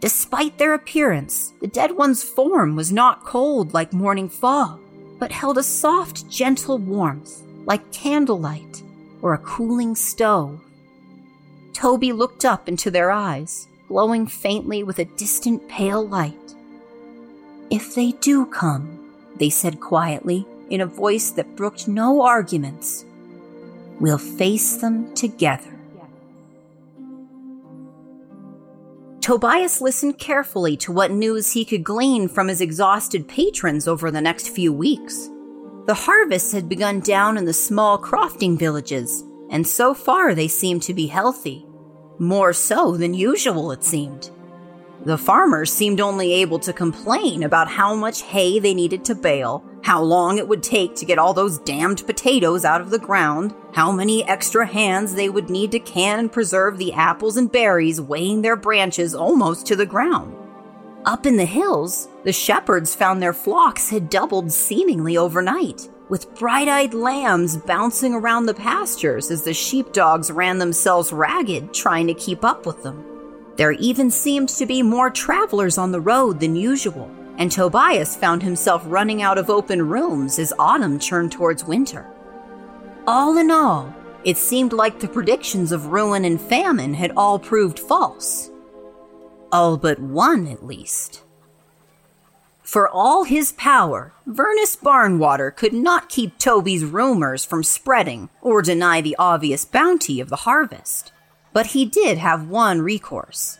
Despite 0.00 0.58
their 0.58 0.74
appearance, 0.74 1.52
the 1.60 1.66
dead 1.66 1.92
one's 1.92 2.22
form 2.22 2.76
was 2.76 2.92
not 2.92 3.24
cold 3.24 3.74
like 3.74 3.92
morning 3.92 4.28
fog, 4.28 4.78
but 5.18 5.32
held 5.32 5.58
a 5.58 5.62
soft, 5.62 6.28
gentle 6.30 6.78
warmth 6.78 7.42
like 7.64 7.92
candlelight 7.92 8.82
or 9.22 9.34
a 9.34 9.38
cooling 9.38 9.94
stove. 9.94 10.60
Toby 11.72 12.12
looked 12.12 12.44
up 12.44 12.68
into 12.68 12.90
their 12.90 13.10
eyes, 13.10 13.68
glowing 13.88 14.26
faintly 14.26 14.82
with 14.82 14.98
a 14.98 15.04
distant 15.04 15.66
pale 15.68 16.06
light. 16.06 16.54
If 17.70 17.94
they 17.94 18.12
do 18.12 18.46
come, 18.46 19.12
they 19.36 19.50
said 19.50 19.80
quietly 19.80 20.46
in 20.68 20.82
a 20.82 20.86
voice 20.86 21.30
that 21.32 21.56
brooked 21.56 21.88
no 21.88 22.22
arguments, 22.22 23.04
we'll 24.00 24.18
face 24.18 24.76
them 24.76 25.14
together. 25.14 25.76
Tobias 29.20 29.80
listened 29.80 30.18
carefully 30.18 30.76
to 30.78 30.90
what 30.90 31.10
news 31.10 31.52
he 31.52 31.64
could 31.64 31.84
glean 31.84 32.26
from 32.26 32.48
his 32.48 32.60
exhausted 32.60 33.28
patrons 33.28 33.86
over 33.86 34.10
the 34.10 34.20
next 34.20 34.48
few 34.48 34.72
weeks. 34.72 35.28
The 35.86 35.94
harvests 35.94 36.52
had 36.52 36.68
begun 36.68 37.00
down 37.00 37.36
in 37.36 37.44
the 37.44 37.52
small 37.52 37.98
crofting 37.98 38.58
villages, 38.58 39.22
and 39.50 39.66
so 39.66 39.92
far 39.92 40.34
they 40.34 40.48
seemed 40.48 40.82
to 40.84 40.94
be 40.94 41.06
healthy. 41.06 41.66
More 42.18 42.52
so 42.52 42.96
than 42.96 43.14
usual, 43.14 43.72
it 43.72 43.84
seemed. 43.84 44.30
The 45.04 45.18
farmers 45.18 45.72
seemed 45.72 46.00
only 46.00 46.32
able 46.34 46.58
to 46.60 46.72
complain 46.72 47.42
about 47.42 47.68
how 47.68 47.94
much 47.94 48.22
hay 48.22 48.58
they 48.58 48.74
needed 48.74 49.04
to 49.06 49.14
bale, 49.14 49.64
how 49.82 50.02
long 50.02 50.38
it 50.38 50.46
would 50.46 50.62
take 50.62 50.94
to 50.96 51.04
get 51.04 51.18
all 51.18 51.32
those 51.32 51.58
damned 51.58 52.04
potatoes 52.06 52.64
out 52.64 52.80
of 52.80 52.90
the 52.90 52.98
ground, 52.98 53.54
how 53.72 53.90
many 53.90 54.26
extra 54.28 54.66
hands 54.66 55.14
they 55.14 55.28
would 55.28 55.48
need 55.48 55.72
to 55.72 55.80
can 55.80 56.18
and 56.18 56.32
preserve 56.32 56.78
the 56.78 56.92
apples 56.92 57.36
and 57.36 57.50
berries 57.50 58.00
weighing 58.00 58.42
their 58.42 58.56
branches 58.56 59.14
almost 59.14 59.66
to 59.66 59.76
the 59.76 59.86
ground. 59.86 60.36
Up 61.06 61.24
in 61.24 61.36
the 61.36 61.46
hills, 61.46 62.08
the 62.24 62.32
shepherds 62.32 62.94
found 62.94 63.22
their 63.22 63.32
flocks 63.32 63.88
had 63.88 64.10
doubled 64.10 64.52
seemingly 64.52 65.16
overnight, 65.16 65.88
with 66.10 66.34
bright 66.34 66.68
eyed 66.68 66.92
lambs 66.92 67.56
bouncing 67.56 68.12
around 68.12 68.44
the 68.44 68.54
pastures 68.54 69.30
as 69.30 69.42
the 69.42 69.54
sheepdogs 69.54 70.30
ran 70.30 70.58
themselves 70.58 71.12
ragged 71.12 71.72
trying 71.72 72.06
to 72.06 72.14
keep 72.14 72.44
up 72.44 72.66
with 72.66 72.82
them. 72.82 73.02
There 73.56 73.72
even 73.72 74.10
seemed 74.10 74.50
to 74.50 74.66
be 74.66 74.82
more 74.82 75.08
travelers 75.10 75.78
on 75.78 75.92
the 75.92 76.00
road 76.00 76.40
than 76.40 76.56
usual, 76.56 77.10
and 77.40 77.50
Tobias 77.50 78.14
found 78.14 78.42
himself 78.42 78.82
running 78.84 79.22
out 79.22 79.38
of 79.38 79.48
open 79.48 79.88
rooms 79.88 80.38
as 80.38 80.52
autumn 80.58 80.98
turned 80.98 81.32
towards 81.32 81.64
winter. 81.64 82.06
All 83.06 83.38
in 83.38 83.50
all, 83.50 83.94
it 84.24 84.36
seemed 84.36 84.74
like 84.74 85.00
the 85.00 85.08
predictions 85.08 85.72
of 85.72 85.86
ruin 85.86 86.26
and 86.26 86.38
famine 86.38 86.92
had 86.92 87.12
all 87.16 87.38
proved 87.38 87.78
false. 87.78 88.50
All 89.50 89.78
but 89.78 89.98
one, 89.98 90.46
at 90.48 90.66
least. 90.66 91.22
For 92.62 92.86
all 92.86 93.24
his 93.24 93.52
power, 93.52 94.12
Vernus 94.28 94.80
Barnwater 94.80 95.50
could 95.50 95.72
not 95.72 96.10
keep 96.10 96.36
Toby's 96.36 96.84
rumors 96.84 97.42
from 97.42 97.64
spreading 97.64 98.28
or 98.42 98.60
deny 98.60 99.00
the 99.00 99.16
obvious 99.18 99.64
bounty 99.64 100.20
of 100.20 100.28
the 100.28 100.44
harvest. 100.44 101.10
But 101.54 101.68
he 101.68 101.86
did 101.86 102.18
have 102.18 102.50
one 102.50 102.82
recourse. 102.82 103.59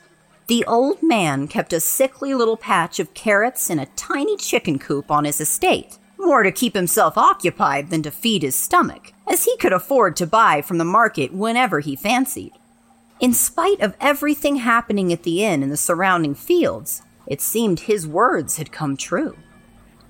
The 0.50 0.64
old 0.64 1.00
man 1.00 1.46
kept 1.46 1.72
a 1.72 1.78
sickly 1.78 2.34
little 2.34 2.56
patch 2.56 2.98
of 2.98 3.14
carrots 3.14 3.70
in 3.70 3.78
a 3.78 3.86
tiny 3.86 4.36
chicken 4.36 4.80
coop 4.80 5.08
on 5.08 5.24
his 5.24 5.40
estate, 5.40 5.96
more 6.18 6.42
to 6.42 6.50
keep 6.50 6.74
himself 6.74 7.16
occupied 7.16 7.90
than 7.90 8.02
to 8.02 8.10
feed 8.10 8.42
his 8.42 8.56
stomach, 8.56 9.12
as 9.28 9.44
he 9.44 9.56
could 9.58 9.72
afford 9.72 10.16
to 10.16 10.26
buy 10.26 10.60
from 10.60 10.78
the 10.78 10.84
market 10.84 11.32
whenever 11.32 11.78
he 11.78 11.94
fancied. 11.94 12.50
In 13.20 13.32
spite 13.32 13.80
of 13.80 13.96
everything 14.00 14.56
happening 14.56 15.12
at 15.12 15.22
the 15.22 15.44
inn 15.44 15.62
and 15.62 15.70
the 15.70 15.76
surrounding 15.76 16.34
fields, 16.34 17.02
it 17.28 17.40
seemed 17.40 17.78
his 17.86 18.04
words 18.04 18.56
had 18.56 18.72
come 18.72 18.96
true. 18.96 19.36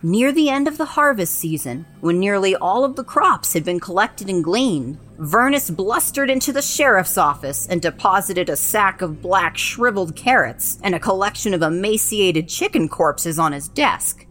Near 0.03 0.32
the 0.32 0.48
end 0.48 0.66
of 0.66 0.78
the 0.78 0.86
harvest 0.86 1.34
season, 1.34 1.84
when 2.01 2.18
nearly 2.18 2.57
all 2.57 2.84
of 2.84 2.96
the 2.96 3.05
crops 3.05 3.53
had 3.53 3.66
been 3.66 3.78
collected 3.78 4.30
and 4.30 4.42
gleaned, 4.42 4.98
Vernus 5.18 5.68
blustered 5.68 6.30
into 6.30 6.55
the 6.55 6.62
sheriff's 6.62 7.18
office 7.18 7.66
and 7.66 7.82
deposited 7.82 8.48
a 8.48 8.57
sack 8.57 9.03
of 9.03 9.20
black 9.20 9.59
shriveled 9.59 10.16
carrots 10.16 10.78
and 10.82 10.94
a 10.94 11.01
collection 11.01 11.53
of 11.53 11.61
emaciated 11.61 12.48
chicken 12.48 12.88
corpses 12.88 13.38
on 13.38 13.53
his 13.53 13.68
desk. 13.68 14.24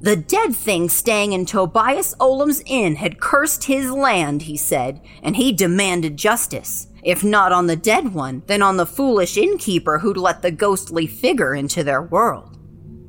The 0.00 0.14
dead 0.14 0.54
thing 0.54 0.88
staying 0.88 1.32
in 1.32 1.44
Tobias 1.44 2.14
Olam's 2.20 2.62
inn 2.64 2.94
had 2.94 3.18
cursed 3.18 3.64
his 3.64 3.90
land, 3.90 4.42
he 4.42 4.56
said, 4.56 5.00
and 5.24 5.34
he 5.34 5.50
demanded 5.50 6.16
justice. 6.16 6.86
If 7.02 7.24
not 7.24 7.50
on 7.50 7.66
the 7.66 7.74
dead 7.74 8.14
one, 8.14 8.44
then 8.46 8.62
on 8.62 8.76
the 8.76 8.86
foolish 8.86 9.36
innkeeper 9.36 9.98
who'd 9.98 10.18
let 10.18 10.42
the 10.42 10.52
ghostly 10.52 11.08
figure 11.08 11.52
into 11.52 11.82
their 11.82 12.02
world. 12.02 12.55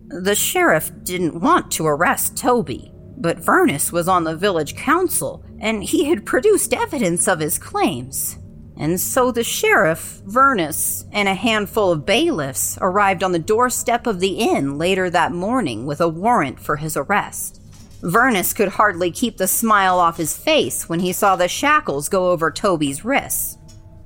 The 0.09 0.35
sheriff 0.35 0.89
didn't 1.03 1.41
want 1.41 1.69
to 1.71 1.85
arrest 1.85 2.37
Toby, 2.37 2.93
but 3.17 3.39
Vernus 3.39 3.91
was 3.91 4.07
on 4.07 4.23
the 4.23 4.37
village 4.37 4.75
council, 4.75 5.43
and 5.59 5.83
he 5.83 6.05
had 6.05 6.25
produced 6.25 6.73
evidence 6.73 7.27
of 7.27 7.39
his 7.39 7.57
claims. 7.57 8.37
And 8.77 9.01
so 9.01 9.31
the 9.31 9.43
sheriff, 9.43 10.21
Vernus, 10.25 11.03
and 11.11 11.27
a 11.27 11.33
handful 11.33 11.91
of 11.91 12.05
bailiffs 12.05 12.77
arrived 12.79 13.21
on 13.21 13.33
the 13.33 13.39
doorstep 13.39 14.07
of 14.07 14.21
the 14.21 14.39
inn 14.39 14.77
later 14.77 15.09
that 15.09 15.33
morning 15.33 15.85
with 15.85 15.99
a 15.99 16.07
warrant 16.07 16.59
for 16.59 16.77
his 16.77 16.95
arrest. 16.95 17.61
Vernus 18.01 18.55
could 18.55 18.69
hardly 18.69 19.11
keep 19.11 19.37
the 19.37 19.47
smile 19.47 19.99
off 19.99 20.17
his 20.17 20.37
face 20.37 20.87
when 20.87 21.01
he 21.01 21.11
saw 21.11 21.35
the 21.35 21.47
shackles 21.47 22.07
go 22.07 22.29
over 22.29 22.49
Toby's 22.49 23.03
wrists. 23.03 23.56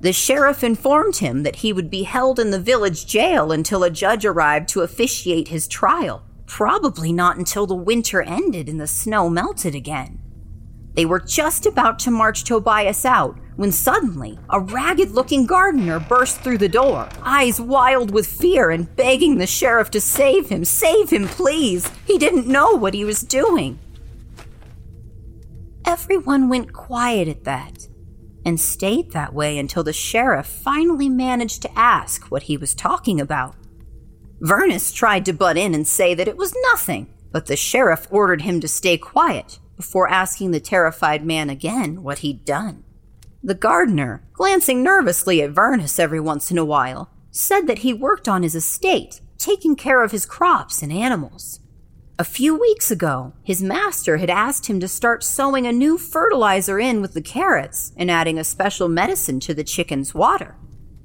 The 0.02 0.12
sheriff 0.12 0.62
informed 0.62 1.16
him 1.16 1.42
that 1.44 1.56
he 1.56 1.72
would 1.72 1.88
be 1.88 2.02
held 2.02 2.38
in 2.38 2.50
the 2.50 2.60
village 2.60 3.06
jail 3.06 3.50
until 3.50 3.82
a 3.82 3.90
judge 3.90 4.24
arrived 4.24 4.68
to 4.70 4.82
officiate 4.82 5.48
his 5.48 5.66
trial, 5.66 6.24
Probably 6.52 7.14
not 7.14 7.38
until 7.38 7.66
the 7.66 7.74
winter 7.74 8.20
ended 8.20 8.68
and 8.68 8.78
the 8.78 8.86
snow 8.86 9.30
melted 9.30 9.74
again. 9.74 10.18
They 10.92 11.06
were 11.06 11.18
just 11.18 11.64
about 11.64 11.98
to 12.00 12.10
march 12.10 12.44
Tobias 12.44 13.06
out 13.06 13.38
when 13.56 13.72
suddenly 13.72 14.38
a 14.50 14.60
ragged 14.60 15.12
looking 15.12 15.46
gardener 15.46 15.98
burst 15.98 16.42
through 16.42 16.58
the 16.58 16.68
door, 16.68 17.08
eyes 17.22 17.58
wild 17.58 18.10
with 18.10 18.26
fear 18.26 18.70
and 18.70 18.94
begging 18.96 19.38
the 19.38 19.46
sheriff 19.46 19.90
to 19.92 20.00
save 20.00 20.50
him. 20.50 20.66
Save 20.66 21.08
him, 21.08 21.26
please! 21.26 21.90
He 22.06 22.18
didn't 22.18 22.46
know 22.46 22.72
what 22.74 22.92
he 22.92 23.06
was 23.06 23.22
doing. 23.22 23.78
Everyone 25.86 26.50
went 26.50 26.74
quiet 26.74 27.28
at 27.28 27.44
that 27.44 27.88
and 28.44 28.60
stayed 28.60 29.12
that 29.12 29.34
way 29.34 29.58
until 29.58 29.84
the 29.84 29.92
sheriff 29.92 30.46
finally 30.46 31.08
managed 31.08 31.62
to 31.62 31.78
ask 31.78 32.30
what 32.30 32.44
he 32.44 32.56
was 32.56 32.74
talking 32.74 33.20
about. 33.20 33.54
Vernus 34.40 34.92
tried 34.92 35.24
to 35.26 35.32
butt 35.32 35.56
in 35.56 35.74
and 35.74 35.86
say 35.86 36.14
that 36.14 36.28
it 36.28 36.36
was 36.36 36.54
nothing, 36.70 37.06
but 37.30 37.46
the 37.46 37.56
sheriff 37.56 38.06
ordered 38.10 38.42
him 38.42 38.60
to 38.60 38.68
stay 38.68 38.98
quiet 38.98 39.58
before 39.76 40.08
asking 40.08 40.50
the 40.50 40.60
terrified 40.60 41.24
man 41.24 41.48
again 41.48 42.02
what 42.02 42.18
he'd 42.18 42.44
done. 42.44 42.84
The 43.42 43.54
gardener, 43.54 44.22
glancing 44.32 44.82
nervously 44.82 45.42
at 45.42 45.52
Vernus 45.52 45.98
every 45.98 46.20
once 46.20 46.50
in 46.50 46.58
a 46.58 46.64
while, 46.64 47.10
said 47.30 47.66
that 47.66 47.78
he 47.78 47.92
worked 47.92 48.28
on 48.28 48.42
his 48.42 48.54
estate, 48.54 49.20
taking 49.38 49.74
care 49.74 50.02
of 50.02 50.12
his 50.12 50.26
crops 50.26 50.82
and 50.82 50.92
animals. 50.92 51.58
A 52.18 52.24
few 52.24 52.54
weeks 52.54 52.90
ago, 52.90 53.32
his 53.42 53.62
master 53.62 54.18
had 54.18 54.28
asked 54.28 54.66
him 54.66 54.78
to 54.80 54.88
start 54.88 55.24
sowing 55.24 55.66
a 55.66 55.72
new 55.72 55.96
fertilizer 55.96 56.78
in 56.78 57.00
with 57.00 57.14
the 57.14 57.22
carrots 57.22 57.92
and 57.96 58.10
adding 58.10 58.38
a 58.38 58.44
special 58.44 58.86
medicine 58.86 59.40
to 59.40 59.54
the 59.54 59.64
chicken's 59.64 60.14
water. 60.14 60.54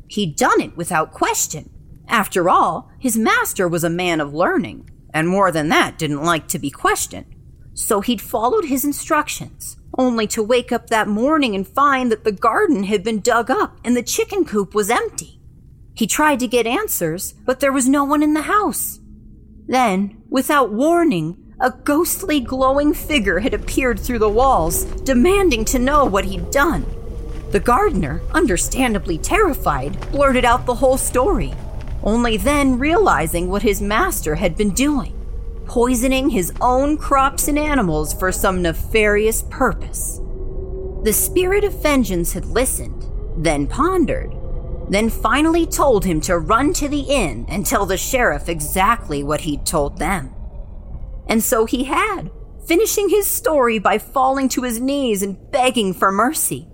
He'd 0.07 0.35
done 0.35 0.59
it 0.59 0.75
without 0.75 1.13
question. 1.13 1.69
After 2.09 2.49
all, 2.49 2.91
his 2.99 3.17
master 3.17 3.69
was 3.69 3.85
a 3.85 3.89
man 3.89 4.19
of 4.19 4.33
learning, 4.33 4.89
and 5.13 5.29
more 5.29 5.49
than 5.49 5.69
that, 5.69 5.97
didn't 5.97 6.23
like 6.23 6.49
to 6.49 6.59
be 6.59 6.69
questioned. 6.69 7.33
So 7.73 8.01
he'd 8.01 8.21
followed 8.21 8.65
his 8.65 8.83
instructions, 8.83 9.77
only 9.97 10.27
to 10.27 10.43
wake 10.43 10.73
up 10.73 10.87
that 10.87 11.07
morning 11.07 11.55
and 11.55 11.65
find 11.65 12.11
that 12.11 12.25
the 12.25 12.33
garden 12.33 12.83
had 12.83 13.03
been 13.03 13.21
dug 13.21 13.49
up 13.49 13.79
and 13.83 13.95
the 13.95 14.03
chicken 14.03 14.43
coop 14.43 14.75
was 14.75 14.89
empty. 14.89 15.39
He 15.93 16.05
tried 16.05 16.41
to 16.41 16.47
get 16.47 16.67
answers, 16.67 17.33
but 17.45 17.61
there 17.61 17.71
was 17.71 17.87
no 17.87 18.03
one 18.03 18.21
in 18.21 18.33
the 18.33 18.41
house. 18.41 18.99
Then, 19.67 20.16
without 20.29 20.71
warning, 20.71 21.37
a 21.59 21.71
ghostly 21.71 22.39
glowing 22.39 22.93
figure 22.93 23.39
had 23.39 23.53
appeared 23.53 23.99
through 23.99 24.19
the 24.19 24.29
walls, 24.29 24.85
demanding 25.03 25.65
to 25.65 25.79
know 25.79 26.05
what 26.05 26.25
he'd 26.25 26.51
done. 26.51 26.85
The 27.51 27.59
gardener, 27.59 28.21
understandably 28.31 29.17
terrified, 29.17 30.11
blurted 30.11 30.45
out 30.45 30.65
the 30.65 30.75
whole 30.75 30.97
story, 30.97 31.53
only 32.03 32.37
then 32.37 32.77
realizing 32.77 33.49
what 33.49 33.63
his 33.63 33.81
master 33.81 34.35
had 34.35 34.55
been 34.55 34.71
doing 34.71 35.17
poisoning 35.67 36.29
his 36.29 36.51
own 36.61 36.97
crops 36.97 37.47
and 37.47 37.59
animals 37.59 38.13
for 38.13 38.31
some 38.31 38.61
nefarious 38.61 39.43
purpose. 39.49 40.21
The 41.03 41.13
spirit 41.13 41.63
of 41.63 41.81
vengeance 41.81 42.33
had 42.33 42.45
listened, 42.45 43.05
then 43.37 43.67
pondered, 43.67 44.33
then 44.89 45.09
finally 45.09 45.65
told 45.65 46.05
him 46.05 46.21
to 46.21 46.37
run 46.37 46.73
to 46.73 46.87
the 46.87 47.01
inn 47.01 47.45
and 47.49 47.65
tell 47.65 47.85
the 47.85 47.97
sheriff 47.97 48.47
exactly 48.47 49.23
what 49.23 49.41
he'd 49.41 49.65
told 49.65 49.97
them. 49.97 50.33
And 51.27 51.43
so 51.43 51.65
he 51.65 51.83
had, 51.85 52.31
finishing 52.65 53.09
his 53.09 53.27
story 53.27 53.79
by 53.79 53.97
falling 53.97 54.49
to 54.49 54.63
his 54.63 54.79
knees 54.79 55.21
and 55.21 55.51
begging 55.51 55.93
for 55.93 56.11
mercy. 56.11 56.67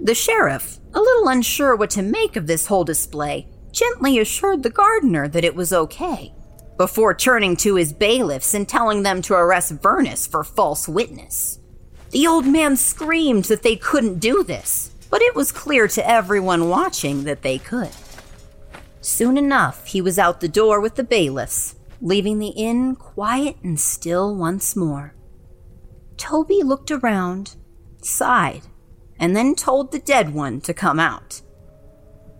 The 0.00 0.14
sheriff, 0.14 0.78
a 0.94 1.00
little 1.00 1.28
unsure 1.28 1.76
what 1.76 1.90
to 1.90 2.02
make 2.02 2.36
of 2.36 2.46
this 2.46 2.66
whole 2.66 2.84
display, 2.84 3.48
gently 3.70 4.18
assured 4.18 4.62
the 4.62 4.70
gardener 4.70 5.28
that 5.28 5.44
it 5.44 5.54
was 5.54 5.72
okay, 5.72 6.34
before 6.78 7.14
turning 7.14 7.56
to 7.56 7.74
his 7.74 7.92
bailiffs 7.92 8.54
and 8.54 8.66
telling 8.66 9.02
them 9.02 9.20
to 9.22 9.34
arrest 9.34 9.76
Vernus 9.82 10.28
for 10.28 10.42
false 10.42 10.88
witness. 10.88 11.58
The 12.10 12.26
old 12.26 12.46
man 12.46 12.76
screamed 12.76 13.44
that 13.44 13.62
they 13.62 13.76
couldn't 13.76 14.18
do 14.18 14.42
this, 14.42 14.89
but 15.10 15.20
it 15.20 15.34
was 15.34 15.52
clear 15.52 15.88
to 15.88 16.08
everyone 16.08 16.68
watching 16.68 17.24
that 17.24 17.42
they 17.42 17.58
could. 17.58 17.90
Soon 19.00 19.36
enough, 19.36 19.86
he 19.86 20.00
was 20.00 20.18
out 20.18 20.40
the 20.40 20.48
door 20.48 20.80
with 20.80 20.94
the 20.94 21.04
bailiffs, 21.04 21.74
leaving 22.00 22.38
the 22.38 22.48
inn 22.48 22.94
quiet 22.94 23.56
and 23.62 23.78
still 23.78 24.34
once 24.34 24.76
more. 24.76 25.14
Toby 26.16 26.62
looked 26.62 26.90
around, 26.90 27.56
sighed, 28.02 28.62
and 29.18 29.34
then 29.34 29.54
told 29.54 29.90
the 29.90 29.98
dead 29.98 30.32
one 30.32 30.60
to 30.62 30.74
come 30.74 31.00
out. 31.00 31.42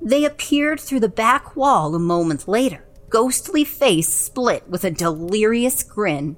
They 0.03 0.25
appeared 0.25 0.81
through 0.81 1.01
the 1.01 1.09
back 1.09 1.57
wall 1.57 1.95
a 1.95 1.99
moment 1.99 2.49
later, 2.49 2.87
ghostly 3.09 3.65
face 3.65 4.09
split 4.09 4.69
with 4.69 4.85
a 4.85 4.91
delirious 4.91 5.83
grin. 5.83 6.37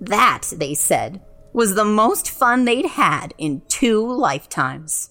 That, 0.00 0.52
they 0.56 0.74
said, 0.74 1.20
was 1.58 1.74
the 1.74 1.84
most 1.84 2.30
fun 2.30 2.64
they'd 2.64 2.86
had 2.86 3.34
in 3.36 3.60
two 3.66 4.06
lifetimes. 4.06 5.10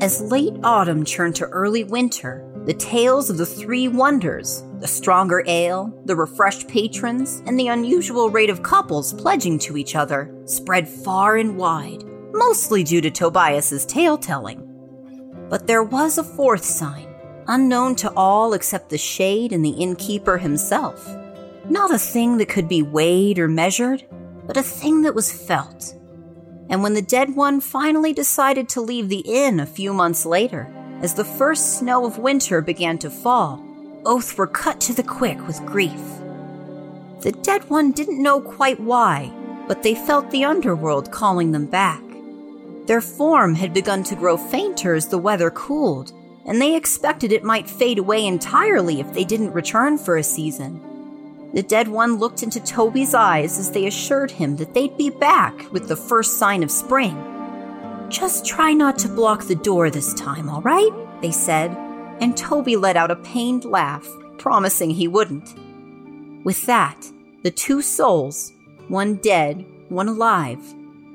As 0.00 0.22
late 0.22 0.54
autumn 0.62 1.04
turned 1.04 1.34
to 1.34 1.46
early 1.46 1.82
winter, 1.82 2.48
the 2.64 2.74
tales 2.74 3.28
of 3.28 3.38
the 3.38 3.44
three 3.44 3.88
wonders 3.88 4.62
the 4.78 4.86
stronger 4.86 5.42
ale, 5.48 5.92
the 6.04 6.14
refreshed 6.14 6.68
patrons, 6.68 7.42
and 7.44 7.58
the 7.58 7.66
unusual 7.66 8.30
rate 8.30 8.50
of 8.50 8.62
couples 8.62 9.12
pledging 9.14 9.58
to 9.58 9.76
each 9.76 9.96
other 9.96 10.32
spread 10.44 10.88
far 10.88 11.36
and 11.36 11.56
wide, 11.56 12.04
mostly 12.32 12.84
due 12.84 13.00
to 13.00 13.10
Tobias's 13.10 13.84
tale 13.84 14.16
telling. 14.16 14.62
But 15.48 15.66
there 15.66 15.82
was 15.82 16.18
a 16.18 16.22
fourth 16.22 16.64
sign, 16.64 17.08
unknown 17.48 17.96
to 17.96 18.12
all 18.12 18.52
except 18.54 18.90
the 18.90 18.96
shade 18.96 19.52
and 19.52 19.64
the 19.64 19.70
innkeeper 19.70 20.38
himself. 20.38 21.04
Not 21.68 21.92
a 21.92 21.98
thing 21.98 22.36
that 22.38 22.48
could 22.48 22.68
be 22.68 22.82
weighed 22.82 23.40
or 23.40 23.48
measured, 23.48 24.04
but 24.50 24.56
a 24.56 24.62
thing 24.64 25.02
that 25.02 25.14
was 25.14 25.30
felt. 25.30 25.94
And 26.70 26.82
when 26.82 26.94
the 26.94 27.02
dead 27.02 27.36
one 27.36 27.60
finally 27.60 28.12
decided 28.12 28.68
to 28.70 28.80
leave 28.80 29.08
the 29.08 29.22
inn 29.24 29.60
a 29.60 29.64
few 29.64 29.94
months 29.94 30.26
later, 30.26 30.66
as 31.02 31.14
the 31.14 31.24
first 31.24 31.78
snow 31.78 32.04
of 32.04 32.18
winter 32.18 32.60
began 32.60 32.98
to 32.98 33.10
fall, 33.10 33.64
both 34.02 34.36
were 34.36 34.48
cut 34.48 34.80
to 34.80 34.92
the 34.92 35.04
quick 35.04 35.46
with 35.46 35.64
grief. 35.64 36.02
The 37.20 37.30
dead 37.44 37.70
one 37.70 37.92
didn't 37.92 38.20
know 38.20 38.40
quite 38.40 38.80
why, 38.80 39.32
but 39.68 39.84
they 39.84 39.94
felt 39.94 40.32
the 40.32 40.44
underworld 40.44 41.12
calling 41.12 41.52
them 41.52 41.66
back. 41.66 42.02
Their 42.86 43.00
form 43.00 43.54
had 43.54 43.72
begun 43.72 44.02
to 44.02 44.16
grow 44.16 44.36
fainter 44.36 44.94
as 44.96 45.06
the 45.06 45.18
weather 45.18 45.52
cooled, 45.52 46.10
and 46.44 46.60
they 46.60 46.74
expected 46.74 47.30
it 47.30 47.44
might 47.44 47.70
fade 47.70 48.00
away 48.00 48.26
entirely 48.26 48.98
if 48.98 49.12
they 49.12 49.22
didn't 49.22 49.52
return 49.52 49.96
for 49.96 50.16
a 50.16 50.24
season. 50.24 50.89
The 51.52 51.62
dead 51.62 51.88
one 51.88 52.16
looked 52.16 52.42
into 52.42 52.60
Toby's 52.60 53.14
eyes 53.14 53.58
as 53.58 53.70
they 53.70 53.86
assured 53.86 54.30
him 54.30 54.56
that 54.56 54.72
they'd 54.72 54.96
be 54.96 55.10
back 55.10 55.70
with 55.72 55.88
the 55.88 55.96
first 55.96 56.38
sign 56.38 56.62
of 56.62 56.70
spring. 56.70 57.16
Just 58.08 58.46
try 58.46 58.72
not 58.72 58.98
to 58.98 59.08
block 59.08 59.44
the 59.44 59.54
door 59.54 59.90
this 59.90 60.14
time, 60.14 60.48
all 60.48 60.62
right? 60.62 60.92
They 61.20 61.32
said, 61.32 61.70
and 62.20 62.36
Toby 62.36 62.76
let 62.76 62.96
out 62.96 63.10
a 63.10 63.16
pained 63.16 63.64
laugh, 63.64 64.08
promising 64.38 64.90
he 64.90 65.08
wouldn't. 65.08 65.54
With 66.44 66.66
that, 66.66 67.10
the 67.42 67.50
two 67.50 67.82
souls, 67.82 68.52
one 68.88 69.16
dead, 69.16 69.64
one 69.88 70.08
alive, 70.08 70.62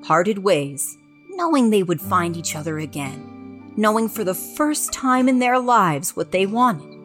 parted 0.03 0.39
ways 0.39 0.97
knowing 1.35 1.69
they 1.69 1.83
would 1.83 2.01
find 2.01 2.37
each 2.37 2.55
other 2.55 2.79
again, 2.79 3.73
knowing 3.75 4.07
for 4.07 4.23
the 4.23 4.33
first 4.33 4.93
time 4.93 5.27
in 5.27 5.39
their 5.39 5.59
lives 5.59 6.15
what 6.15 6.31
they 6.31 6.45
wanted. 6.45 6.97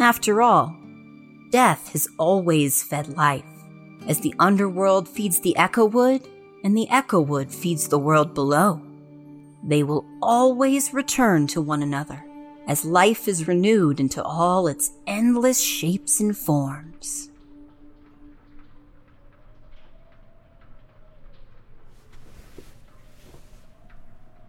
After 0.00 0.40
all, 0.40 0.76
death 1.50 1.92
has 1.92 2.08
always 2.18 2.82
fed 2.82 3.16
life, 3.16 3.44
as 4.06 4.20
the 4.20 4.34
underworld 4.38 5.08
feeds 5.08 5.40
the 5.40 5.56
Echowood 5.56 6.26
and 6.64 6.76
the 6.76 6.88
Echowood 6.88 7.52
feeds 7.52 7.88
the 7.88 7.98
world 7.98 8.34
below. 8.34 8.80
They 9.62 9.82
will 9.82 10.06
always 10.22 10.94
return 10.94 11.46
to 11.48 11.60
one 11.60 11.82
another 11.82 12.24
as 12.66 12.84
life 12.84 13.26
is 13.26 13.48
renewed 13.48 14.00
into 14.00 14.22
all 14.22 14.68
its 14.68 14.92
endless 15.06 15.60
shapes 15.60 16.20
and 16.20 16.36
forms. 16.36 17.30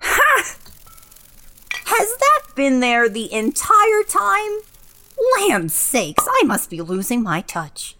Has 0.02 0.58
that 2.18 2.44
been 2.56 2.80
there 2.80 3.10
the 3.10 3.32
entire 3.34 4.04
time? 4.08 4.60
Land's 5.40 5.74
sakes, 5.74 6.26
I 6.28 6.44
must 6.46 6.70
be 6.70 6.82
losing 6.82 7.22
my 7.22 7.42
touch. 7.42 7.96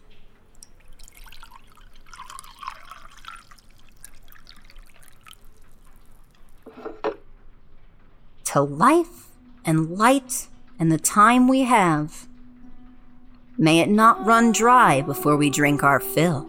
To 8.46 8.62
life 8.62 9.28
and 9.64 9.98
light 9.98 10.48
and 10.80 10.92
the 10.92 10.98
time 10.98 11.48
we 11.48 11.62
have. 11.62 12.28
May 13.58 13.80
it 13.80 13.90
not 13.90 14.26
run 14.26 14.52
dry 14.52 15.02
before 15.02 15.38
we 15.38 15.50
drink 15.50 15.84
our 15.84 16.00
fill. 16.00 16.48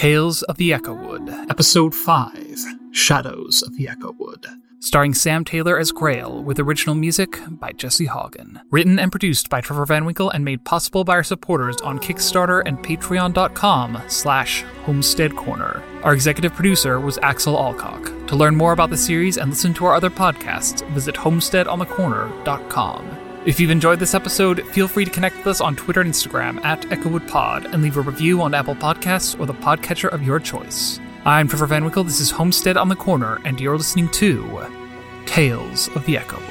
Tales 0.00 0.40
of 0.44 0.56
the 0.56 0.72
Echowood, 0.72 1.28
Episode 1.50 1.94
5 1.94 2.56
Shadows 2.90 3.60
of 3.60 3.76
the 3.76 3.86
Echowood. 3.86 4.46
Starring 4.78 5.12
Sam 5.12 5.44
Taylor 5.44 5.78
as 5.78 5.92
Grail, 5.92 6.42
with 6.42 6.58
original 6.58 6.94
music 6.94 7.38
by 7.50 7.72
Jesse 7.72 8.06
Haugen. 8.06 8.62
Written 8.70 8.98
and 8.98 9.12
produced 9.12 9.50
by 9.50 9.60
Trevor 9.60 9.84
Van 9.84 10.06
Winkle 10.06 10.30
and 10.30 10.42
made 10.42 10.64
possible 10.64 11.04
by 11.04 11.16
our 11.16 11.22
supporters 11.22 11.76
on 11.82 11.98
Kickstarter 11.98 12.62
and 12.64 12.78
patreon.com 12.78 14.02
slash 14.08 14.62
homestead 14.84 15.36
corner. 15.36 15.82
Our 16.02 16.14
executive 16.14 16.54
producer 16.54 16.98
was 16.98 17.18
Axel 17.18 17.58
Alcock. 17.58 18.26
To 18.28 18.36
learn 18.36 18.56
more 18.56 18.72
about 18.72 18.88
the 18.88 18.96
series 18.96 19.36
and 19.36 19.50
listen 19.50 19.74
to 19.74 19.84
our 19.84 19.94
other 19.94 20.08
podcasts, 20.08 20.82
visit 20.92 21.14
homesteadonthecorner.com. 21.14 23.19
If 23.46 23.58
you've 23.58 23.70
enjoyed 23.70 23.98
this 23.98 24.14
episode, 24.14 24.66
feel 24.68 24.86
free 24.86 25.06
to 25.06 25.10
connect 25.10 25.38
with 25.38 25.46
us 25.46 25.62
on 25.62 25.74
Twitter 25.74 26.02
and 26.02 26.12
Instagram 26.12 26.62
at 26.62 26.82
EchowoodPod 26.82 27.72
and 27.72 27.82
leave 27.82 27.96
a 27.96 28.02
review 28.02 28.42
on 28.42 28.52
Apple 28.52 28.74
Podcasts 28.74 29.38
or 29.40 29.46
the 29.46 29.54
podcatcher 29.54 30.12
of 30.12 30.22
your 30.22 30.38
choice. 30.38 31.00
I'm 31.24 31.48
Trevor 31.48 31.64
Van 31.64 31.82
Winkle, 31.82 32.04
this 32.04 32.20
is 32.20 32.30
Homestead 32.30 32.76
on 32.76 32.90
the 32.90 32.96
Corner, 32.96 33.40
and 33.46 33.58
you're 33.58 33.78
listening 33.78 34.10
to 34.10 34.66
Tales 35.24 35.88
of 35.96 36.04
the 36.04 36.18
Echowood. 36.18 36.50